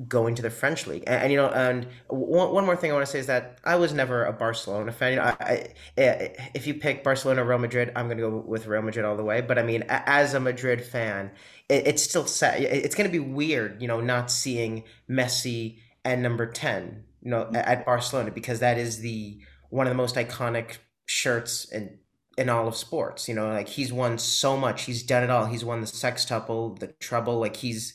going 0.08 0.34
to 0.36 0.42
the 0.42 0.50
French 0.50 0.88
league. 0.88 1.04
And, 1.08 1.24
and, 1.24 1.32
you 1.32 1.38
know, 1.38 1.50
and 1.50 1.86
one, 2.08 2.54
one 2.54 2.66
more 2.66 2.76
thing 2.76 2.92
I 2.92 2.94
want 2.94 3.06
to 3.06 3.12
say 3.12 3.20
is 3.20 3.28
that 3.28 3.60
I 3.66 3.76
was 3.76 3.94
never 3.94 4.24
a 4.24 4.32
Barcelona 4.32 4.94
fan. 4.94 5.12
You 5.12 5.18
know, 5.18 5.24
I, 5.24 5.74
I, 5.98 6.36
if 6.54 6.68
you 6.68 6.76
pick 6.76 7.04
Barcelona 7.04 7.44
or 7.44 7.48
Real 7.48 7.58
Madrid, 7.58 7.92
I'm 7.96 8.08
going 8.08 8.18
to 8.18 8.30
go 8.30 8.38
with 8.38 8.66
Real 8.66 8.82
Madrid 8.82 9.04
all 9.04 9.18
the 9.18 9.24
way. 9.24 9.42
But 9.42 9.60
I 9.60 9.64
mean, 9.64 9.84
as 9.90 10.34
a 10.34 10.40
Madrid 10.40 10.84
fan, 10.84 11.32
it, 11.68 11.88
it's 11.88 12.04
still 12.04 12.26
sad. 12.26 12.62
It's 12.62 12.96
going 12.96 13.10
to 13.10 13.12
be 13.12 13.20
weird, 13.20 13.82
you 13.82 13.90
know, 13.90 14.00
not 14.00 14.32
seeing 14.32 14.84
Messi 15.10 15.80
and 16.06 16.24
number 16.24 16.46
10, 16.46 17.04
you 17.22 17.32
know, 17.32 17.52
at 17.54 17.86
Barcelona 17.86 18.32
because 18.32 18.60
that 18.60 18.78
is 18.78 19.00
the 19.00 19.42
one 19.70 19.86
of 19.86 19.92
the 19.92 19.98
most 19.98 20.16
iconic 20.16 20.78
shirts 21.06 21.66
in 21.66 22.00
in 22.40 22.48
all 22.48 22.70
of 22.70 22.76
sports. 22.76 23.28
You 23.28 23.36
know, 23.36 23.50
like 23.50 23.68
he's 23.68 23.92
won 23.92 24.18
so 24.18 24.56
much. 24.56 24.84
He's 24.84 25.04
done 25.04 25.24
it 25.24 25.30
all. 25.30 25.46
He's 25.46 25.66
won 25.66 25.82
the 25.82 25.88
sextuple, 25.88 26.80
the 26.80 26.88
treble. 26.88 27.38
Like 27.38 27.58
he's 27.58 27.94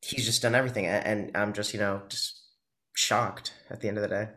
he's 0.00 0.24
just 0.24 0.42
done 0.42 0.54
everything, 0.54 0.86
and 0.86 1.36
I'm 1.36 1.52
just 1.52 1.74
you 1.74 1.80
know 1.80 2.02
just 2.08 2.40
shocked 2.94 3.52
at 3.68 3.80
the 3.80 3.88
end 3.88 3.98
of 3.98 4.02
the 4.02 4.08
day. 4.08 4.28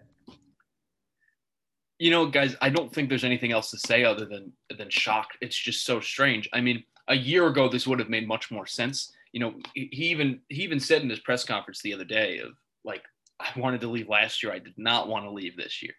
You 2.00 2.10
know, 2.10 2.26
guys, 2.26 2.56
I 2.62 2.70
don't 2.70 2.92
think 2.92 3.10
there's 3.10 3.24
anything 3.24 3.52
else 3.52 3.70
to 3.72 3.78
say 3.78 4.04
other 4.04 4.26
than 4.26 4.52
than 4.76 4.90
shocked. 4.90 5.38
It's 5.40 5.56
just 5.58 5.86
so 5.86 6.00
strange. 6.00 6.50
I 6.52 6.60
mean, 6.60 6.84
a 7.08 7.16
year 7.16 7.46
ago, 7.48 7.70
this 7.70 7.86
would 7.86 8.00
have 8.00 8.10
made 8.10 8.28
much 8.28 8.50
more 8.50 8.66
sense. 8.66 9.12
You 9.34 9.40
know, 9.40 9.54
he 9.76 9.88
even 9.92 10.40
he 10.50 10.64
even 10.64 10.80
said 10.80 11.04
in 11.04 11.10
his 11.12 11.20
press 11.20 11.46
conference 11.46 11.82
the 11.82 11.94
other 11.94 12.06
day 12.06 12.40
of 12.40 12.54
like, 12.84 13.04
I 13.40 13.48
wanted 13.56 13.82
to 13.82 13.88
leave 13.88 14.10
last 14.10 14.42
year. 14.42 14.52
I 14.52 14.58
did 14.58 14.74
not 14.78 15.08
want 15.08 15.26
to 15.26 15.32
leave 15.32 15.56
this 15.56 15.84
year. 15.84 15.94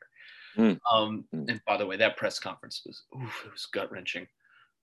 Mm. 0.56 0.78
Um, 0.92 1.24
hmm. 1.32 1.44
and 1.48 1.60
by 1.66 1.76
the 1.76 1.86
way, 1.86 1.96
that 1.96 2.16
press 2.16 2.38
conference 2.38 2.82
was 2.86 3.02
oof, 3.16 3.42
it 3.46 3.52
was 3.52 3.66
gut 3.66 3.90
wrenching. 3.90 4.26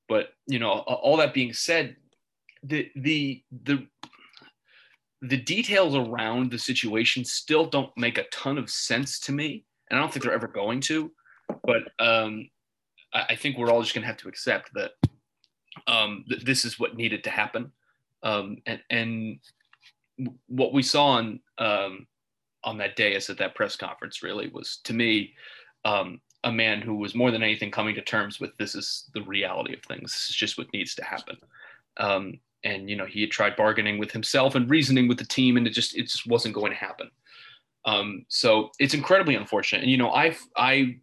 But 0.08 0.30
you 0.48 0.60
know, 0.60 0.72
all 0.72 1.18
that 1.18 1.34
being 1.34 1.54
said, 1.54 1.96
the 2.64 2.90
the 2.96 3.44
the 3.64 3.86
the 5.22 5.38
details 5.38 5.96
around 5.96 6.52
the 6.52 6.58
situation 6.58 7.26
still 7.26 7.66
don't 7.66 7.96
make 7.98 8.18
a 8.18 8.24
ton 8.32 8.58
of 8.58 8.70
sense 8.70 9.20
to 9.20 9.32
me, 9.32 9.66
and 9.90 9.98
I 9.98 10.02
don't 10.02 10.12
think 10.12 10.24
they're 10.24 10.34
ever 10.34 10.48
going 10.48 10.82
to. 10.82 11.12
But 11.64 11.84
um, 12.00 12.50
I, 13.14 13.26
I, 13.30 13.36
think 13.36 13.58
we're 13.58 13.72
all 13.72 13.82
just 13.82 13.94
going 13.94 14.04
to 14.04 14.08
have 14.08 14.18
to 14.18 14.30
accept 14.30 14.72
that 14.76 14.92
um, 15.88 16.24
th- 16.30 16.44
this 16.44 16.64
is 16.64 16.80
what 16.80 16.96
needed 16.96 17.24
to 17.26 17.30
happen, 17.30 17.72
um, 18.24 18.58
and, 18.66 18.82
and 18.90 19.40
what 20.48 20.74
we 20.74 20.84
saw 20.84 21.08
on 21.08 21.40
um, 21.58 22.08
on 22.64 22.78
that 22.78 22.96
day 22.96 23.16
as 23.16 23.30
at 23.30 23.38
that 23.38 23.56
press 23.56 23.76
conference 23.76 24.22
really 24.22 24.50
was 24.50 24.80
to 24.84 24.94
me 24.94 25.34
um, 25.90 26.22
a 26.44 26.52
man 26.52 26.82
who 26.82 26.96
was 26.96 27.16
more 27.16 27.32
than 27.32 27.44
anything 27.44 27.72
coming 27.72 27.96
to 27.96 28.02
terms 28.02 28.40
with 28.40 28.56
this 28.58 28.76
is 28.76 29.10
the 29.14 29.24
reality 29.24 29.74
of 29.74 29.82
things. 29.84 30.14
This 30.14 30.30
is 30.30 30.36
just 30.36 30.58
what 30.58 30.72
needs 30.74 30.96
to 30.96 31.04
happen. 31.04 31.38
Um, 31.98 32.40
and 32.64 32.90
you 32.90 32.96
know 32.96 33.06
he 33.06 33.22
had 33.22 33.32
tried 33.32 33.56
bargaining 33.56 33.98
with 33.98 34.12
himself 34.12 34.56
and 34.56 34.70
reasoning 34.70 35.08
with 35.08 35.18
the 35.18 35.26
team 35.26 35.58
and 35.58 35.66
it 35.68 35.72
just 35.72 35.96
it 35.96 36.04
just 36.04 36.28
wasn't 36.28 36.54
going 36.54 36.72
to 36.72 36.78
happen 36.78 37.10
um, 37.86 38.26
so 38.28 38.72
it's 38.80 38.94
incredibly 38.94 39.36
unfortunate 39.36 39.82
and 39.82 39.92
you 39.92 39.98
know 39.98 40.12
i 40.12 40.36
i 40.58 40.96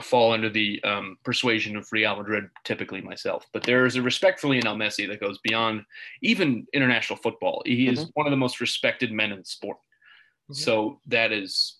fall 0.00 0.32
under 0.32 0.48
the 0.48 0.82
um, 0.84 1.18
persuasion 1.22 1.76
of 1.76 1.86
real 1.92 2.16
madrid 2.16 2.48
typically 2.64 3.02
myself 3.02 3.46
but 3.52 3.62
there 3.62 3.84
is 3.84 3.96
a 3.96 4.02
respect 4.02 4.40
for 4.40 4.48
lionel 4.48 4.76
messi 4.76 5.06
that 5.06 5.20
goes 5.20 5.38
beyond 5.44 5.82
even 6.22 6.66
international 6.72 7.18
football 7.18 7.62
he 7.66 7.86
mm-hmm. 7.86 7.94
is 7.94 8.10
one 8.14 8.26
of 8.26 8.30
the 8.30 8.36
most 8.36 8.60
respected 8.60 9.12
men 9.12 9.32
in 9.32 9.38
the 9.38 9.44
sport 9.44 9.76
mm-hmm. 9.76 10.54
so 10.54 10.98
that 11.06 11.30
is 11.30 11.78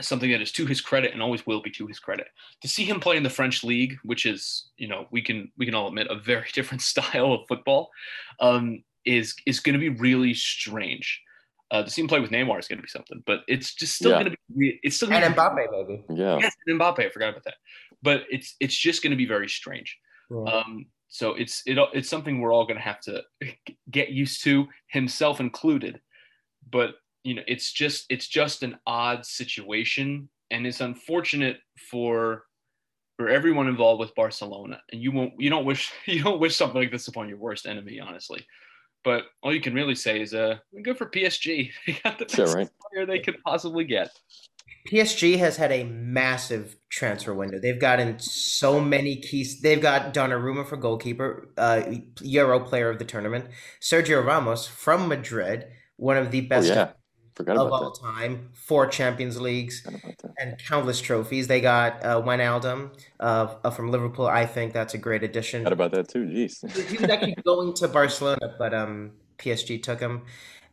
something 0.00 0.30
that 0.30 0.40
is 0.40 0.52
to 0.52 0.66
his 0.66 0.80
credit 0.80 1.12
and 1.12 1.22
always 1.22 1.46
will 1.46 1.62
be 1.62 1.70
to 1.72 1.86
his 1.86 1.98
credit. 1.98 2.28
To 2.62 2.68
see 2.68 2.84
him 2.84 3.00
play 3.00 3.16
in 3.16 3.22
the 3.22 3.30
French 3.30 3.64
league, 3.64 3.96
which 4.02 4.26
is, 4.26 4.70
you 4.76 4.88
know, 4.88 5.06
we 5.10 5.22
can 5.22 5.50
we 5.56 5.66
can 5.66 5.74
all 5.74 5.88
admit 5.88 6.08
a 6.10 6.16
very 6.16 6.48
different 6.54 6.82
style 6.82 7.32
of 7.32 7.40
football, 7.48 7.90
um, 8.40 8.82
is 9.04 9.34
is 9.46 9.60
going 9.60 9.74
to 9.74 9.78
be 9.78 9.88
really 10.00 10.34
strange. 10.34 11.20
Uh, 11.72 11.84
to 11.84 11.90
see 11.90 12.02
him 12.02 12.08
play 12.08 12.18
with 12.18 12.32
Neymar 12.32 12.58
is 12.58 12.66
going 12.66 12.78
to 12.78 12.82
be 12.82 12.88
something, 12.88 13.22
but 13.26 13.42
it's 13.46 13.74
just 13.74 13.94
still 13.94 14.10
yeah. 14.10 14.22
going 14.22 14.32
to 14.32 14.58
be 14.58 14.80
it's 14.82 14.96
still 14.96 15.08
going 15.08 15.22
and 15.22 15.36
Mbappe 15.36 15.54
maybe 15.54 16.02
yeah 16.08 16.36
yes 16.40 16.52
and 16.66 16.80
Mbappe 16.80 16.98
I 16.98 17.10
forgot 17.10 17.28
about 17.28 17.44
that, 17.44 17.54
but 18.02 18.24
it's 18.28 18.56
it's 18.58 18.76
just 18.76 19.02
going 19.02 19.12
to 19.12 19.16
be 19.16 19.26
very 19.26 19.48
strange. 19.48 19.96
Yeah. 20.30 20.42
Um, 20.52 20.86
so 21.10 21.34
it's 21.34 21.62
it, 21.66 21.78
it's 21.92 22.08
something 22.08 22.40
we're 22.40 22.52
all 22.52 22.64
going 22.64 22.76
to 22.76 22.82
have 22.82 23.00
to 23.02 23.22
get 23.90 24.10
used 24.10 24.42
to, 24.44 24.66
himself 24.88 25.40
included. 25.40 26.00
But 26.70 26.94
you 27.22 27.34
know 27.34 27.42
it's 27.46 27.72
just 27.72 28.06
it's 28.08 28.28
just 28.28 28.62
an 28.62 28.78
odd 28.86 29.24
situation 29.24 30.28
and 30.50 30.66
it's 30.66 30.80
unfortunate 30.80 31.58
for 31.90 32.44
for 33.16 33.28
everyone 33.28 33.68
involved 33.68 34.00
with 34.00 34.14
Barcelona 34.14 34.80
and 34.92 35.02
you 35.02 35.12
won't 35.12 35.32
you 35.38 35.50
don't 35.50 35.64
wish 35.64 35.92
you 36.06 36.22
don't 36.22 36.40
wish 36.40 36.56
something 36.56 36.80
like 36.80 36.90
this 36.90 37.08
upon 37.08 37.28
your 37.28 37.38
worst 37.38 37.66
enemy 37.66 38.00
honestly 38.00 38.44
but 39.02 39.24
all 39.42 39.54
you 39.54 39.60
can 39.60 39.74
really 39.74 39.94
say 39.94 40.20
is 40.20 40.34
uh 40.34 40.56
good 40.82 40.96
for 40.96 41.06
PSG 41.06 41.70
they 41.86 41.98
got 42.04 42.18
the 42.18 42.26
best 42.26 42.54
right. 42.54 42.68
player 42.90 43.06
they 43.06 43.20
could 43.20 43.36
possibly 43.44 43.84
get 43.84 44.10
PSG 44.90 45.38
has 45.38 45.56
had 45.56 45.72
a 45.72 45.84
massive 45.84 46.76
transfer 46.88 47.34
window. 47.34 47.58
They've 47.58 47.78
gotten 47.78 48.18
so 48.18 48.80
many 48.80 49.16
keys. 49.16 49.60
They've 49.60 49.80
got 49.80 50.14
Donnarumma 50.14 50.66
for 50.66 50.76
goalkeeper, 50.78 51.52
uh, 51.58 51.82
Euro 52.22 52.60
player 52.60 52.88
of 52.88 52.98
the 52.98 53.04
tournament. 53.04 53.46
Sergio 53.80 54.24
Ramos 54.24 54.66
from 54.66 55.06
Madrid, 55.06 55.66
one 55.96 56.16
of 56.16 56.30
the 56.30 56.40
best 56.42 56.70
oh, 56.70 56.74
yeah. 56.74 56.90
Forgot 57.34 57.56
of 57.56 57.72
all 57.72 57.90
that. 57.90 58.00
time, 58.00 58.50
four 58.52 58.86
Champions 58.86 59.40
Leagues 59.40 59.86
and 60.38 60.58
countless 60.58 61.00
trophies. 61.00 61.46
They 61.46 61.60
got 61.60 62.04
uh, 62.04 62.20
Wijnaldum 62.20 62.90
uh, 63.18 63.70
from 63.70 63.90
Liverpool. 63.90 64.26
I 64.26 64.46
think 64.46 64.72
that's 64.72 64.94
a 64.94 64.98
great 64.98 65.22
addition. 65.22 65.62
Forgot 65.62 65.72
about 65.72 65.92
that 65.92 66.08
too. 66.08 66.24
Jeez, 66.24 66.88
he 66.88 66.98
was 66.98 67.08
actually 67.08 67.36
going 67.44 67.74
to 67.74 67.88
Barcelona, 67.88 68.54
but 68.58 68.74
um, 68.74 69.12
PSG 69.38 69.82
took 69.82 70.00
him, 70.00 70.22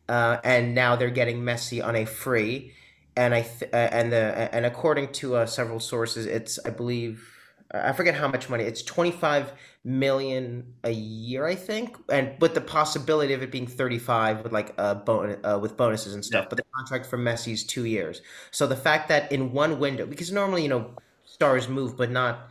uh, 0.09 0.37
and 0.43 0.73
now 0.73 0.95
they're 0.95 1.09
getting 1.09 1.41
Messi 1.41 1.83
on 1.83 1.95
a 1.95 2.05
free. 2.05 2.73
And 3.15 3.33
I 3.33 3.41
th- 3.41 3.71
uh, 3.71 3.75
and 3.75 4.11
the 4.11 4.49
and 4.53 4.65
according 4.65 5.11
to 5.13 5.37
uh, 5.37 5.45
several 5.45 5.79
sources, 5.79 6.25
it's 6.25 6.59
I 6.65 6.71
believe 6.71 7.36
I 7.71 7.91
forget 7.93 8.15
how 8.15 8.27
much 8.27 8.49
money. 8.49 8.63
It's 8.63 8.81
25 8.81 9.51
million 9.83 10.73
a 10.83 10.91
year, 10.91 11.45
I 11.45 11.55
think, 11.55 11.97
and 12.09 12.33
with 12.39 12.53
the 12.53 12.61
possibility 12.61 13.33
of 13.33 13.43
it 13.43 13.51
being 13.51 13.67
35 13.67 14.43
with 14.43 14.53
like 14.53 14.73
a 14.77 14.95
bon- 14.95 15.45
uh, 15.45 15.59
with 15.61 15.75
bonuses 15.75 16.13
and 16.13 16.23
stuff. 16.23 16.43
Yeah. 16.43 16.47
But 16.49 16.57
the 16.57 16.63
contract 16.75 17.05
for 17.05 17.17
Messi 17.17 17.53
is 17.53 17.65
two 17.65 17.85
years. 17.85 18.21
So 18.51 18.67
the 18.67 18.75
fact 18.75 19.09
that 19.09 19.31
in 19.31 19.51
one 19.51 19.79
window, 19.79 20.05
because 20.05 20.31
normally 20.31 20.63
you 20.63 20.69
know 20.69 20.91
stars 21.25 21.67
move, 21.67 21.97
but 21.97 22.09
not 22.09 22.49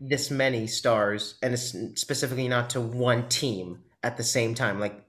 this 0.00 0.30
many 0.30 0.66
stars, 0.66 1.34
and 1.42 1.54
it's 1.54 1.74
specifically 2.00 2.48
not 2.48 2.70
to 2.70 2.80
one 2.80 3.28
team 3.28 3.80
at 4.02 4.16
the 4.16 4.24
same 4.24 4.54
time, 4.54 4.78
like. 4.80 5.00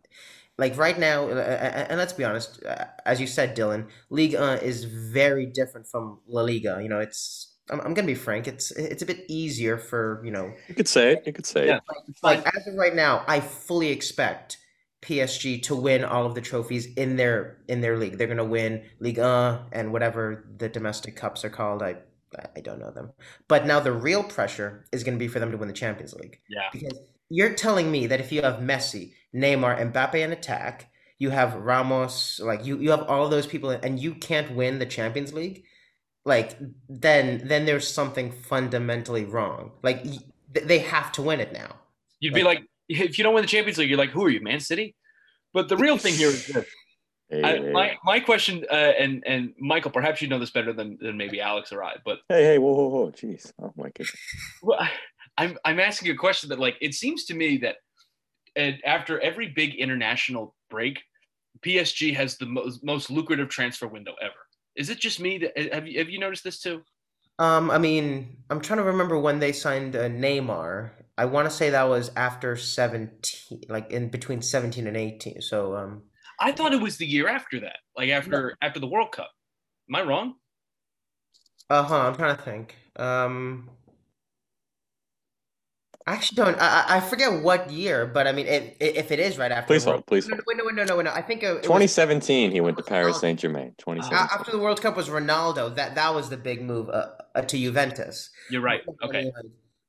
Like 0.57 0.77
right 0.77 0.97
now, 0.97 1.27
and 1.27 1.97
let's 1.97 2.13
be 2.13 2.23
honest, 2.23 2.63
uh, 2.63 2.85
as 3.05 3.19
you 3.19 3.27
said, 3.27 3.57
Dylan, 3.57 3.87
Liga 4.09 4.57
is 4.63 4.85
very 4.85 5.45
different 5.45 5.85
from 5.85 6.19
La 6.29 6.43
Liga. 6.43 6.79
You 6.81 6.87
know, 6.87 6.99
it's 6.99 7.54
I'm, 7.69 7.81
I'm 7.81 7.93
gonna 7.93 8.07
be 8.07 8.15
frank. 8.15 8.47
It's 8.47 8.71
it's 8.71 9.01
a 9.01 9.05
bit 9.05 9.25
easier 9.27 9.77
for 9.77 10.21
you 10.23 10.31
know. 10.31 10.53
You 10.67 10.75
could 10.75 10.87
say 10.87 11.13
it. 11.13 11.23
You 11.25 11.33
could 11.33 11.45
say 11.45 11.67
yeah. 11.67 11.77
it. 11.77 11.83
Like, 12.21 12.45
like 12.45 12.55
as 12.55 12.67
of 12.67 12.75
right 12.75 12.95
now, 12.95 13.23
I 13.27 13.39
fully 13.39 13.89
expect 13.89 14.57
PSG 15.01 15.61
to 15.63 15.75
win 15.75 16.03
all 16.03 16.25
of 16.25 16.35
the 16.35 16.41
trophies 16.41 16.87
in 16.95 17.15
their 17.15 17.57
in 17.67 17.81
their 17.81 17.97
league. 17.97 18.17
They're 18.17 18.27
gonna 18.27 18.43
win 18.43 18.83
Ligue 18.99 19.17
1 19.17 19.25
uh 19.25 19.63
and 19.71 19.91
whatever 19.91 20.47
the 20.57 20.69
domestic 20.69 21.15
cups 21.15 21.43
are 21.45 21.49
called. 21.49 21.81
I 21.81 21.97
I 22.55 22.61
don't 22.61 22.79
know 22.79 22.91
them. 22.91 23.13
But 23.47 23.65
now 23.65 23.79
the 23.79 23.93
real 23.93 24.23
pressure 24.23 24.85
is 24.91 25.03
gonna 25.03 25.17
be 25.17 25.27
for 25.27 25.39
them 25.39 25.51
to 25.51 25.57
win 25.57 25.67
the 25.67 25.73
Champions 25.73 26.13
League. 26.13 26.39
Yeah. 26.49 26.69
Because 26.71 26.99
you're 27.29 27.53
telling 27.53 27.91
me 27.91 28.07
that 28.07 28.19
if 28.19 28.31
you 28.31 28.41
have 28.41 28.59
Messi, 28.59 29.13
Neymar, 29.33 29.91
Mbappe 29.91 30.15
in 30.15 30.31
attack, 30.31 30.91
you 31.17 31.29
have 31.31 31.55
Ramos, 31.55 32.39
like 32.39 32.65
you 32.65 32.77
you 32.77 32.91
have 32.91 33.03
all 33.03 33.29
those 33.29 33.47
people, 33.47 33.69
and 33.71 33.99
you 33.99 34.15
can't 34.15 34.55
win 34.55 34.79
the 34.79 34.85
Champions 34.85 35.33
League 35.33 35.65
like 36.25 36.57
then 36.89 37.41
then 37.47 37.65
there's 37.65 37.87
something 37.87 38.31
fundamentally 38.31 39.25
wrong. 39.25 39.71
Like 39.83 40.05
they 40.51 40.79
have 40.79 41.11
to 41.13 41.21
win 41.21 41.39
it 41.39 41.53
now. 41.53 41.75
You'd 42.19 42.33
like, 42.33 42.39
be 42.39 42.43
like, 42.43 42.63
if 42.89 43.17
you 43.17 43.23
don't 43.23 43.33
win 43.33 43.43
the 43.43 43.47
Champions 43.47 43.77
League, 43.77 43.89
you're 43.89 43.99
like, 43.99 44.09
who 44.09 44.25
are 44.25 44.29
you, 44.29 44.41
Man 44.41 44.59
City? 44.59 44.95
But 45.53 45.69
the 45.69 45.77
real 45.77 45.97
thing 45.97 46.15
here 46.15 46.29
is 46.29 46.47
this. 46.47 46.65
Hey, 47.29 47.41
I, 47.41 47.57
hey, 47.57 47.71
my 47.71 47.97
my 48.03 48.19
question, 48.19 48.65
uh, 48.69 48.75
and 48.99 49.23
and 49.25 49.53
Michael, 49.59 49.91
perhaps 49.91 50.21
you 50.21 50.27
know 50.27 50.37
this 50.37 50.51
better 50.51 50.73
than, 50.73 50.97
than 51.01 51.17
maybe 51.17 51.41
Alex 51.41 51.71
or 51.71 51.83
I, 51.83 51.95
but 52.05 52.19
hey, 52.29 52.43
hey, 52.43 52.57
whoa, 52.59 52.73
whoa, 52.73 52.87
whoa, 52.87 53.11
jeez, 53.11 53.51
oh 53.61 53.73
my 53.75 53.89
goodness. 53.95 54.15
Well, 54.61 54.87
I'm 55.37 55.57
I'm 55.65 55.79
asking 55.79 56.11
a 56.11 56.15
question 56.15 56.49
that 56.49 56.59
like 56.59 56.75
it 56.81 56.93
seems 56.93 57.25
to 57.25 57.33
me 57.33 57.57
that 57.57 57.77
after 58.85 59.19
every 59.21 59.47
big 59.47 59.75
international 59.75 60.55
break, 60.69 61.01
PSG 61.65 62.15
has 62.15 62.37
the 62.37 62.45
most 62.45 62.83
most 62.83 63.09
lucrative 63.09 63.49
transfer 63.49 63.87
window 63.87 64.13
ever. 64.21 64.33
Is 64.75 64.89
it 64.89 64.99
just 64.99 65.19
me 65.19 65.37
that 65.39 65.73
have 65.73 65.87
you 65.87 65.99
have 65.99 66.09
you 66.09 66.19
noticed 66.19 66.43
this 66.43 66.59
too? 66.59 66.81
Um, 67.37 67.69
I 67.69 67.77
mean, 67.77 68.37
I'm 68.49 68.61
trying 68.61 68.77
to 68.77 68.83
remember 68.83 69.19
when 69.19 69.39
they 69.39 69.51
signed 69.51 69.95
uh, 69.95 70.07
Neymar. 70.07 70.91
I 71.17 71.25
want 71.25 71.49
to 71.49 71.55
say 71.55 71.69
that 71.69 71.83
was 71.83 72.11
after 72.15 72.55
17, 72.55 73.63
like 73.67 73.91
in 73.91 74.09
between 74.09 74.41
17 74.41 74.87
and 74.87 74.95
18. 74.95 75.41
So, 75.41 75.75
um, 75.75 76.03
I 76.39 76.51
thought 76.51 76.73
it 76.73 76.81
was 76.81 76.97
the 76.97 77.05
year 77.05 77.27
after 77.27 77.59
that, 77.61 77.77
like 77.97 78.09
after 78.09 78.55
after 78.61 78.79
the 78.79 78.87
World 78.87 79.11
Cup. 79.11 79.31
Am 79.89 79.95
I 79.95 80.01
wrong? 80.01 80.35
Uh-huh, 81.69 81.95
I'm 81.95 82.15
trying 82.15 82.35
to 82.35 82.41
think. 82.41 82.75
Um, 82.97 83.69
I 86.07 86.13
actually 86.13 86.35
don't. 86.35 86.59
I, 86.59 86.85
I 86.87 86.97
I 86.97 86.99
forget 86.99 87.41
what 87.41 87.71
year, 87.71 88.05
but 88.05 88.27
I 88.27 88.31
mean, 88.31 88.45
it, 88.47 88.77
it, 88.79 88.95
if 88.95 89.11
it 89.11 89.19
is 89.19 89.37
right 89.37 89.51
after 89.51 89.73
the 89.73 89.79
Please 89.79 89.85
World. 89.85 89.97
hold, 89.97 90.05
please 90.07 90.27
No, 90.27 90.35
no, 90.35 90.43
hold. 90.45 90.45
wait, 90.47 90.57
no, 90.57 90.83
no, 90.83 90.83
no, 90.83 90.95
no. 90.97 91.01
no. 91.03 91.11
I 91.11 91.21
think 91.21 91.41
it, 91.43 91.47
it 91.65 91.71
was 91.71 91.87
2017, 91.87 92.51
he 92.51 92.61
went 92.61 92.77
to 92.77 92.83
Paris 92.83 93.19
Saint 93.19 93.39
Germain. 93.39 93.75
Oh, 93.87 93.93
A- 93.93 93.97
2017. 93.97 94.29
After 94.39 94.51
the 94.51 94.59
World 94.59 94.81
Cup 94.81 94.95
was 94.95 95.09
Ronaldo. 95.09 95.75
That 95.75 95.95
that 95.95 96.13
was 96.13 96.29
the 96.29 96.37
big 96.37 96.61
move 96.61 96.89
uh, 96.89 97.09
uh, 97.33 97.41
to 97.41 97.57
Juventus. 97.57 98.29
you're 98.51 98.61
right. 98.61 98.81
Okay. 99.03 99.31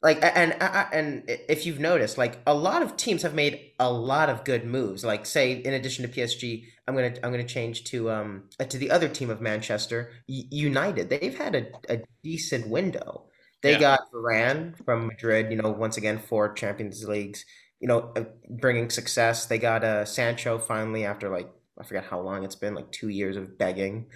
Like 0.03 0.19
and 0.23 0.55
and 0.61 0.87
and 0.93 1.25
if 1.49 1.67
you've 1.67 1.81
noticed, 1.81 2.17
like 2.19 2.39
a 2.47 2.55
lot 2.55 2.83
of 2.83 2.97
teams 2.97 3.23
have 3.23 3.35
made 3.35 3.73
a 3.79 3.91
lot 3.91 4.29
of 4.31 4.45
good 4.45 4.65
moves. 4.65 5.05
Like 5.05 5.27
say, 5.27 5.53
in 5.53 5.73
addition 5.75 6.09
to 6.09 6.21
PSG, 6.21 6.65
I'm 6.87 6.95
gonna 6.95 7.15
I'm 7.25 7.31
gonna 7.33 7.45
change 7.45 7.85
to 7.85 8.11
um 8.11 8.45
uh, 8.61 8.65
to 8.65 8.79
the 8.79 8.91
other 8.91 9.09
team 9.09 9.31
of 9.31 9.41
Manchester 9.41 10.13
United. 10.29 11.09
They've 11.11 11.37
had 11.37 11.55
a, 11.55 11.67
a 11.95 12.03
decent 12.23 12.69
window. 12.69 13.26
They 13.67 13.73
Yeah. 13.73 13.79
got 13.79 14.01
Varane 14.13 14.77
from 14.85 15.09
Madrid. 15.09 15.51
You 15.51 15.57
know, 15.59 15.71
once 15.71 15.97
again 15.97 16.19
four 16.19 16.53
Champions 16.55 17.05
Leagues. 17.07 17.45
You 17.81 17.89
know, 17.89 18.13
uh, 18.17 18.25
bringing 18.49 18.91
success. 18.91 19.47
They 19.47 19.59
got 19.59 19.85
uh, 19.85 20.05
Sancho 20.05 20.59
finally 20.59 21.05
after 21.05 21.29
like 21.29 21.51
I 21.79 21.85
forget 21.85 22.05
how 22.05 22.21
long 22.21 22.45
it's 22.45 22.57
been, 22.57 22.75
like 22.75 22.91
two 22.93 23.09
years 23.09 23.37
of 23.37 23.59
begging. 23.59 24.11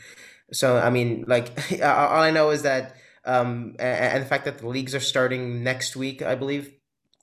So 0.53 0.79
I 0.79 0.91
mean, 0.91 1.25
like 1.29 1.51
all 1.83 2.23
I 2.23 2.31
know 2.31 2.51
is 2.51 2.63
that 2.63 2.97
um, 3.25 3.77
and 3.79 4.23
the 4.23 4.29
fact 4.29 4.45
that 4.47 4.59
the 4.59 4.69
leagues 4.69 4.95
are 4.95 5.01
starting 5.01 5.63
next 5.65 5.97
week, 5.97 6.23
I 6.23 6.35
believe. 6.35 6.75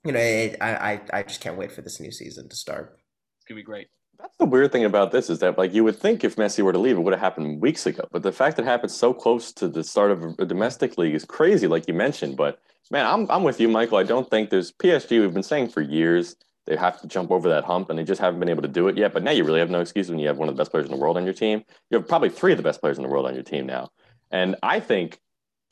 You 0.04 0.12
know, 0.12 0.20
it, 0.20 0.56
I, 0.60 0.92
I 0.94 1.00
I 1.12 1.22
just 1.24 1.40
can't 1.40 1.58
wait 1.58 1.72
for 1.72 1.82
this 1.82 2.00
new 2.00 2.12
season 2.12 2.48
to 2.48 2.56
start. 2.56 3.00
It's 3.38 3.44
gonna 3.46 3.56
be 3.56 3.62
great. 3.64 3.88
That's 4.18 4.36
the 4.36 4.46
weird 4.46 4.72
thing 4.72 4.84
about 4.84 5.12
this 5.12 5.30
is 5.30 5.38
that 5.40 5.58
like 5.58 5.72
you 5.72 5.84
would 5.84 5.96
think 5.96 6.24
if 6.24 6.36
Messi 6.36 6.62
were 6.62 6.72
to 6.72 6.78
leave, 6.78 6.96
it 6.96 7.00
would 7.00 7.12
have 7.12 7.20
happened 7.20 7.60
weeks 7.60 7.86
ago. 7.86 8.06
But 8.10 8.22
the 8.22 8.32
fact 8.32 8.56
that 8.56 8.62
it 8.62 8.66
happened 8.66 8.90
so 8.90 9.14
close 9.14 9.52
to 9.54 9.68
the 9.68 9.84
start 9.84 10.10
of 10.10 10.22
a 10.38 10.44
domestic 10.44 10.98
league 10.98 11.14
is 11.14 11.24
crazy, 11.24 11.68
like 11.68 11.86
you 11.86 11.94
mentioned. 11.94 12.36
But 12.36 12.58
man, 12.90 13.06
I'm 13.06 13.30
I'm 13.30 13.44
with 13.44 13.60
you, 13.60 13.68
Michael. 13.68 13.98
I 13.98 14.02
don't 14.02 14.28
think 14.28 14.50
there's 14.50 14.72
PSG. 14.72 15.20
We've 15.20 15.32
been 15.32 15.42
saying 15.42 15.68
for 15.68 15.82
years 15.82 16.36
they 16.66 16.76
have 16.76 17.00
to 17.00 17.06
jump 17.06 17.30
over 17.30 17.48
that 17.48 17.64
hump, 17.64 17.90
and 17.90 17.98
they 17.98 18.04
just 18.04 18.20
haven't 18.20 18.40
been 18.40 18.48
able 18.48 18.62
to 18.62 18.68
do 18.68 18.88
it 18.88 18.98
yet. 18.98 19.14
But 19.14 19.22
now 19.22 19.30
you 19.30 19.44
really 19.44 19.60
have 19.60 19.70
no 19.70 19.80
excuse 19.80 20.10
when 20.10 20.18
you 20.18 20.26
have 20.26 20.36
one 20.36 20.48
of 20.48 20.54
the 20.56 20.60
best 20.60 20.70
players 20.70 20.86
in 20.86 20.92
the 20.92 20.98
world 20.98 21.16
on 21.16 21.24
your 21.24 21.34
team. 21.34 21.64
You 21.90 21.98
have 21.98 22.08
probably 22.08 22.28
three 22.28 22.52
of 22.52 22.58
the 22.58 22.64
best 22.64 22.80
players 22.80 22.98
in 22.98 23.04
the 23.04 23.08
world 23.08 23.26
on 23.26 23.34
your 23.34 23.44
team 23.44 23.66
now. 23.66 23.90
And 24.30 24.56
I 24.62 24.80
think 24.80 25.20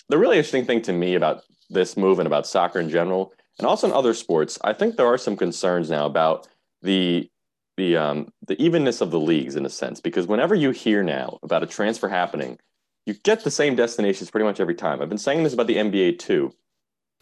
the 0.09 0.19
really 0.19 0.39
interesting 0.39 0.65
thing 0.65 0.83
to 0.83 0.93
me 0.93 1.15
about 1.15 1.43
this 1.69 1.97
move 1.97 2.21
and 2.21 2.27
about 2.27 2.47
soccer 2.47 2.79
in 2.79 2.89
general, 2.89 3.33
and 3.59 3.67
also 3.67 3.89
in 3.89 3.93
other 3.93 4.15
sports, 4.15 4.59
I 4.63 4.73
think 4.73 4.97
there 4.97 5.07
are 5.07 5.19
some 5.19 5.37
concerns 5.37 5.91
now 5.91 6.07
about 6.07 6.49
the 6.83 7.29
the 7.77 7.97
um, 7.97 8.33
the 8.47 8.61
evenness 8.63 9.01
of 9.01 9.11
the 9.11 9.21
leagues 9.21 9.57
in 9.57 9.67
a 9.67 9.71
sense. 9.71 10.01
Because 10.01 10.27
whenever 10.27 10.55
you 10.55 10.71
hear 10.71 11.03
now 11.03 11.39
about 11.43 11.63
a 11.63 11.67
transfer 11.67 12.09
happening, 12.09 12.59
you 13.05 13.15
get 13.15 13.45
the 13.45 13.51
same 13.51 13.77
destinations 13.77 14.31
pretty 14.31 14.45
much 14.45 14.61
every 14.61 14.75
time. 14.75 15.01
I've 15.01 15.09
been 15.09 15.19
saying 15.19 15.45
this 15.45 15.55
about 15.55 15.67
the 15.67 15.77
NBA 15.77 16.19
too. 16.19 16.53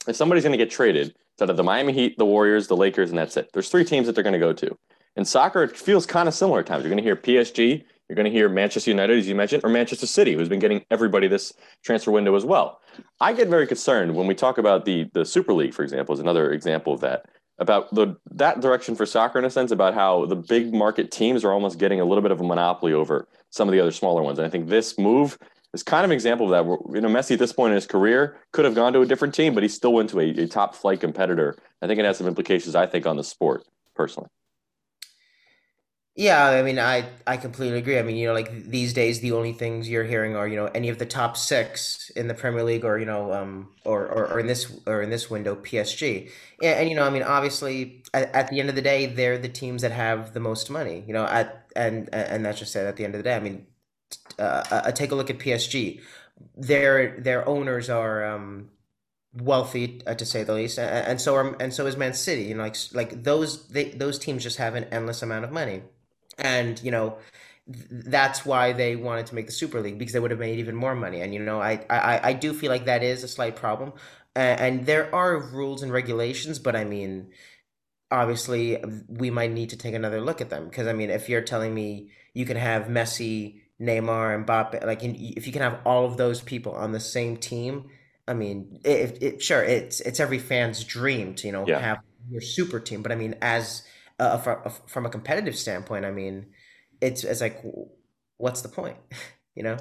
If 0.06 0.16
somebody's 0.16 0.44
going 0.44 0.56
to 0.56 0.64
get 0.64 0.70
traded, 0.70 1.14
it's 1.32 1.42
out 1.42 1.50
of 1.50 1.56
the 1.56 1.62
Miami 1.62 1.92
Heat, 1.92 2.18
the 2.18 2.26
Warriors, 2.26 2.68
the 2.68 2.76
Lakers, 2.76 3.10
and 3.10 3.18
that's 3.18 3.36
it. 3.36 3.50
There's 3.52 3.68
three 3.68 3.84
teams 3.84 4.06
that 4.06 4.14
they're 4.14 4.24
going 4.24 4.34
to 4.34 4.38
go 4.38 4.52
to. 4.52 4.76
In 5.16 5.24
soccer, 5.24 5.62
it 5.62 5.76
feels 5.76 6.06
kind 6.06 6.28
of 6.28 6.34
similar 6.34 6.60
at 6.60 6.66
times. 6.66 6.82
You're 6.82 6.90
going 6.90 7.02
to 7.02 7.04
hear 7.04 7.16
PSG, 7.16 7.84
you're 8.08 8.16
going 8.16 8.26
to 8.26 8.30
hear 8.30 8.48
Manchester 8.48 8.90
United, 8.90 9.18
as 9.18 9.28
you 9.28 9.34
mentioned, 9.34 9.64
or 9.64 9.70
Manchester 9.70 10.06
City, 10.06 10.34
who's 10.34 10.48
been 10.48 10.58
getting 10.60 10.84
everybody 10.90 11.26
this 11.26 11.54
transfer 11.82 12.10
window 12.10 12.34
as 12.34 12.44
well. 12.44 12.80
I 13.20 13.32
get 13.32 13.48
very 13.48 13.66
concerned 13.66 14.14
when 14.14 14.26
we 14.26 14.34
talk 14.34 14.58
about 14.58 14.84
the 14.84 15.08
the 15.14 15.24
Super 15.24 15.54
League, 15.54 15.72
for 15.72 15.82
example, 15.82 16.12
is 16.12 16.20
another 16.20 16.52
example 16.52 16.92
of 16.92 17.00
that. 17.00 17.26
About 17.58 17.94
the 17.94 18.16
that 18.32 18.60
direction 18.60 18.96
for 18.96 19.06
soccer 19.06 19.38
in 19.38 19.44
a 19.44 19.50
sense, 19.50 19.70
about 19.70 19.94
how 19.94 20.26
the 20.26 20.34
big 20.34 20.74
market 20.74 21.12
teams 21.12 21.44
are 21.44 21.52
almost 21.52 21.78
getting 21.78 22.00
a 22.00 22.04
little 22.04 22.22
bit 22.22 22.32
of 22.32 22.40
a 22.40 22.44
monopoly 22.44 22.92
over 22.92 23.28
some 23.50 23.68
of 23.68 23.72
the 23.72 23.80
other 23.80 23.92
smaller 23.92 24.22
ones. 24.22 24.38
And 24.38 24.46
I 24.46 24.50
think 24.50 24.68
this 24.68 24.98
move 24.98 25.38
is 25.72 25.84
kind 25.84 26.04
of 26.04 26.10
an 26.10 26.14
example 26.14 26.52
of 26.52 26.66
that. 26.66 26.94
You 26.94 27.00
know, 27.00 27.08
Messi 27.08 27.32
at 27.32 27.38
this 27.38 27.52
point 27.52 27.70
in 27.70 27.76
his 27.76 27.86
career 27.86 28.38
could 28.52 28.64
have 28.64 28.74
gone 28.74 28.92
to 28.94 29.02
a 29.02 29.06
different 29.06 29.34
team, 29.34 29.54
but 29.54 29.62
he 29.62 29.68
still 29.68 29.92
went 29.92 30.10
to 30.10 30.20
a, 30.20 30.30
a 30.30 30.48
top 30.48 30.74
flight 30.74 31.00
competitor. 31.00 31.56
I 31.80 31.86
think 31.86 32.00
it 32.00 32.04
has 32.04 32.18
some 32.18 32.26
implications, 32.26 32.74
I 32.74 32.86
think, 32.86 33.06
on 33.06 33.16
the 33.16 33.24
sport 33.24 33.64
personally. 33.94 34.28
Yeah, 36.16 36.46
I 36.50 36.62
mean, 36.62 36.78
I 36.78 37.08
I 37.26 37.36
completely 37.36 37.78
agree. 37.78 37.98
I 37.98 38.02
mean, 38.02 38.14
you 38.16 38.28
know, 38.28 38.34
like 38.34 38.48
these 38.70 38.92
days, 38.92 39.18
the 39.20 39.32
only 39.32 39.52
things 39.52 39.88
you're 39.88 40.04
hearing 40.04 40.36
are, 40.36 40.46
you 40.46 40.54
know, 40.54 40.66
any 40.66 40.88
of 40.88 40.98
the 40.98 41.06
top 41.06 41.36
six 41.36 42.08
in 42.10 42.28
the 42.28 42.34
Premier 42.34 42.62
League, 42.62 42.84
or 42.84 42.98
you 43.00 43.04
know, 43.04 43.32
um, 43.32 43.72
or 43.84 44.06
or, 44.06 44.28
or 44.30 44.38
in 44.38 44.46
this 44.46 44.72
or 44.86 45.02
in 45.02 45.10
this 45.10 45.28
window, 45.28 45.56
PSG. 45.56 46.28
And, 46.62 46.78
and 46.80 46.88
you 46.88 46.94
know, 46.94 47.02
I 47.04 47.10
mean, 47.10 47.24
obviously, 47.24 48.04
at, 48.14 48.32
at 48.32 48.48
the 48.48 48.60
end 48.60 48.68
of 48.68 48.76
the 48.76 48.82
day, 48.82 49.06
they're 49.06 49.38
the 49.38 49.48
teams 49.48 49.82
that 49.82 49.90
have 49.90 50.34
the 50.34 50.38
most 50.40 50.70
money. 50.70 51.02
You 51.04 51.14
know, 51.14 51.24
at 51.26 51.66
and 51.74 52.08
and 52.14 52.44
that's 52.44 52.60
just 52.60 52.76
it. 52.76 52.86
At 52.86 52.96
the 52.96 53.04
end 53.04 53.16
of 53.16 53.18
the 53.18 53.24
day, 53.24 53.34
I 53.34 53.40
mean, 53.40 53.66
uh, 54.38 54.64
uh, 54.70 54.92
take 54.92 55.12
a 55.12 55.16
look 55.16 55.30
at 55.30 55.38
PSG. 55.40 56.00
Their 56.56 57.20
their 57.20 57.48
owners 57.48 57.90
are 57.90 58.24
um 58.26 58.70
wealthy, 59.34 60.02
uh, 60.06 60.14
to 60.14 60.26
say 60.26 60.44
the 60.44 60.54
least, 60.54 60.78
and, 60.78 60.90
and 61.08 61.20
so 61.20 61.34
are 61.36 61.56
and 61.62 61.74
so 61.74 61.86
is 61.86 61.96
Man 61.96 62.14
City. 62.14 62.44
You 62.44 62.54
know, 62.56 62.62
like 62.64 62.76
like 62.92 63.24
those 63.24 63.68
they 63.68 63.90
those 63.90 64.18
teams 64.18 64.42
just 64.44 64.58
have 64.58 64.74
an 64.76 64.84
endless 64.92 65.22
amount 65.22 65.44
of 65.46 65.52
money. 65.52 65.82
And, 66.38 66.82
you 66.82 66.90
know, 66.90 67.18
that's 67.66 68.44
why 68.44 68.72
they 68.72 68.96
wanted 68.96 69.26
to 69.26 69.34
make 69.34 69.46
the 69.46 69.52
Super 69.52 69.80
League 69.80 69.98
because 69.98 70.12
they 70.12 70.20
would 70.20 70.30
have 70.30 70.40
made 70.40 70.58
even 70.58 70.74
more 70.74 70.94
money. 70.94 71.20
And, 71.20 71.32
you 71.32 71.40
know, 71.40 71.60
I, 71.60 71.84
I, 71.88 72.20
I 72.30 72.32
do 72.32 72.52
feel 72.52 72.70
like 72.70 72.84
that 72.86 73.02
is 73.02 73.22
a 73.24 73.28
slight 73.28 73.56
problem. 73.56 73.92
And, 74.36 74.60
and 74.60 74.86
there 74.86 75.14
are 75.14 75.38
rules 75.38 75.82
and 75.82 75.92
regulations, 75.92 76.58
but 76.58 76.76
I 76.76 76.84
mean, 76.84 77.30
obviously, 78.10 78.82
we 79.08 79.30
might 79.30 79.52
need 79.52 79.70
to 79.70 79.76
take 79.76 79.94
another 79.94 80.20
look 80.20 80.40
at 80.40 80.50
them. 80.50 80.66
Because, 80.68 80.86
I 80.86 80.92
mean, 80.92 81.10
if 81.10 81.28
you're 81.28 81.42
telling 81.42 81.74
me 81.74 82.10
you 82.34 82.46
can 82.46 82.56
have 82.56 82.84
Messi, 82.84 83.60
Neymar, 83.80 84.34
and 84.34 84.46
Mbappe, 84.46 84.84
like 84.84 85.02
if 85.02 85.46
you 85.46 85.52
can 85.52 85.62
have 85.62 85.80
all 85.84 86.04
of 86.06 86.16
those 86.16 86.40
people 86.40 86.72
on 86.74 86.92
the 86.92 87.00
same 87.00 87.36
team, 87.36 87.88
I 88.26 88.34
mean, 88.34 88.80
it, 88.84 89.22
it 89.22 89.42
sure 89.42 89.62
it's 89.62 90.00
it's 90.00 90.20
every 90.20 90.38
fan's 90.38 90.84
dream 90.84 91.34
to, 91.36 91.46
you 91.46 91.52
know, 91.52 91.66
Yeah. 91.66 91.78
have 91.78 91.98
your 92.30 92.40
super 92.40 92.80
team. 92.80 93.02
But 93.02 93.12
I 93.12 93.16
mean, 93.16 93.34
as 93.42 93.82
uh, 94.18 94.38
from 94.38 94.58
uh, 94.64 94.70
from 94.86 95.06
a 95.06 95.10
competitive 95.10 95.56
standpoint, 95.56 96.04
I 96.04 96.10
mean, 96.10 96.46
it's 97.00 97.24
it's 97.24 97.40
like, 97.40 97.62
what's 98.36 98.62
the 98.62 98.68
point? 98.68 98.96
You 99.56 99.62
know? 99.62 99.76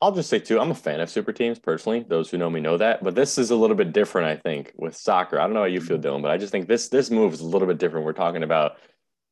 I'll 0.00 0.12
just 0.12 0.30
say 0.30 0.38
too, 0.38 0.60
I'm 0.60 0.70
a 0.70 0.74
fan 0.76 1.00
of 1.00 1.10
super 1.10 1.32
teams 1.32 1.58
personally. 1.58 2.04
Those 2.06 2.30
who 2.30 2.38
know 2.38 2.48
me 2.48 2.60
know 2.60 2.76
that, 2.76 3.02
but 3.02 3.16
this 3.16 3.38
is 3.38 3.50
a 3.50 3.56
little 3.56 3.74
bit 3.74 3.92
different, 3.92 4.28
I 4.28 4.36
think, 4.40 4.72
with 4.76 4.94
soccer. 4.94 5.40
I 5.40 5.42
don't 5.42 5.52
know 5.52 5.62
how 5.62 5.66
you 5.66 5.80
feel, 5.80 5.98
mm-hmm. 5.98 6.06
Dylan, 6.06 6.22
but 6.22 6.30
I 6.30 6.36
just 6.36 6.52
think 6.52 6.68
this 6.68 6.88
this 6.88 7.10
move 7.10 7.32
is 7.32 7.40
a 7.40 7.44
little 7.44 7.66
bit 7.66 7.78
different. 7.78 8.06
We're 8.06 8.12
talking 8.12 8.44
about 8.44 8.76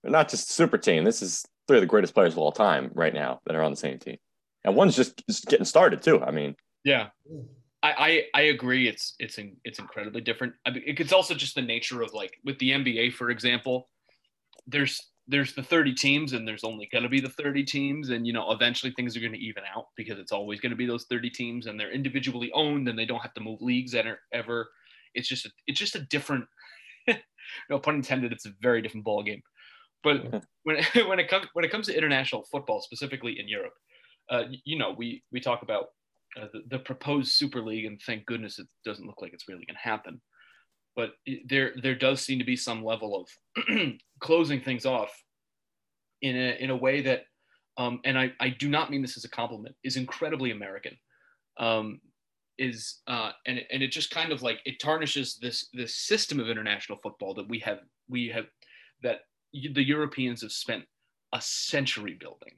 not 0.02 0.28
just 0.28 0.50
super 0.50 0.78
team. 0.78 1.04
This 1.04 1.22
is 1.22 1.44
three 1.68 1.76
of 1.76 1.82
the 1.82 1.86
greatest 1.86 2.12
players 2.12 2.32
of 2.32 2.38
all 2.38 2.50
time 2.50 2.90
right 2.94 3.14
now 3.14 3.40
that 3.46 3.54
are 3.54 3.62
on 3.62 3.70
the 3.70 3.76
same 3.76 4.00
team, 4.00 4.16
and 4.64 4.74
one's 4.74 4.96
just, 4.96 5.24
just 5.28 5.46
getting 5.46 5.64
started 5.64 6.02
too. 6.02 6.20
I 6.20 6.32
mean, 6.32 6.56
Yeah. 6.82 7.10
Mm. 7.32 7.44
I, 7.84 8.24
I 8.34 8.40
I 8.40 8.42
agree. 8.46 8.88
It's 8.88 9.14
it's 9.18 9.36
in, 9.38 9.58
it's 9.62 9.78
incredibly 9.78 10.22
different. 10.22 10.54
I 10.64 10.70
mean, 10.70 10.82
it's 10.86 11.12
also 11.12 11.34
just 11.34 11.54
the 11.54 11.62
nature 11.62 12.02
of 12.02 12.14
like 12.14 12.32
with 12.42 12.58
the 12.58 12.70
NBA, 12.70 13.12
for 13.12 13.30
example. 13.30 13.90
There's 14.66 15.00
there's 15.26 15.54
the 15.54 15.62
30 15.62 15.94
teams, 15.94 16.32
and 16.34 16.46
there's 16.46 16.64
only 16.64 16.88
going 16.92 17.02
to 17.02 17.08
be 17.08 17.20
the 17.20 17.30
30 17.30 17.64
teams, 17.64 18.10
and 18.10 18.26
you 18.26 18.32
know 18.32 18.50
eventually 18.52 18.92
things 18.92 19.16
are 19.16 19.20
going 19.20 19.32
to 19.32 19.38
even 19.38 19.62
out 19.74 19.86
because 19.96 20.18
it's 20.18 20.32
always 20.32 20.60
going 20.60 20.70
to 20.70 20.76
be 20.76 20.86
those 20.86 21.06
30 21.08 21.30
teams, 21.30 21.66
and 21.66 21.78
they're 21.78 21.92
individually 21.92 22.50
owned, 22.54 22.88
and 22.88 22.98
they 22.98 23.06
don't 23.06 23.22
have 23.22 23.34
to 23.34 23.40
move 23.40 23.60
leagues 23.62 23.94
ever. 23.94 24.18
ever. 24.32 24.68
It's 25.14 25.28
just 25.28 25.46
a, 25.46 25.50
it's 25.66 25.78
just 25.78 25.94
a 25.94 26.00
different, 26.00 26.44
no 27.70 27.78
pun 27.78 27.96
intended. 27.96 28.32
It's 28.32 28.46
a 28.46 28.52
very 28.60 28.82
different 28.82 29.04
ball 29.04 29.22
game. 29.22 29.42
But 30.02 30.44
when 30.64 30.84
when 31.08 31.18
it 31.18 31.28
comes 31.28 31.46
when 31.54 31.64
it 31.64 31.70
comes 31.70 31.86
to 31.86 31.96
international 31.96 32.44
football, 32.52 32.80
specifically 32.80 33.40
in 33.40 33.48
Europe, 33.48 33.74
uh, 34.30 34.44
you 34.64 34.78
know 34.78 34.94
we 34.96 35.22
we 35.32 35.40
talk 35.40 35.62
about 35.62 35.86
uh, 36.40 36.46
the, 36.52 36.60
the 36.68 36.78
proposed 36.78 37.32
Super 37.32 37.62
League, 37.62 37.86
and 37.86 38.00
thank 38.06 38.26
goodness 38.26 38.58
it 38.58 38.66
doesn't 38.84 39.06
look 39.06 39.22
like 39.22 39.32
it's 39.32 39.48
really 39.48 39.64
going 39.64 39.76
to 39.82 39.88
happen. 39.88 40.20
But 40.96 41.12
there 41.46 41.72
there 41.82 41.94
does 41.94 42.20
seem 42.20 42.38
to 42.38 42.44
be 42.44 42.56
some 42.56 42.84
level 42.84 43.26
of 43.56 43.64
closing 44.20 44.60
things 44.60 44.86
off 44.86 45.12
in 46.22 46.36
a 46.36 46.56
in 46.60 46.70
a 46.70 46.76
way 46.76 47.02
that, 47.02 47.24
um, 47.76 48.00
and 48.04 48.18
I 48.18 48.32
I 48.40 48.50
do 48.50 48.68
not 48.68 48.90
mean 48.90 49.02
this 49.02 49.16
as 49.16 49.24
a 49.24 49.30
compliment, 49.30 49.74
is 49.82 49.96
incredibly 49.96 50.50
American. 50.50 50.96
Um, 51.58 52.00
is 52.58 53.00
uh, 53.06 53.32
and 53.46 53.60
and 53.70 53.82
it 53.82 53.90
just 53.90 54.10
kind 54.10 54.32
of 54.32 54.42
like 54.42 54.60
it 54.64 54.78
tarnishes 54.78 55.38
this 55.40 55.68
this 55.72 55.96
system 55.96 56.38
of 56.40 56.48
international 56.48 56.98
football 57.02 57.34
that 57.34 57.48
we 57.48 57.58
have 57.60 57.80
we 58.08 58.28
have 58.28 58.46
that 59.02 59.20
the 59.52 59.82
Europeans 59.82 60.42
have 60.42 60.52
spent 60.52 60.84
a 61.32 61.40
century 61.40 62.16
building. 62.18 62.54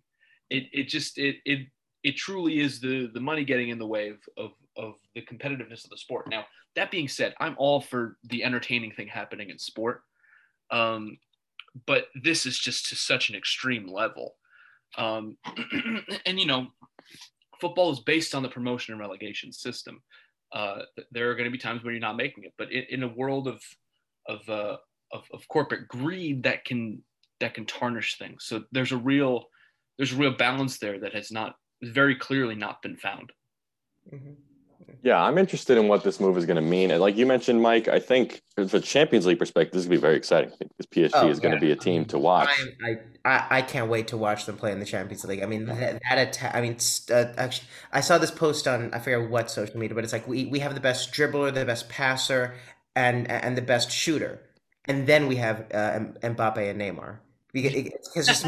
It 0.51 0.64
it 0.72 0.88
just 0.88 1.18
it 1.18 1.37
it 1.44 1.66
it 2.05 2.16
truly 2.16 2.61
is 2.61 2.81
the 2.81 3.11
the 3.12 3.20
money 3.20 3.44
getting 3.44 3.70
in 3.70 3.79
the 3.79 3.87
way 3.87 4.11
of 4.11 4.18
of, 4.37 4.51
of 4.77 4.94
the 5.14 5.22
competitiveness 5.22 5.85
of 5.85 5.90
the 5.90 5.99
sport. 5.99 6.29
Now 6.29 6.44
that 6.77 6.91
being 6.91 7.09
said, 7.09 7.35
I'm 7.41 7.57
all 7.59 7.81
for 7.81 8.19
the 8.25 8.45
entertaining 8.45 8.93
thing 8.93 9.09
happening 9.09 9.51
in 9.51 9.59
sport, 9.59 10.03
um, 10.71 11.19
but 11.87 12.09
this 12.23 12.47
is 12.47 12.59
just 12.59 12.87
to 12.89 12.97
such 12.97 13.29
an 13.29 13.35
extreme 13.37 13.87
level. 13.87 14.37
Um, 14.97 15.37
and 16.27 16.39
you 16.39 16.47
know, 16.47 16.69
football 17.61 17.91
is 17.93 18.01
based 18.01 18.35
on 18.35 18.43
the 18.43 18.49
promotion 18.49 18.93
and 18.93 19.01
relegation 19.01 19.53
system. 19.53 20.03
uh, 20.53 20.83
there 21.11 21.31
are 21.31 21.35
going 21.35 21.45
to 21.45 21.51
be 21.51 21.59
times 21.59 21.83
when 21.83 21.93
you're 21.93 22.01
not 22.01 22.17
making 22.17 22.45
it. 22.45 22.55
But 22.57 22.73
in, 22.73 22.85
in 22.91 23.03
a 23.03 23.09
world 23.09 23.49
of 23.49 23.61
of, 24.29 24.49
uh, 24.49 24.77
of 25.12 25.25
of 25.33 25.47
corporate 25.49 25.89
greed, 25.89 26.43
that 26.45 26.65
can 26.65 27.03
that 27.41 27.55
can 27.55 27.67
tarnish 27.67 28.19
things. 28.19 28.45
So 28.45 28.65
there's 28.73 28.93
a 28.93 28.97
real 28.97 29.47
there's 29.99 30.12
a 30.12 30.17
real 30.17 30.37
balance 30.37 30.79
there 30.79 30.99
that 31.01 31.15
has 31.15 31.31
not 31.31 31.57
very 31.83 32.17
clearly 32.17 32.55
not 32.55 32.83
been 32.83 32.97
found. 32.97 33.33
Mm-hmm. 34.12 34.33
Yeah, 35.03 35.22
I'm 35.22 35.38
interested 35.38 35.79
in 35.79 35.88
what 35.88 36.05
this 36.05 36.20
move 36.20 36.37
is 36.37 36.46
going 36.46 36.57
to 36.57 36.62
mean. 36.62 36.90
And 36.90 37.01
like 37.01 37.16
you 37.16 37.27
mentioned, 37.27 37.62
Mike, 37.62 37.88
I 37.88 37.99
think 37.99 38.42
from 38.55 38.64
a 38.64 38.81
Champions 38.81 39.27
League 39.27 39.38
perspective, 39.38 39.72
this 39.72 39.83
is 39.83 39.87
going 39.87 39.96
to 39.96 40.01
be 40.01 40.07
very 40.07 40.16
exciting. 40.16 40.51
I 40.53 40.57
think 40.57 40.77
this 40.77 40.87
PSG 40.87 41.11
oh, 41.14 41.29
is 41.29 41.38
yeah. 41.38 41.42
going 41.42 41.55
to 41.55 41.61
be 41.61 41.70
a 41.70 41.77
team 41.77 42.05
to 42.07 42.18
watch. 42.18 42.49
I, 42.85 42.96
I, 43.25 43.46
I 43.59 43.62
can't 43.62 43.88
wait 43.88 44.09
to 44.09 44.16
watch 44.16 44.46
them 44.46 44.57
play 44.57 44.72
in 44.72 44.81
the 44.81 44.87
Champions 44.87 45.25
League. 45.25 45.42
I 45.42 45.46
mean, 45.46 45.66
that, 45.66 46.01
that 46.09 46.29
attack. 46.29 46.55
I 46.55 46.61
mean, 46.61 46.77
uh, 47.11 47.25
actually, 47.37 47.68
I 47.92 48.01
saw 48.01 48.18
this 48.18 48.31
post 48.31 48.66
on 48.66 48.92
I 48.94 48.99
forget 48.99 49.29
what 49.31 49.51
social 49.51 49.79
media, 49.79 49.94
but 49.94 50.05
it's 50.05 50.12
like 50.12 50.27
we, 50.27 50.46
we 50.46 50.61
have 50.61 50.75
the 50.75 50.81
best 50.81 51.12
dribbler, 51.12 51.53
the 51.53 51.64
best 51.64 51.88
passer, 51.88 52.55
and 52.94 53.31
and 53.31 53.57
the 53.57 53.62
best 53.62 53.90
shooter, 53.90 54.40
and 54.87 55.07
then 55.07 55.27
we 55.27 55.37
have 55.37 55.66
uh, 55.72 56.01
Mbappe 56.22 56.70
and 56.70 56.81
Neymar 56.81 57.18
because 57.53 58.27
just 58.27 58.46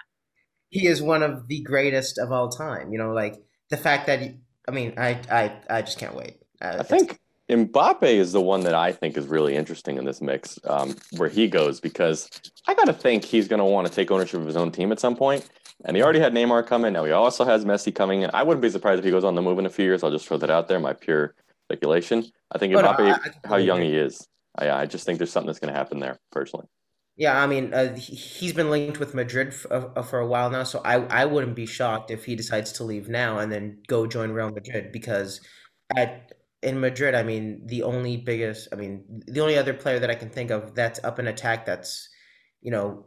he 0.70 0.86
is 0.86 1.02
one 1.02 1.22
of 1.22 1.48
the 1.48 1.60
greatest 1.62 2.18
of 2.18 2.32
all 2.32 2.48
time. 2.48 2.92
You 2.92 2.98
know, 2.98 3.12
like 3.12 3.42
the 3.70 3.76
fact 3.76 4.06
that 4.06 4.20
he, 4.20 4.38
I 4.70 4.72
mean, 4.72 4.94
I 4.96 5.20
I 5.30 5.52
I 5.68 5.82
just 5.82 5.98
can't 5.98 6.14
wait. 6.14 6.36
Uh, 6.62 6.76
I 6.78 6.82
think 6.84 7.18
Mbappe 7.48 8.04
is 8.04 8.30
the 8.30 8.40
one 8.40 8.60
that 8.60 8.74
I 8.74 8.92
think 8.92 9.16
is 9.16 9.26
really 9.26 9.56
interesting 9.56 9.98
in 9.98 10.04
this 10.04 10.20
mix, 10.20 10.60
um, 10.64 10.94
where 11.16 11.28
he 11.28 11.48
goes 11.48 11.80
because 11.80 12.30
I 12.68 12.74
got 12.74 12.84
to 12.84 12.92
think 12.92 13.24
he's 13.24 13.48
going 13.48 13.58
to 13.58 13.64
want 13.64 13.88
to 13.88 13.92
take 13.92 14.12
ownership 14.12 14.40
of 14.40 14.46
his 14.46 14.56
own 14.56 14.70
team 14.70 14.92
at 14.92 15.00
some 15.00 15.16
point. 15.16 15.48
And 15.84 15.96
he 15.96 16.02
already 16.02 16.20
had 16.20 16.32
Neymar 16.32 16.68
coming. 16.68 16.92
Now 16.92 17.04
he 17.04 17.10
also 17.10 17.44
has 17.44 17.64
Messi 17.64 17.92
coming. 17.92 18.22
And 18.22 18.32
I 18.32 18.44
wouldn't 18.44 18.62
be 18.62 18.70
surprised 18.70 19.00
if 19.00 19.04
he 19.04 19.10
goes 19.10 19.24
on 19.24 19.34
the 19.34 19.42
move 19.42 19.58
in 19.58 19.66
a 19.66 19.70
few 19.70 19.84
years. 19.84 20.04
I'll 20.04 20.12
just 20.12 20.28
throw 20.28 20.36
that 20.36 20.50
out 20.50 20.68
there, 20.68 20.78
my 20.78 20.92
pure 20.92 21.34
speculation. 21.66 22.24
I 22.52 22.58
think 22.58 22.72
Mbappe, 22.72 22.98
no, 22.98 23.06
I, 23.06 23.10
I 23.12 23.48
how 23.48 23.56
young 23.56 23.80
he 23.82 23.96
is, 23.96 24.28
I, 24.56 24.70
I 24.70 24.86
just 24.86 25.04
think 25.04 25.18
there's 25.18 25.32
something 25.32 25.46
that's 25.46 25.58
going 25.58 25.72
to 25.72 25.78
happen 25.78 25.98
there, 25.98 26.20
personally. 26.30 26.66
Yeah, 27.20 27.38
I 27.42 27.46
mean, 27.46 27.74
uh, 27.74 27.94
he's 27.96 28.54
been 28.54 28.70
linked 28.70 28.98
with 28.98 29.14
Madrid 29.14 29.52
for, 29.54 29.98
uh, 29.98 30.02
for 30.02 30.20
a 30.20 30.26
while 30.26 30.48
now, 30.50 30.64
so 30.64 30.80
I, 30.86 30.94
I 31.22 31.26
wouldn't 31.26 31.54
be 31.54 31.66
shocked 31.66 32.10
if 32.10 32.24
he 32.24 32.34
decides 32.34 32.72
to 32.74 32.84
leave 32.84 33.10
now 33.10 33.38
and 33.38 33.52
then 33.52 33.82
go 33.88 34.06
join 34.06 34.32
Real 34.32 34.50
Madrid 34.50 34.90
because 34.90 35.40
at 35.94 36.32
in 36.62 36.80
Madrid, 36.80 37.14
I 37.14 37.22
mean, 37.22 37.66
the 37.66 37.82
only 37.82 38.16
biggest, 38.18 38.68
I 38.72 38.76
mean, 38.76 39.22
the 39.26 39.40
only 39.40 39.58
other 39.58 39.74
player 39.74 39.98
that 39.98 40.10
I 40.10 40.14
can 40.14 40.30
think 40.30 40.50
of 40.50 40.74
that's 40.74 41.02
up 41.04 41.18
in 41.18 41.26
attack 41.26 41.66
that's, 41.66 42.08
you 42.62 42.70
know, 42.70 43.06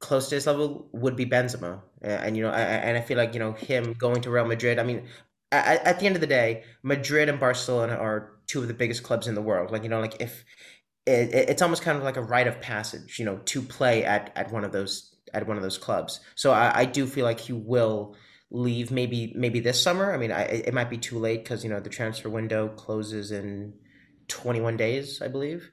close 0.00 0.28
to 0.28 0.34
his 0.36 0.46
level 0.46 0.88
would 0.92 1.16
be 1.16 1.26
Benzema, 1.26 1.82
and 2.02 2.36
you 2.36 2.42
know, 2.42 2.50
I, 2.50 2.60
and 2.60 2.96
I 2.96 3.00
feel 3.00 3.18
like 3.18 3.34
you 3.34 3.40
know 3.40 3.52
him 3.52 3.92
going 3.94 4.22
to 4.22 4.30
Real 4.30 4.46
Madrid. 4.46 4.78
I 4.78 4.82
mean, 4.82 5.06
at, 5.52 5.84
at 5.86 6.00
the 6.00 6.06
end 6.06 6.16
of 6.16 6.20
the 6.20 6.26
day, 6.26 6.64
Madrid 6.82 7.28
and 7.28 7.38
Barcelona 7.38 7.94
are 7.94 8.32
two 8.46 8.62
of 8.62 8.68
the 8.68 8.74
biggest 8.74 9.02
clubs 9.02 9.26
in 9.28 9.34
the 9.34 9.42
world. 9.42 9.70
Like 9.70 9.82
you 9.82 9.88
know, 9.88 10.00
like 10.00 10.20
if 10.20 10.44
it, 11.06 11.34
it's 11.34 11.62
almost 11.62 11.82
kind 11.82 11.96
of 11.98 12.04
like 12.04 12.16
a 12.16 12.22
rite 12.22 12.46
of 12.46 12.60
passage, 12.60 13.18
you 13.18 13.24
know, 13.24 13.38
to 13.46 13.62
play 13.62 14.04
at, 14.04 14.32
at 14.36 14.52
one 14.52 14.64
of 14.64 14.72
those 14.72 15.14
at 15.32 15.46
one 15.46 15.56
of 15.56 15.62
those 15.62 15.78
clubs. 15.78 16.20
So 16.34 16.52
I, 16.52 16.80
I 16.80 16.84
do 16.84 17.06
feel 17.06 17.24
like 17.24 17.40
he 17.40 17.52
will 17.52 18.16
leave 18.50 18.90
maybe 18.90 19.32
maybe 19.36 19.60
this 19.60 19.80
summer. 19.80 20.12
I 20.12 20.16
mean, 20.16 20.32
I, 20.32 20.42
it 20.42 20.74
might 20.74 20.90
be 20.90 20.98
too 20.98 21.18
late 21.18 21.44
because 21.44 21.64
you 21.64 21.70
know 21.70 21.80
the 21.80 21.90
transfer 21.90 22.28
window 22.28 22.68
closes 22.68 23.32
in 23.32 23.74
21 24.28 24.76
days, 24.76 25.22
I 25.22 25.28
believe. 25.28 25.70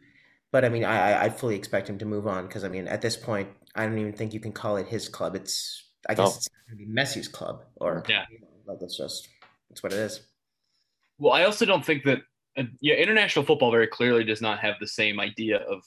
But 0.51 0.63
I 0.63 0.69
mean, 0.69 0.83
I 0.83 1.25
I 1.25 1.29
fully 1.29 1.55
expect 1.55 1.89
him 1.89 1.97
to 1.99 2.05
move 2.05 2.27
on 2.27 2.47
because 2.47 2.63
I 2.63 2.69
mean, 2.69 2.87
at 2.87 3.01
this 3.01 3.17
point, 3.17 3.49
I 3.75 3.85
don't 3.85 3.97
even 3.97 4.13
think 4.13 4.33
you 4.33 4.39
can 4.39 4.53
call 4.53 4.77
it 4.77 4.87
his 4.87 5.09
club. 5.09 5.35
It's 5.35 5.83
I 6.07 6.13
guess 6.13 6.27
oh. 6.27 6.35
it's 6.37 6.47
going 6.47 6.77
to 6.79 6.85
be 6.85 6.91
Messi's 6.91 7.27
club, 7.27 7.63
or 7.75 8.03
yeah, 8.07 8.25
you 8.31 8.39
know, 8.39 8.47
like 8.65 8.79
it's 8.81 8.97
just 8.97 9.27
it's 9.69 9.83
what 9.83 9.91
it 9.91 9.99
is. 9.99 10.21
Well, 11.19 11.33
I 11.33 11.43
also 11.45 11.65
don't 11.65 11.83
think 11.83 12.03
that 12.05 12.19
yeah, 12.81 12.95
international 12.95 13.45
football 13.45 13.71
very 13.71 13.87
clearly 13.87 14.23
does 14.23 14.41
not 14.41 14.59
have 14.59 14.75
the 14.79 14.87
same 14.87 15.19
idea 15.19 15.57
of 15.59 15.83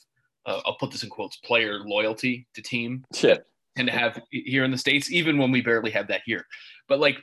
uh, 0.46 0.60
I'll 0.64 0.76
put 0.76 0.90
this 0.90 1.02
in 1.02 1.10
quotes 1.10 1.36
player 1.36 1.80
loyalty 1.84 2.46
to 2.54 2.62
team. 2.62 3.04
Shit. 3.14 3.46
And 3.76 3.88
to 3.88 3.92
have 3.92 4.20
here 4.30 4.64
in 4.64 4.70
the 4.70 4.78
states, 4.78 5.10
even 5.12 5.38
when 5.38 5.50
we 5.50 5.60
barely 5.60 5.90
have 5.90 6.08
that 6.08 6.22
here. 6.24 6.44
But 6.88 6.98
like, 6.98 7.22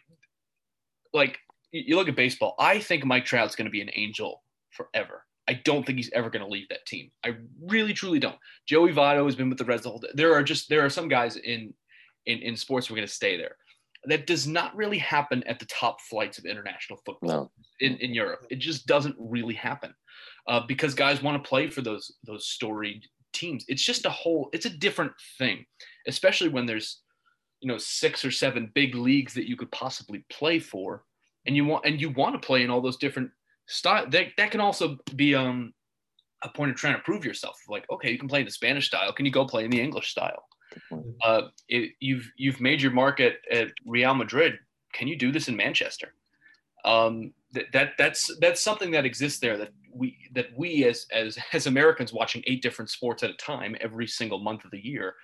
like 1.14 1.40
you 1.72 1.96
look 1.96 2.08
at 2.08 2.16
baseball. 2.16 2.56
I 2.58 2.80
think 2.80 3.06
Mike 3.06 3.26
Trout's 3.26 3.56
going 3.56 3.66
to 3.66 3.72
be 3.72 3.82
an 3.82 3.90
angel 3.94 4.44
forever. 4.72 5.26
I 5.50 5.54
don't 5.54 5.86
think 5.86 5.98
he's 5.98 6.12
ever 6.12 6.30
going 6.30 6.44
to 6.44 6.52
leave 6.52 6.68
that 6.70 6.86
team. 6.86 7.12
I 7.24 7.36
really, 7.62 7.94
truly 7.94 8.20
don't. 8.20 8.38
Joey 8.66 8.92
Votto 8.94 9.26
has 9.26 9.36
been 9.36 9.50
with 9.50 9.58
the 9.58 9.66
Reds 9.66 9.84
the 9.84 9.90
whole. 9.90 10.00
Day. 10.00 10.10
There 10.14 10.34
are 10.34 10.44
just 10.44 10.70
there 10.70 10.86
are 10.86 10.90
some 10.90 11.08
guys 11.08 11.38
in 11.38 11.74
in 12.26 12.40
in 12.40 12.56
sports 12.56 12.88
who 12.88 12.94
are 12.94 12.98
going 12.98 13.08
to 13.08 13.14
stay 13.14 13.38
there 13.38 13.56
that 14.06 14.28
does 14.28 14.48
not 14.48 14.76
really 14.76 14.98
happen 14.98 15.44
at 15.44 15.60
the 15.60 15.66
top 15.66 16.02
flights 16.02 16.38
of 16.38 16.46
international 16.46 17.00
football 17.06 17.30
no. 17.30 17.52
in, 17.80 17.98
in 17.98 18.14
Europe. 18.14 18.46
It 18.50 18.60
just 18.60 18.88
doesn't 18.88 19.16
really 19.20 19.54
happen 19.54 19.94
uh, 20.48 20.62
because 20.68 20.94
guys 20.94 21.22
want 21.22 21.42
to 21.42 21.48
play 21.48 21.70
for 21.70 21.82
those 21.82 22.14
those 22.24 22.48
storied 22.48 23.06
teams. 23.34 23.66
It's 23.68 23.84
just 23.84 24.06
a 24.06 24.10
whole. 24.10 24.50
It's 24.54 24.66
a 24.66 24.78
different 24.78 25.14
thing, 25.38 25.66
especially 26.08 26.50
when 26.50 26.66
there's 26.66 27.02
you 27.62 27.68
know 27.68 27.78
six 27.78 28.24
or 28.24 28.32
seven 28.32 28.72
big 28.74 28.96
leagues 28.96 29.34
that 29.34 29.48
you 29.48 29.58
could 29.58 29.72
possibly 29.72 30.26
play 30.30 30.60
for, 30.60 31.04
and 31.46 31.56
you 31.56 31.66
want 31.66 31.86
and 31.86 32.00
you 32.00 32.10
want 32.10 32.40
to 32.40 32.46
play 32.46 32.64
in 32.64 32.70
all 32.70 32.82
those 32.82 32.98
different 32.98 33.32
styles. 33.68 34.08
That 34.12 34.28
that 34.38 34.52
can 34.52 34.62
also 34.62 34.98
be 35.16 35.36
um 35.36 35.74
a 36.44 36.50
point 36.50 36.72
of 36.72 36.78
trying 36.78 36.96
to 36.96 37.02
prove 37.02 37.26
yourself. 37.26 37.58
Like, 37.68 37.86
okay, 37.90 38.12
you 38.12 38.20
can 38.20 38.30
play 38.30 38.40
in 38.40 38.46
the 38.46 38.52
Spanish 38.52 38.88
style. 38.88 39.12
Can 39.12 39.26
you 39.26 39.32
go 39.32 39.46
play 39.46 39.66
in 39.66 39.72
the 39.72 39.82
English 39.82 40.12
style? 40.12 40.44
Uh, 41.24 41.44
it, 41.70 41.92
you've 42.00 42.30
you've 42.38 42.62
made 42.62 42.82
your 42.82 42.92
market 42.92 43.40
at 43.52 43.72
Real 43.86 44.14
Madrid. 44.14 44.60
Can 44.94 45.08
you 45.08 45.18
do 45.18 45.32
this 45.32 45.48
in 45.48 45.56
Manchester? 45.56 46.14
Um, 46.86 47.34
that, 47.54 47.66
that 47.74 47.92
that's 47.98 48.36
that's 48.40 48.62
something 48.62 48.92
that 48.92 49.06
exists 49.06 49.40
there 49.40 49.58
that 49.58 49.70
we 49.94 50.18
that 50.34 50.48
we 50.56 50.86
as 50.86 51.06
as 51.12 51.38
as 51.54 51.68
Americans 51.68 52.14
watching 52.14 52.44
eight 52.48 52.62
different 52.62 52.90
sports 52.90 53.24
at 53.24 53.30
a 53.30 53.36
time 53.36 53.76
every 53.82 54.08
single 54.08 54.40
month 54.40 54.66
of 54.66 54.72
the 54.72 54.86
year 54.86 55.16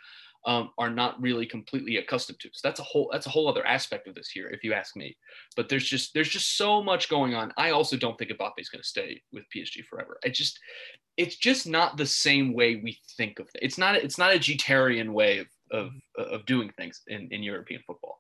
um, 0.46 0.72
are 0.78 0.90
not 0.90 1.22
really 1.22 1.46
completely 1.46 1.98
accustomed 1.98 2.40
to. 2.42 2.50
So 2.52 2.68
that's 2.68 2.80
a 2.80 2.84
whole 2.84 3.10
that's 3.12 3.26
a 3.28 3.30
whole 3.30 3.48
other 3.48 3.66
aspect 3.66 4.08
of 4.08 4.16
this 4.16 4.30
here, 4.30 4.50
if 4.50 4.64
you 4.64 4.74
ask 4.74 4.96
me. 4.96 5.16
But 5.56 5.70
there's 5.70 5.88
just 5.88 6.14
there's 6.14 6.30
just 6.30 6.58
so 6.58 6.84
much 6.84 7.10
going 7.10 7.34
on. 7.34 7.54
I 7.58 7.72
also 7.72 7.98
don't 7.98 8.18
think 8.18 8.32
Mbappe 8.32 8.54
is 8.58 8.70
going 8.70 8.82
to 8.82 8.88
stay 8.88 9.22
with 9.32 9.46
PSG 9.56 9.86
forever. 9.90 10.18
I 10.26 10.30
just 10.30 10.60
it's 11.18 11.38
just 11.38 11.68
not 11.68 11.98
the 11.98 12.06
same 12.06 12.54
way 12.54 12.76
we 12.76 13.00
think 13.18 13.40
of 13.40 13.48
it. 13.54 13.62
It's 13.62 13.78
not 13.78 13.96
it's 13.96 14.18
not 14.18 14.34
a 14.34 14.40
Jeterian 14.40 15.14
way 15.14 15.40
of 15.40 15.48
of, 15.72 15.90
of 16.18 16.46
doing 16.46 16.72
things 16.78 17.02
in, 17.08 17.30
in 17.32 17.42
European 17.42 17.82
football. 17.86 18.20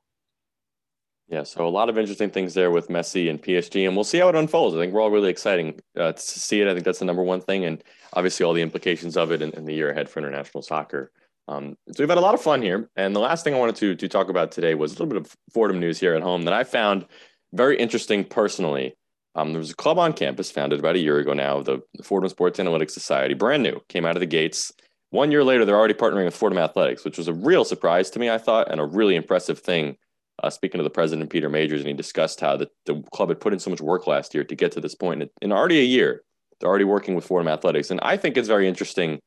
Yeah, 1.29 1.43
so 1.43 1.65
a 1.65 1.69
lot 1.69 1.89
of 1.89 1.97
interesting 1.97 2.29
things 2.29 2.53
there 2.53 2.69
with 2.69 2.89
Messi 2.89 3.29
and 3.29 3.41
PSG, 3.41 3.87
and 3.87 3.95
we'll 3.95 4.03
see 4.03 4.19
how 4.19 4.27
it 4.29 4.35
unfolds. 4.35 4.75
I 4.75 4.79
think 4.79 4.93
we're 4.93 5.01
all 5.01 5.09
really 5.09 5.29
exciting 5.29 5.79
uh, 5.97 6.11
to 6.11 6.19
see 6.21 6.61
it. 6.61 6.67
I 6.67 6.73
think 6.73 6.83
that's 6.83 6.99
the 6.99 7.05
number 7.05 7.23
one 7.23 7.41
thing, 7.41 7.63
and 7.65 7.81
obviously 8.11 8.45
all 8.45 8.53
the 8.53 8.61
implications 8.61 9.15
of 9.15 9.31
it 9.31 9.41
in, 9.41 9.51
in 9.51 9.65
the 9.65 9.73
year 9.73 9.89
ahead 9.89 10.09
for 10.09 10.19
international 10.19 10.61
soccer. 10.61 11.11
Um, 11.47 11.75
so 11.91 12.01
we've 12.01 12.09
had 12.09 12.17
a 12.17 12.21
lot 12.21 12.33
of 12.33 12.41
fun 12.41 12.61
here, 12.61 12.89
and 12.95 13.15
the 13.15 13.19
last 13.19 13.43
thing 13.43 13.53
I 13.53 13.59
wanted 13.59 13.75
to 13.77 13.95
to 13.95 14.07
talk 14.07 14.29
about 14.29 14.51
today 14.51 14.75
was 14.75 14.91
a 14.91 14.95
little 14.95 15.07
bit 15.07 15.17
of 15.17 15.35
Fordham 15.53 15.79
news 15.79 15.99
here 15.99 16.15
at 16.15 16.23
home 16.23 16.43
that 16.43 16.53
I 16.53 16.63
found 16.63 17.05
very 17.53 17.77
interesting 17.77 18.23
personally. 18.23 18.95
Um, 19.35 19.51
there 19.51 19.59
was 19.59 19.71
a 19.71 19.75
club 19.75 19.97
on 19.97 20.13
campus 20.13 20.51
founded 20.51 20.79
about 20.79 20.95
a 20.95 20.99
year 20.99 21.17
ago 21.19 21.33
now, 21.33 21.61
the, 21.61 21.81
the 21.95 22.03
Fordham 22.03 22.29
Sports 22.29 22.59
Analytics 22.59 22.91
Society, 22.91 23.33
brand 23.33 23.63
new, 23.63 23.81
came 23.89 24.05
out 24.05 24.15
of 24.15 24.19
the 24.19 24.27
gates. 24.27 24.71
One 25.09 25.31
year 25.31 25.43
later, 25.43 25.65
they're 25.65 25.77
already 25.77 25.93
partnering 25.93 26.25
with 26.25 26.35
Fordham 26.35 26.59
Athletics, 26.59 27.03
which 27.03 27.17
was 27.17 27.27
a 27.27 27.33
real 27.33 27.65
surprise 27.65 28.09
to 28.11 28.19
me, 28.19 28.29
I 28.29 28.37
thought, 28.37 28.71
and 28.71 28.79
a 28.79 28.85
really 28.85 29.15
impressive 29.15 29.59
thing. 29.59 29.97
Uh, 30.41 30.49
speaking 30.49 30.79
to 30.79 30.83
the 30.83 30.89
president, 30.89 31.29
Peter 31.29 31.47
Majors, 31.47 31.81
and 31.81 31.87
he 31.87 31.93
discussed 31.93 32.39
how 32.39 32.57
the, 32.57 32.67
the 32.87 33.03
club 33.11 33.29
had 33.29 33.39
put 33.39 33.53
in 33.53 33.59
so 33.59 33.69
much 33.69 33.81
work 33.81 34.07
last 34.07 34.33
year 34.33 34.43
to 34.43 34.55
get 34.55 34.71
to 34.71 34.81
this 34.81 34.95
point. 34.95 35.21
In, 35.21 35.29
in 35.43 35.51
already 35.51 35.79
a 35.79 35.83
year, 35.83 36.23
they're 36.59 36.69
already 36.69 36.85
working 36.85 37.13
with 37.13 37.25
Fordham 37.25 37.47
Athletics. 37.47 37.91
And 37.91 37.99
I 38.01 38.17
think 38.17 38.35
it's 38.35 38.47
very 38.47 38.67
interesting 38.67 39.19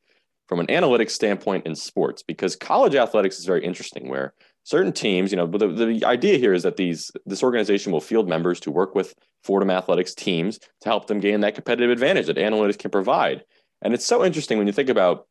from 0.49 0.61
an 0.61 0.67
analytics 0.67 1.11
standpoint 1.11 1.67
in 1.67 1.75
sports 1.75 2.23
because 2.23 2.57
college 2.57 2.95
athletics 2.95 3.39
is 3.39 3.45
very 3.45 3.65
interesting 3.65 4.09
where 4.09 4.33
certain 4.63 4.93
teams, 4.93 5.31
you 5.31 5.37
know, 5.37 5.47
the, 5.47 5.69
the 5.69 6.05
idea 6.05 6.39
here 6.39 6.53
is 6.53 6.63
that 6.65 6.77
these 6.77 7.11
this 7.25 7.43
organization 7.43 7.93
will 7.93 8.01
field 8.01 8.29
members 8.29 8.61
to 8.61 8.71
work 8.71 8.95
with 8.95 9.15
Fordham 9.43 9.71
Athletics 9.71 10.15
teams 10.15 10.59
to 10.81 10.89
help 10.89 11.07
them 11.07 11.21
gain 11.21 11.41
that 11.41 11.55
competitive 11.55 11.91
advantage 11.91 12.27
that 12.27 12.37
analytics 12.37 12.79
can 12.79 12.91
provide. 12.91 13.45
And 13.83 13.95
it's 13.95 14.07
so 14.07 14.25
interesting 14.25 14.59
when 14.59 14.67
you 14.67 14.73
think 14.73 14.89
about 14.89 15.27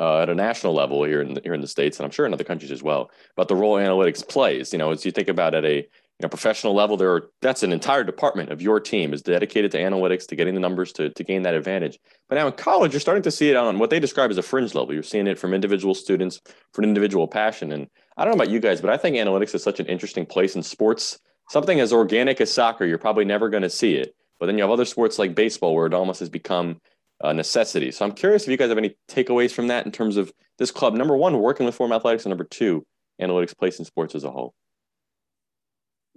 uh, 0.00 0.22
at 0.22 0.30
a 0.30 0.34
national 0.34 0.72
level 0.72 1.04
here 1.04 1.20
in 1.20 1.34
the, 1.34 1.40
here 1.44 1.54
in 1.54 1.60
the 1.60 1.66
states, 1.66 1.98
and 1.98 2.04
I'm 2.04 2.10
sure 2.10 2.26
in 2.26 2.32
other 2.32 2.44
countries 2.44 2.72
as 2.72 2.82
well, 2.82 3.10
about 3.36 3.48
the 3.48 3.56
role 3.56 3.76
analytics 3.76 4.26
plays. 4.26 4.72
You 4.72 4.78
know, 4.78 4.90
as 4.90 5.04
you 5.04 5.12
think 5.12 5.28
about 5.28 5.54
at 5.54 5.64
a 5.64 5.86
you 6.20 6.26
know, 6.26 6.28
professional 6.28 6.74
level, 6.74 6.98
there 6.98 7.10
are, 7.14 7.30
that's 7.40 7.62
an 7.62 7.72
entire 7.72 8.04
department 8.04 8.50
of 8.50 8.60
your 8.60 8.78
team 8.78 9.14
is 9.14 9.22
dedicated 9.22 9.70
to 9.70 9.78
analytics, 9.78 10.26
to 10.26 10.36
getting 10.36 10.52
the 10.52 10.60
numbers 10.60 10.92
to, 10.92 11.08
to 11.08 11.24
gain 11.24 11.44
that 11.44 11.54
advantage. 11.54 11.98
But 12.28 12.34
now 12.34 12.46
in 12.46 12.52
college, 12.52 12.92
you're 12.92 13.00
starting 13.00 13.22
to 13.22 13.30
see 13.30 13.48
it 13.48 13.56
on 13.56 13.78
what 13.78 13.88
they 13.88 13.98
describe 13.98 14.30
as 14.30 14.36
a 14.36 14.42
fringe 14.42 14.74
level. 14.74 14.92
You're 14.92 15.02
seeing 15.02 15.26
it 15.26 15.38
from 15.38 15.54
individual 15.54 15.94
students 15.94 16.38
for 16.74 16.82
an 16.82 16.88
individual 16.88 17.26
passion. 17.26 17.72
And 17.72 17.88
I 18.18 18.26
don't 18.26 18.36
know 18.36 18.42
about 18.42 18.52
you 18.52 18.60
guys, 18.60 18.82
but 18.82 18.90
I 18.90 18.98
think 18.98 19.16
analytics 19.16 19.54
is 19.54 19.62
such 19.62 19.80
an 19.80 19.86
interesting 19.86 20.26
place 20.26 20.56
in 20.56 20.62
sports. 20.62 21.18
Something 21.48 21.80
as 21.80 21.90
organic 21.90 22.38
as 22.42 22.52
soccer, 22.52 22.84
you're 22.84 22.98
probably 22.98 23.24
never 23.24 23.48
going 23.48 23.62
to 23.62 23.70
see 23.70 23.94
it. 23.94 24.14
But 24.38 24.44
then 24.44 24.58
you 24.58 24.62
have 24.62 24.70
other 24.70 24.84
sports 24.84 25.18
like 25.18 25.34
baseball 25.34 25.74
where 25.74 25.86
it 25.86 25.94
almost 25.94 26.20
has 26.20 26.28
become 26.28 26.82
a 27.22 27.32
necessity. 27.32 27.92
So 27.92 28.04
I'm 28.04 28.12
curious 28.12 28.42
if 28.42 28.50
you 28.50 28.58
guys 28.58 28.68
have 28.68 28.76
any 28.76 28.94
takeaways 29.08 29.52
from 29.52 29.68
that 29.68 29.86
in 29.86 29.92
terms 29.92 30.18
of 30.18 30.30
this 30.58 30.70
club, 30.70 30.92
number 30.92 31.16
one, 31.16 31.38
working 31.38 31.64
with 31.64 31.74
Fordham 31.74 31.96
Athletics, 31.96 32.26
and 32.26 32.30
number 32.30 32.44
two, 32.44 32.84
analytics 33.22 33.56
place 33.56 33.78
in 33.78 33.86
sports 33.86 34.14
as 34.14 34.24
a 34.24 34.30
whole. 34.30 34.52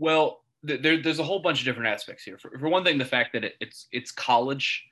Well, 0.03 0.41
there, 0.63 1.01
there's 1.01 1.19
a 1.19 1.23
whole 1.23 1.39
bunch 1.39 1.59
of 1.59 1.65
different 1.65 1.87
aspects 1.87 2.25
here. 2.25 2.37
For, 2.37 2.51
for 2.59 2.67
one 2.67 2.83
thing, 2.83 2.97
the 2.97 3.05
fact 3.05 3.31
that 3.31 3.45
it, 3.45 3.53
it's 3.61 3.87
it's 3.93 4.11
college, 4.11 4.83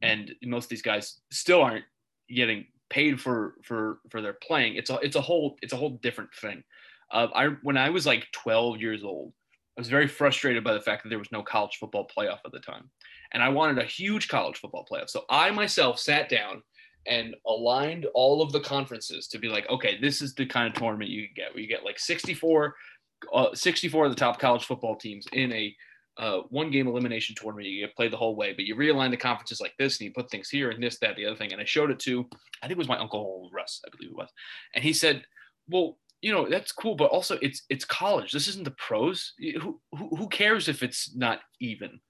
and 0.00 0.34
most 0.42 0.64
of 0.64 0.68
these 0.70 0.80
guys 0.80 1.20
still 1.30 1.60
aren't 1.60 1.84
getting 2.30 2.64
paid 2.88 3.20
for 3.20 3.56
for 3.62 3.98
for 4.08 4.22
their 4.22 4.32
playing. 4.32 4.76
It's 4.76 4.88
a 4.88 4.94
it's 5.02 5.16
a 5.16 5.20
whole 5.20 5.58
it's 5.60 5.74
a 5.74 5.76
whole 5.76 5.98
different 6.02 6.30
thing. 6.40 6.64
Uh, 7.12 7.26
I 7.34 7.48
when 7.62 7.76
I 7.76 7.90
was 7.90 8.06
like 8.06 8.26
12 8.32 8.80
years 8.80 9.04
old, 9.04 9.34
I 9.76 9.82
was 9.82 9.90
very 9.90 10.08
frustrated 10.08 10.64
by 10.64 10.72
the 10.72 10.80
fact 10.80 11.02
that 11.02 11.10
there 11.10 11.18
was 11.18 11.30
no 11.30 11.42
college 11.42 11.76
football 11.78 12.08
playoff 12.08 12.38
at 12.46 12.52
the 12.52 12.60
time, 12.60 12.88
and 13.34 13.42
I 13.42 13.50
wanted 13.50 13.78
a 13.78 13.86
huge 13.86 14.28
college 14.28 14.56
football 14.56 14.86
playoff. 14.90 15.10
So 15.10 15.26
I 15.28 15.50
myself 15.50 15.98
sat 15.98 16.30
down 16.30 16.62
and 17.06 17.34
aligned 17.46 18.06
all 18.14 18.40
of 18.40 18.50
the 18.52 18.60
conferences 18.60 19.28
to 19.28 19.38
be 19.38 19.48
like, 19.48 19.68
okay, 19.68 19.98
this 20.00 20.22
is 20.22 20.34
the 20.34 20.46
kind 20.46 20.68
of 20.68 20.74
tournament 20.74 21.10
you 21.10 21.28
get 21.36 21.52
where 21.52 21.60
you 21.60 21.68
get 21.68 21.84
like 21.84 21.98
64, 21.98 22.74
uh, 23.32 23.54
64 23.54 24.06
of 24.06 24.10
the 24.10 24.16
top 24.16 24.38
college 24.38 24.64
football 24.64 24.96
teams 24.96 25.26
in 25.32 25.52
a 25.52 25.74
uh, 26.16 26.40
one 26.50 26.70
game 26.70 26.86
elimination 26.86 27.34
tournament. 27.34 27.66
You 27.66 27.86
get 27.86 27.96
played 27.96 28.12
the 28.12 28.16
whole 28.16 28.36
way, 28.36 28.52
but 28.52 28.64
you 28.64 28.76
realign 28.76 29.10
the 29.10 29.16
conferences 29.16 29.60
like 29.60 29.74
this 29.78 29.98
and 29.98 30.06
you 30.06 30.12
put 30.12 30.30
things 30.30 30.48
here 30.48 30.70
and 30.70 30.82
this, 30.82 30.98
that, 31.00 31.16
the 31.16 31.26
other 31.26 31.36
thing. 31.36 31.52
And 31.52 31.60
I 31.60 31.64
showed 31.64 31.90
it 31.90 31.98
to, 32.00 32.26
I 32.62 32.66
think 32.66 32.72
it 32.72 32.78
was 32.78 32.88
my 32.88 32.98
uncle 32.98 33.50
Russ, 33.52 33.80
I 33.86 33.90
believe 33.96 34.12
it 34.12 34.16
was. 34.16 34.30
And 34.74 34.84
he 34.84 34.92
said, 34.92 35.24
well, 35.68 35.98
you 36.20 36.32
know, 36.32 36.48
that's 36.48 36.72
cool, 36.72 36.94
but 36.94 37.10
also 37.10 37.38
it's, 37.42 37.62
it's 37.68 37.84
college. 37.84 38.32
This 38.32 38.48
isn't 38.48 38.64
the 38.64 38.70
pros. 38.72 39.34
Who, 39.60 39.80
who, 39.92 40.16
who 40.16 40.28
cares 40.28 40.68
if 40.68 40.82
it's 40.82 41.14
not 41.14 41.40
even? 41.60 42.00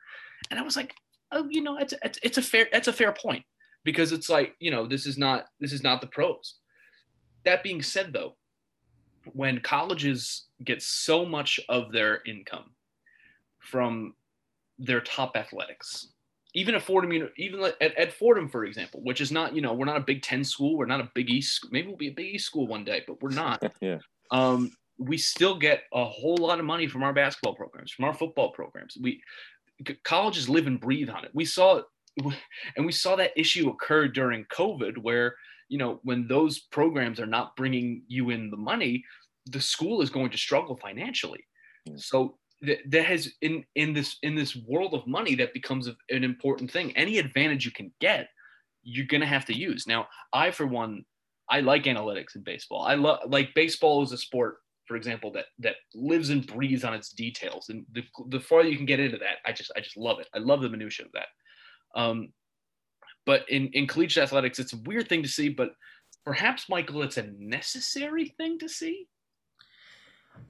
And 0.50 0.60
I 0.60 0.62
was 0.62 0.76
like, 0.76 0.94
oh, 1.32 1.46
you 1.50 1.62
know, 1.62 1.78
it's, 1.78 1.94
it's, 2.02 2.18
it's 2.22 2.38
a 2.38 2.42
fair, 2.42 2.68
that's 2.70 2.88
a 2.88 2.92
fair 2.92 3.12
point 3.12 3.44
because 3.84 4.12
it's 4.12 4.28
like, 4.28 4.54
you 4.60 4.70
know, 4.70 4.86
this 4.86 5.06
is 5.06 5.18
not, 5.18 5.46
this 5.60 5.72
is 5.72 5.82
not 5.82 6.00
the 6.00 6.06
pros. 6.06 6.56
That 7.44 7.62
being 7.62 7.82
said 7.82 8.12
though, 8.12 8.36
when 9.32 9.60
colleges 9.60 10.46
get 10.64 10.82
so 10.82 11.24
much 11.24 11.60
of 11.68 11.92
their 11.92 12.20
income 12.26 12.70
from 13.60 14.14
their 14.78 15.00
top 15.00 15.36
athletics. 15.36 16.08
Even 16.54 16.74
at 16.76 16.82
Fordham, 16.82 17.12
even 17.36 17.64
at, 17.80 17.98
at 17.98 18.12
Fordham, 18.12 18.48
for 18.48 18.64
example, 18.64 19.00
which 19.02 19.20
is 19.20 19.32
not, 19.32 19.56
you 19.56 19.60
know, 19.60 19.72
we're 19.72 19.86
not 19.86 19.96
a 19.96 20.00
Big 20.00 20.22
Ten 20.22 20.44
school, 20.44 20.76
we're 20.76 20.86
not 20.86 21.00
a 21.00 21.10
Big 21.14 21.28
East. 21.28 21.66
Maybe 21.72 21.88
we'll 21.88 21.96
be 21.96 22.08
a 22.08 22.12
Big 22.12 22.34
East 22.36 22.46
school 22.46 22.68
one 22.68 22.84
day, 22.84 23.02
but 23.06 23.20
we're 23.20 23.30
not. 23.30 23.62
yeah. 23.80 23.98
Um, 24.30 24.70
we 24.96 25.18
still 25.18 25.58
get 25.58 25.82
a 25.92 26.04
whole 26.04 26.36
lot 26.36 26.60
of 26.60 26.64
money 26.64 26.86
from 26.86 27.02
our 27.02 27.12
basketball 27.12 27.54
programs, 27.54 27.90
from 27.90 28.04
our 28.04 28.14
football 28.14 28.52
programs. 28.52 28.96
We 29.00 29.20
colleges 30.04 30.48
live 30.48 30.68
and 30.68 30.80
breathe 30.80 31.10
on 31.10 31.24
it. 31.24 31.32
We 31.34 31.44
saw, 31.44 31.82
and 32.76 32.86
we 32.86 32.92
saw 32.92 33.16
that 33.16 33.32
issue 33.36 33.70
occur 33.70 34.06
during 34.06 34.44
COVID, 34.44 34.98
where 34.98 35.34
you 35.74 35.78
know 35.78 35.98
when 36.04 36.28
those 36.28 36.60
programs 36.70 37.18
are 37.18 37.26
not 37.26 37.56
bringing 37.56 38.04
you 38.06 38.30
in 38.30 38.48
the 38.48 38.56
money, 38.56 39.02
the 39.46 39.60
school 39.60 40.02
is 40.02 40.08
going 40.08 40.30
to 40.30 40.38
struggle 40.38 40.76
financially. 40.76 41.44
So 41.96 42.38
that, 42.62 42.78
that 42.92 43.04
has 43.06 43.32
in 43.42 43.64
in 43.74 43.92
this 43.92 44.18
in 44.22 44.36
this 44.36 44.54
world 44.54 44.94
of 44.94 45.04
money 45.08 45.34
that 45.34 45.52
becomes 45.52 45.88
an 45.88 46.22
important 46.22 46.70
thing 46.70 46.96
any 46.96 47.18
advantage 47.18 47.64
you 47.64 47.72
can 47.72 47.92
get 48.00 48.28
you're 48.84 49.06
going 49.06 49.20
to 49.20 49.34
have 49.36 49.46
to 49.46 49.52
use. 49.68 49.84
Now 49.88 50.06
i 50.32 50.52
for 50.52 50.64
one 50.64 51.04
i 51.50 51.58
like 51.58 51.84
analytics 51.84 52.36
in 52.36 52.42
baseball. 52.44 52.82
I 52.82 52.94
love 52.94 53.18
like 53.26 53.52
baseball 53.56 54.04
is 54.04 54.12
a 54.12 54.18
sport 54.28 54.58
for 54.86 54.94
example 54.94 55.32
that 55.32 55.46
that 55.58 55.74
lives 55.92 56.30
and 56.30 56.46
breathes 56.46 56.84
on 56.84 56.94
its 56.94 57.10
details. 57.10 57.68
And 57.68 57.84
the, 57.90 58.04
the 58.28 58.38
farther 58.38 58.68
you 58.68 58.76
can 58.76 58.86
get 58.86 59.00
into 59.00 59.18
that 59.18 59.38
i 59.44 59.50
just 59.50 59.72
i 59.76 59.80
just 59.80 59.96
love 59.96 60.20
it. 60.20 60.28
I 60.36 60.38
love 60.38 60.62
the 60.62 60.68
minutia 60.68 61.06
of 61.06 61.12
that. 61.18 62.00
Um 62.00 62.28
but 63.26 63.48
in 63.48 63.68
in 63.68 63.86
collegiate 63.86 64.22
athletics 64.22 64.58
it's 64.58 64.72
a 64.72 64.78
weird 64.84 65.08
thing 65.08 65.22
to 65.22 65.28
see 65.28 65.48
but 65.48 65.70
perhaps 66.24 66.68
michael 66.68 67.02
it's 67.02 67.16
a 67.16 67.30
necessary 67.38 68.34
thing 68.38 68.58
to 68.58 68.68
see 68.68 69.06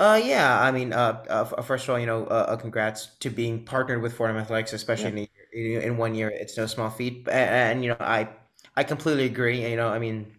uh, 0.01 0.21
yeah. 0.25 0.61
I 0.61 0.73
mean, 0.73 0.93
uh, 0.93 1.23
uh, 1.29 1.63
first 1.63 1.85
of 1.85 1.91
all, 1.91 1.99
you 1.99 2.07
know, 2.07 2.25
uh, 2.27 2.47
uh, 2.49 2.57
congrats 2.57 3.09
to 3.21 3.31
being 3.31 3.65
partnered 3.65 4.03
with 4.03 4.15
Fordham 4.15 4.37
Athletics, 4.37 4.73
especially 4.73 5.31
yeah. 5.53 5.77
in, 5.77 5.83
in 5.83 5.97
one 5.97 6.15
year. 6.15 6.31
It's 6.31 6.57
no 6.57 6.67
small 6.67 6.91
feat, 6.91 7.29
and, 7.31 7.51
and, 7.51 7.85
you 7.85 7.91
know, 7.91 7.97
I 8.01 8.29
I 8.77 8.83
completely 8.83 9.27
agree. 9.27 9.69
You 9.69 9.77
know, 9.77 9.89
I 9.89 9.99
mean, 9.99 10.33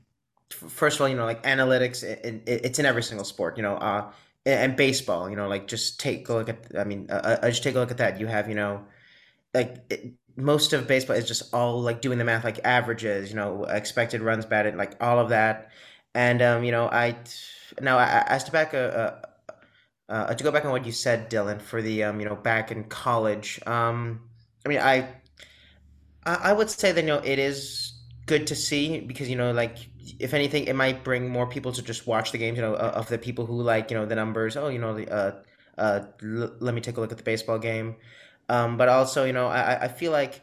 first 0.49 0.97
of 0.97 1.01
all, 1.01 1.09
you 1.09 1.15
know, 1.15 1.25
like 1.25 1.43
analytics, 1.43 2.03
it, 2.03 2.43
it, 2.45 2.65
it's 2.65 2.79
in 2.79 2.85
every 2.85 3.03
single 3.03 3.25
sport. 3.25 3.55
You 3.55 3.63
know, 3.63 3.75
uh, 3.77 4.11
and 4.45 4.75
baseball. 4.75 5.29
You 5.29 5.35
know, 5.35 5.47
like 5.47 5.67
just 5.67 5.99
take 5.99 6.27
a 6.27 6.33
look 6.33 6.49
at. 6.49 6.65
I 6.77 6.83
mean, 6.83 7.09
uh, 7.09 7.47
just 7.49 7.63
take 7.63 7.75
a 7.75 7.79
look 7.79 7.91
at 7.91 7.97
that. 7.97 8.19
You 8.19 8.27
have, 8.27 8.49
you 8.49 8.55
know, 8.55 8.83
like. 9.55 9.85
It, 9.91 10.15
most 10.37 10.73
of 10.73 10.87
baseball 10.87 11.17
is 11.17 11.27
just 11.27 11.53
all 11.53 11.81
like 11.81 12.01
doing 12.01 12.19
the 12.19 12.25
math, 12.25 12.43
like 12.45 12.59
averages, 12.65 13.29
you 13.29 13.37
know, 13.37 13.63
expected 13.65 14.21
runs 14.21 14.45
batted, 14.45 14.75
like 14.75 15.01
all 15.01 15.19
of 15.19 15.29
that. 15.29 15.71
And 16.13 16.41
um, 16.41 16.65
you 16.65 16.73
know, 16.73 16.87
I 16.87 17.17
now 17.81 17.97
I, 17.97 18.37
to 18.39 18.51
back 18.51 18.73
a, 18.73 19.29
uh, 20.09 20.33
to 20.33 20.43
go 20.43 20.51
back 20.51 20.65
on 20.65 20.71
what 20.71 20.85
you 20.85 20.91
said, 20.91 21.29
Dylan, 21.31 21.61
for 21.61 21.81
the 21.81 22.03
um, 22.03 22.19
you 22.19 22.25
know 22.27 22.35
back 22.35 22.71
in 22.71 22.85
college. 22.85 23.61
Um, 23.67 24.21
I 24.65 24.69
mean, 24.69 24.79
I 24.79 25.09
I 26.25 26.53
would 26.53 26.69
say 26.69 26.91
that 26.91 27.01
you 27.01 27.07
know 27.07 27.19
it 27.19 27.39
is 27.39 27.93
good 28.25 28.47
to 28.47 28.55
see 28.55 28.99
because 29.01 29.29
you 29.29 29.35
know 29.35 29.51
like 29.51 29.77
if 30.19 30.33
anything, 30.33 30.65
it 30.65 30.75
might 30.75 31.03
bring 31.03 31.29
more 31.29 31.47
people 31.47 31.71
to 31.73 31.81
just 31.81 32.07
watch 32.07 32.31
the 32.31 32.37
games. 32.37 32.57
You 32.57 32.63
know, 32.63 32.75
of 32.75 33.07
the 33.09 33.17
people 33.17 33.45
who 33.45 33.61
like 33.61 33.91
you 33.91 33.97
know 33.97 34.05
the 34.05 34.15
numbers. 34.15 34.57
Oh, 34.57 34.67
you 34.69 34.79
know, 34.79 34.93
the, 34.95 35.09
uh, 35.11 35.31
uh, 35.77 36.05
l- 36.23 36.55
let 36.59 36.73
me 36.73 36.81
take 36.81 36.97
a 36.97 37.01
look 37.01 37.11
at 37.11 37.17
the 37.17 37.23
baseball 37.23 37.59
game. 37.59 37.95
Um, 38.49 38.77
but 38.77 38.89
also, 38.89 39.25
you 39.25 39.33
know, 39.33 39.47
I 39.47 39.83
I 39.85 39.87
feel 39.87 40.11
like 40.11 40.41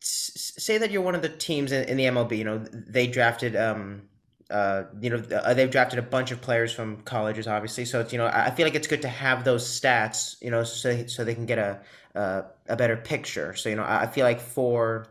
say 0.00 0.78
that 0.78 0.90
you're 0.90 1.02
one 1.02 1.14
of 1.14 1.22
the 1.22 1.28
teams 1.28 1.72
in, 1.72 1.88
in 1.88 1.96
the 1.96 2.06
MLB. 2.06 2.38
You 2.38 2.44
know, 2.44 2.58
they 2.58 3.06
drafted 3.06 3.56
um 3.56 4.02
uh, 4.50 4.84
you 5.00 5.10
know, 5.10 5.18
uh, 5.36 5.54
they've 5.54 5.70
drafted 5.70 5.98
a 6.00 6.02
bunch 6.02 6.32
of 6.32 6.40
players 6.40 6.72
from 6.72 7.00
colleges, 7.02 7.46
obviously. 7.46 7.84
So 7.84 8.00
it's 8.00 8.12
you 8.12 8.18
know, 8.18 8.26
I 8.26 8.50
feel 8.50 8.66
like 8.66 8.74
it's 8.74 8.88
good 8.88 9.02
to 9.02 9.08
have 9.08 9.44
those 9.44 9.64
stats, 9.64 10.36
you 10.42 10.50
know, 10.50 10.64
so 10.64 11.06
so 11.06 11.24
they 11.24 11.34
can 11.34 11.46
get 11.46 11.58
a 11.58 11.80
a, 12.14 12.44
a 12.68 12.76
better 12.76 12.96
picture. 12.96 13.54
So 13.54 13.68
you 13.68 13.76
know, 13.76 13.84
I 13.86 14.06
feel 14.06 14.24
like 14.24 14.40
for 14.40 15.06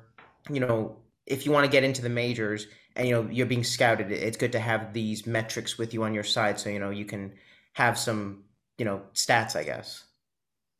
you 0.49 0.59
know, 0.59 0.97
if 1.25 1.45
you 1.45 1.51
want 1.51 1.65
to 1.65 1.71
get 1.71 1.83
into 1.83 2.01
the 2.01 2.09
majors 2.09 2.67
and 2.95 3.07
you 3.07 3.13
know 3.15 3.29
you're 3.31 3.45
being 3.45 3.63
scouted, 3.63 4.11
it's 4.11 4.37
good 4.37 4.51
to 4.53 4.59
have 4.59 4.93
these 4.93 5.25
metrics 5.25 5.77
with 5.77 5.93
you 5.93 6.03
on 6.03 6.13
your 6.13 6.23
side, 6.23 6.59
so 6.59 6.69
you 6.69 6.79
know 6.79 6.89
you 6.89 7.05
can 7.05 7.33
have 7.73 7.97
some 7.97 8.43
you 8.77 8.85
know 8.85 9.03
stats, 9.13 9.55
I 9.55 9.63
guess. 9.63 10.03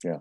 Yeah. 0.04 0.20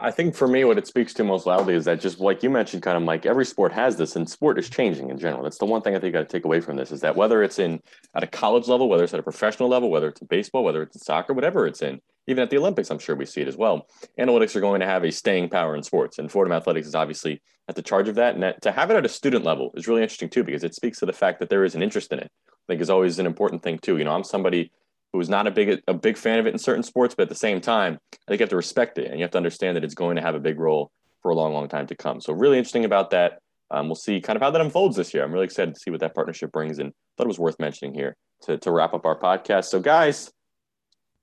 I 0.00 0.10
think 0.10 0.34
for 0.34 0.48
me, 0.48 0.64
what 0.64 0.78
it 0.78 0.86
speaks 0.86 1.12
to 1.14 1.24
most 1.24 1.46
loudly 1.46 1.74
is 1.74 1.84
that 1.84 2.00
just 2.00 2.20
like 2.20 2.42
you 2.42 2.50
mentioned, 2.50 2.82
kind 2.82 2.96
of 2.96 3.02
Mike, 3.02 3.26
every 3.26 3.44
sport 3.44 3.72
has 3.72 3.96
this, 3.96 4.16
and 4.16 4.28
sport 4.28 4.58
is 4.58 4.70
changing 4.70 5.10
in 5.10 5.18
general. 5.18 5.42
That's 5.42 5.58
the 5.58 5.66
one 5.66 5.82
thing 5.82 5.94
I 5.94 5.98
think 5.98 6.06
you 6.06 6.12
got 6.12 6.28
to 6.28 6.32
take 6.32 6.44
away 6.44 6.60
from 6.60 6.76
this 6.76 6.92
is 6.92 7.00
that 7.00 7.16
whether 7.16 7.42
it's 7.42 7.58
in 7.58 7.80
at 8.14 8.22
a 8.22 8.26
college 8.26 8.68
level, 8.68 8.88
whether 8.88 9.04
it's 9.04 9.14
at 9.14 9.20
a 9.20 9.24
professional 9.24 9.68
level, 9.68 9.90
whether 9.90 10.08
it's 10.08 10.20
in 10.20 10.26
baseball, 10.28 10.64
whether 10.64 10.82
it's 10.82 10.96
in 10.96 11.02
soccer, 11.02 11.32
whatever 11.32 11.66
it's 11.66 11.82
in, 11.82 12.00
even 12.26 12.42
at 12.42 12.50
the 12.50 12.58
Olympics, 12.58 12.90
I'm 12.90 12.98
sure 12.98 13.14
we 13.16 13.26
see 13.26 13.40
it 13.40 13.48
as 13.48 13.56
well. 13.56 13.86
Analytics 14.18 14.56
are 14.56 14.60
going 14.60 14.80
to 14.80 14.86
have 14.86 15.04
a 15.04 15.12
staying 15.12 15.48
power 15.48 15.76
in 15.76 15.82
sports, 15.82 16.18
and 16.18 16.30
Fordham 16.30 16.52
Athletics 16.52 16.86
is 16.86 16.94
obviously 16.94 17.40
at 17.68 17.76
the 17.76 17.82
charge 17.82 18.08
of 18.08 18.16
that. 18.16 18.34
And 18.34 18.42
that, 18.42 18.62
to 18.62 18.72
have 18.72 18.90
it 18.90 18.96
at 18.96 19.04
a 19.06 19.08
student 19.08 19.44
level 19.44 19.72
is 19.74 19.86
really 19.86 20.02
interesting 20.02 20.30
too, 20.30 20.44
because 20.44 20.64
it 20.64 20.74
speaks 20.74 20.98
to 21.00 21.06
the 21.06 21.12
fact 21.12 21.38
that 21.40 21.50
there 21.50 21.64
is 21.64 21.74
an 21.74 21.82
interest 21.82 22.12
in 22.12 22.18
it. 22.18 22.30
I 22.48 22.72
think 22.72 22.80
is 22.80 22.90
always 22.90 23.18
an 23.18 23.26
important 23.26 23.62
thing 23.62 23.78
too. 23.78 23.96
You 23.96 24.04
know, 24.04 24.12
I'm 24.12 24.24
somebody 24.24 24.72
who's 25.12 25.28
not 25.28 25.46
a 25.46 25.50
big 25.50 25.80
a 25.86 25.94
big 25.94 26.16
fan 26.16 26.38
of 26.38 26.46
it 26.46 26.52
in 26.52 26.58
certain 26.58 26.82
sports, 26.82 27.14
but 27.14 27.24
at 27.24 27.28
the 27.28 27.34
same 27.34 27.60
time, 27.60 27.98
I 28.12 28.16
think 28.28 28.40
you 28.40 28.44
have 28.44 28.50
to 28.50 28.56
respect 28.56 28.98
it 28.98 29.10
and 29.10 29.18
you 29.18 29.24
have 29.24 29.30
to 29.32 29.38
understand 29.38 29.76
that 29.76 29.84
it's 29.84 29.94
going 29.94 30.16
to 30.16 30.22
have 30.22 30.34
a 30.34 30.40
big 30.40 30.58
role 30.58 30.90
for 31.22 31.30
a 31.30 31.34
long, 31.34 31.52
long 31.52 31.68
time 31.68 31.86
to 31.88 31.94
come. 31.94 32.20
So 32.20 32.32
really 32.32 32.58
interesting 32.58 32.84
about 32.84 33.10
that. 33.10 33.40
Um, 33.70 33.88
we'll 33.88 33.96
see 33.96 34.20
kind 34.20 34.36
of 34.36 34.42
how 34.42 34.50
that 34.50 34.60
unfolds 34.60 34.96
this 34.96 35.12
year. 35.12 35.24
I'm 35.24 35.32
really 35.32 35.46
excited 35.46 35.74
to 35.74 35.80
see 35.80 35.90
what 35.90 36.00
that 36.00 36.14
partnership 36.14 36.52
brings, 36.52 36.78
and 36.78 36.92
thought 37.16 37.24
it 37.24 37.28
was 37.28 37.38
worth 37.38 37.58
mentioning 37.58 37.94
here 37.94 38.16
to 38.42 38.58
to 38.58 38.70
wrap 38.70 38.94
up 38.94 39.06
our 39.06 39.18
podcast. 39.18 39.64
So 39.64 39.80
guys, 39.80 40.30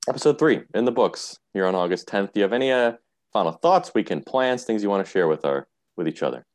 episode 0.09 0.37
three 0.37 0.61
in 0.73 0.85
the 0.85 0.91
books 0.91 1.37
here 1.53 1.65
on 1.65 1.75
August 1.75 2.07
10th. 2.07 2.33
Do 2.33 2.39
you 2.39 2.43
have 2.43 2.53
any 2.53 2.71
uh, 2.71 2.93
final 3.31 3.53
thoughts, 3.53 3.93
weekend 3.95 4.25
plans, 4.25 4.63
things 4.63 4.83
you 4.83 4.89
want 4.89 5.05
to 5.05 5.11
share 5.11 5.27
with 5.27 5.45
our 5.45 5.67
with 5.95 6.07
each 6.07 6.23
other? 6.23 6.45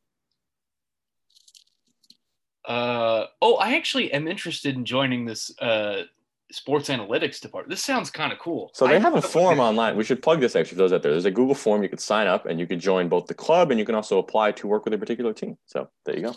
Uh, 2.67 3.25
oh, 3.41 3.55
I 3.55 3.77
actually 3.77 4.13
am 4.13 4.29
interested 4.29 4.77
in 4.77 4.85
joining 4.85 5.25
this 5.25 5.51
uh, 5.59 6.03
sports 6.51 6.89
analytics 6.89 7.41
department. 7.41 7.71
This 7.71 7.85
sounds 7.85 8.11
kind 8.11 8.33
of 8.33 8.39
cool. 8.39 8.71
So 8.75 8.87
they 8.87 8.99
have 8.99 9.15
a 9.15 9.23
form 9.23 9.61
online. 9.61 9.97
We 9.97 10.05
should 10.05 10.23
plug 10.23 10.41
this 10.41 10.57
actually 10.57 10.77
for 10.77 10.83
those 10.83 10.93
out 10.93 11.03
there. 11.03 11.13
There's 11.13 11.25
a 11.25 11.31
Google 11.31 11.55
form 11.55 11.83
you 11.83 11.89
could 11.89 12.01
sign 12.01 12.27
up 12.27 12.47
and 12.47 12.59
you 12.59 12.67
could 12.67 12.81
join 12.81 13.09
both 13.09 13.27
the 13.27 13.35
club 13.35 13.71
and 13.71 13.79
you 13.79 13.85
can 13.85 13.95
also 13.95 14.19
apply 14.19 14.53
to 14.53 14.67
work 14.67 14.85
with 14.85 14.95
a 14.95 14.99
particular 14.99 15.33
team. 15.33 15.59
So 15.67 15.89
there 16.05 16.17
you 16.17 16.23
go. 16.23 16.35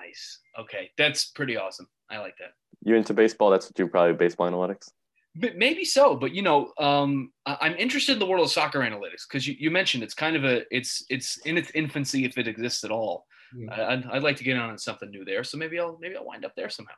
Nice. 0.00 0.40
Okay. 0.58 0.90
That's 0.98 1.26
pretty 1.26 1.56
awesome. 1.56 1.88
I 2.10 2.18
like 2.18 2.36
that. 2.38 2.52
You 2.84 2.96
into 2.96 3.14
baseball? 3.14 3.50
That's 3.50 3.66
what 3.66 3.78
you 3.78 3.88
probably 3.88 4.14
baseball 4.14 4.50
analytics. 4.50 4.90
But 5.38 5.56
maybe 5.56 5.84
so, 5.84 6.16
but 6.16 6.32
you 6.32 6.40
know, 6.40 6.72
um, 6.78 7.30
I'm 7.44 7.74
interested 7.76 8.14
in 8.14 8.18
the 8.18 8.26
world 8.26 8.46
of 8.46 8.50
soccer 8.50 8.80
analytics 8.80 9.28
because 9.28 9.46
you, 9.46 9.54
you 9.58 9.70
mentioned 9.70 10.02
it's 10.02 10.14
kind 10.14 10.34
of 10.34 10.44
a 10.44 10.62
it's 10.70 11.04
it's 11.10 11.36
in 11.38 11.58
its 11.58 11.70
infancy 11.74 12.24
if 12.24 12.38
it 12.38 12.48
exists 12.48 12.84
at 12.84 12.90
all. 12.90 13.26
Yeah. 13.54 13.88
I'd, 13.88 14.06
I'd 14.06 14.22
like 14.22 14.36
to 14.36 14.44
get 14.44 14.56
on 14.56 14.78
something 14.78 15.10
new 15.10 15.26
there, 15.26 15.44
so 15.44 15.58
maybe 15.58 15.78
I'll 15.78 15.98
maybe 16.00 16.16
I'll 16.16 16.24
wind 16.24 16.46
up 16.46 16.54
there 16.56 16.70
somehow. 16.70 16.94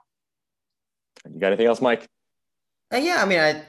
You 1.28 1.40
got 1.40 1.48
anything 1.48 1.66
else, 1.66 1.80
Mike? 1.80 2.08
Uh, 2.92 2.96
yeah, 2.96 3.22
I 3.22 3.26
mean, 3.26 3.38
I 3.38 3.62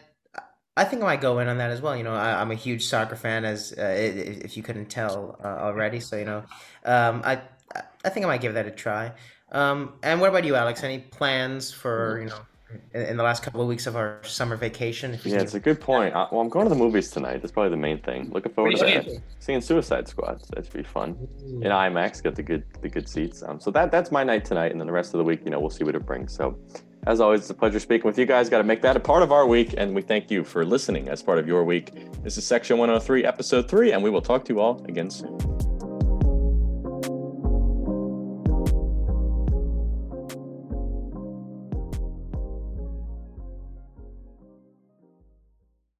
I 0.78 0.86
think 0.86 1.02
I 1.02 1.06
might 1.06 1.22
go 1.22 1.40
in 1.40 1.48
on 1.48 1.58
that 1.58 1.72
as 1.72 1.82
well. 1.82 1.96
You 1.96 2.04
know, 2.04 2.14
I, 2.14 2.42
am 2.42 2.52
a 2.52 2.56
huge 2.56 2.86
soccer 2.86 3.16
fan, 3.16 3.44
as 3.46 3.74
uh, 3.78 3.82
if 3.98 4.56
you 4.56 4.64
couldn't 4.64 4.86
tell 4.90 5.38
uh, 5.44 5.48
already. 5.48 6.00
So 6.00 6.16
you 6.18 6.26
know, 6.26 6.44
um, 6.86 7.22
I 7.26 7.42
I 8.06 8.10
think 8.10 8.26
I 8.26 8.30
might 8.30 8.42
give 8.42 8.54
that 8.54 8.66
a 8.66 8.72
try. 8.72 9.12
Um, 9.52 9.94
and 10.04 10.22
what 10.22 10.30
about 10.30 10.46
you, 10.46 10.56
Alex? 10.56 10.84
Any 10.84 11.00
plans 11.00 11.72
for 11.72 12.20
you 12.22 12.28
know 12.30 12.40
in, 12.94 13.02
in 13.02 13.18
the 13.18 13.24
last 13.24 13.44
couple 13.44 13.62
of 13.62 13.68
weeks 13.68 13.88
of 13.88 13.96
our 13.96 14.20
summer 14.24 14.56
vacation. 14.56 15.14
If 15.14 15.26
we 15.26 15.32
Yeah, 15.32 15.38
can- 15.38 15.46
it's 15.46 15.56
a 15.56 15.60
good 15.60 15.82
point. 15.82 16.16
I, 16.16 16.28
well, 16.32 16.40
I'm 16.42 16.50
going 16.50 16.66
to 16.66 16.70
the 16.70 16.80
movies 16.80 17.10
tonight. 17.10 17.42
That's 17.42 17.52
probably 17.52 17.72
the 17.72 17.78
main 17.78 18.00
thing. 18.02 18.30
Looking 18.32 18.54
forward 18.54 18.74
What 18.74 18.80
to 18.82 18.86
are 18.86 19.02
you 19.04 19.14
that. 19.16 19.22
Seeing 19.40 19.60
Suicide 19.62 20.08
Squad. 20.08 20.42
That 20.56 20.66
should 20.66 20.74
be 20.74 20.84
fun. 20.84 21.28
In 21.46 21.62
IMAX, 21.72 22.24
got 22.24 22.36
the 22.36 22.44
good 22.44 22.64
the 22.82 22.90
good 22.90 23.10
seats. 23.10 23.44
Um, 23.44 23.60
so 23.60 23.72
that 23.72 23.92
that's 23.92 24.12
my 24.12 24.24
night 24.24 24.46
tonight, 24.46 24.72
and 24.72 24.80
then 24.80 24.88
the 24.88 24.94
rest 24.94 25.14
of 25.14 25.18
the 25.18 25.24
week, 25.26 25.42
you 25.44 25.52
know, 25.52 25.60
we'll 25.60 25.72
see 25.72 25.84
what 25.84 25.96
it 25.96 26.06
brings. 26.06 26.34
So, 26.34 26.58
as 27.08 27.20
always, 27.20 27.42
it's 27.42 27.50
a 27.50 27.54
pleasure 27.54 27.80
speaking 27.80 28.06
with 28.06 28.18
you 28.18 28.26
guys. 28.26 28.50
Got 28.50 28.60
to 28.60 28.64
make 28.64 28.82
that 28.82 28.96
a 28.96 29.00
part 29.00 29.24
of 29.24 29.32
our 29.32 29.48
week, 29.48 29.76
and 29.78 29.96
we 29.96 30.02
thank 30.02 30.30
you 30.30 30.44
for 30.44 30.66
listening 30.66 31.10
as 31.10 31.24
part 31.24 31.40
of 31.40 31.48
your 31.48 31.64
week. 31.64 31.94
This 32.24 32.38
is 32.38 32.46
Section 32.46 32.78
103, 32.78 33.26
Episode 33.26 33.70
Three, 33.70 33.92
and 33.94 34.04
we 34.04 34.10
will 34.10 34.22
talk 34.22 34.44
to 34.46 34.54
you 34.54 34.60
all 34.60 34.84
again 34.86 35.10
soon. 35.10 35.69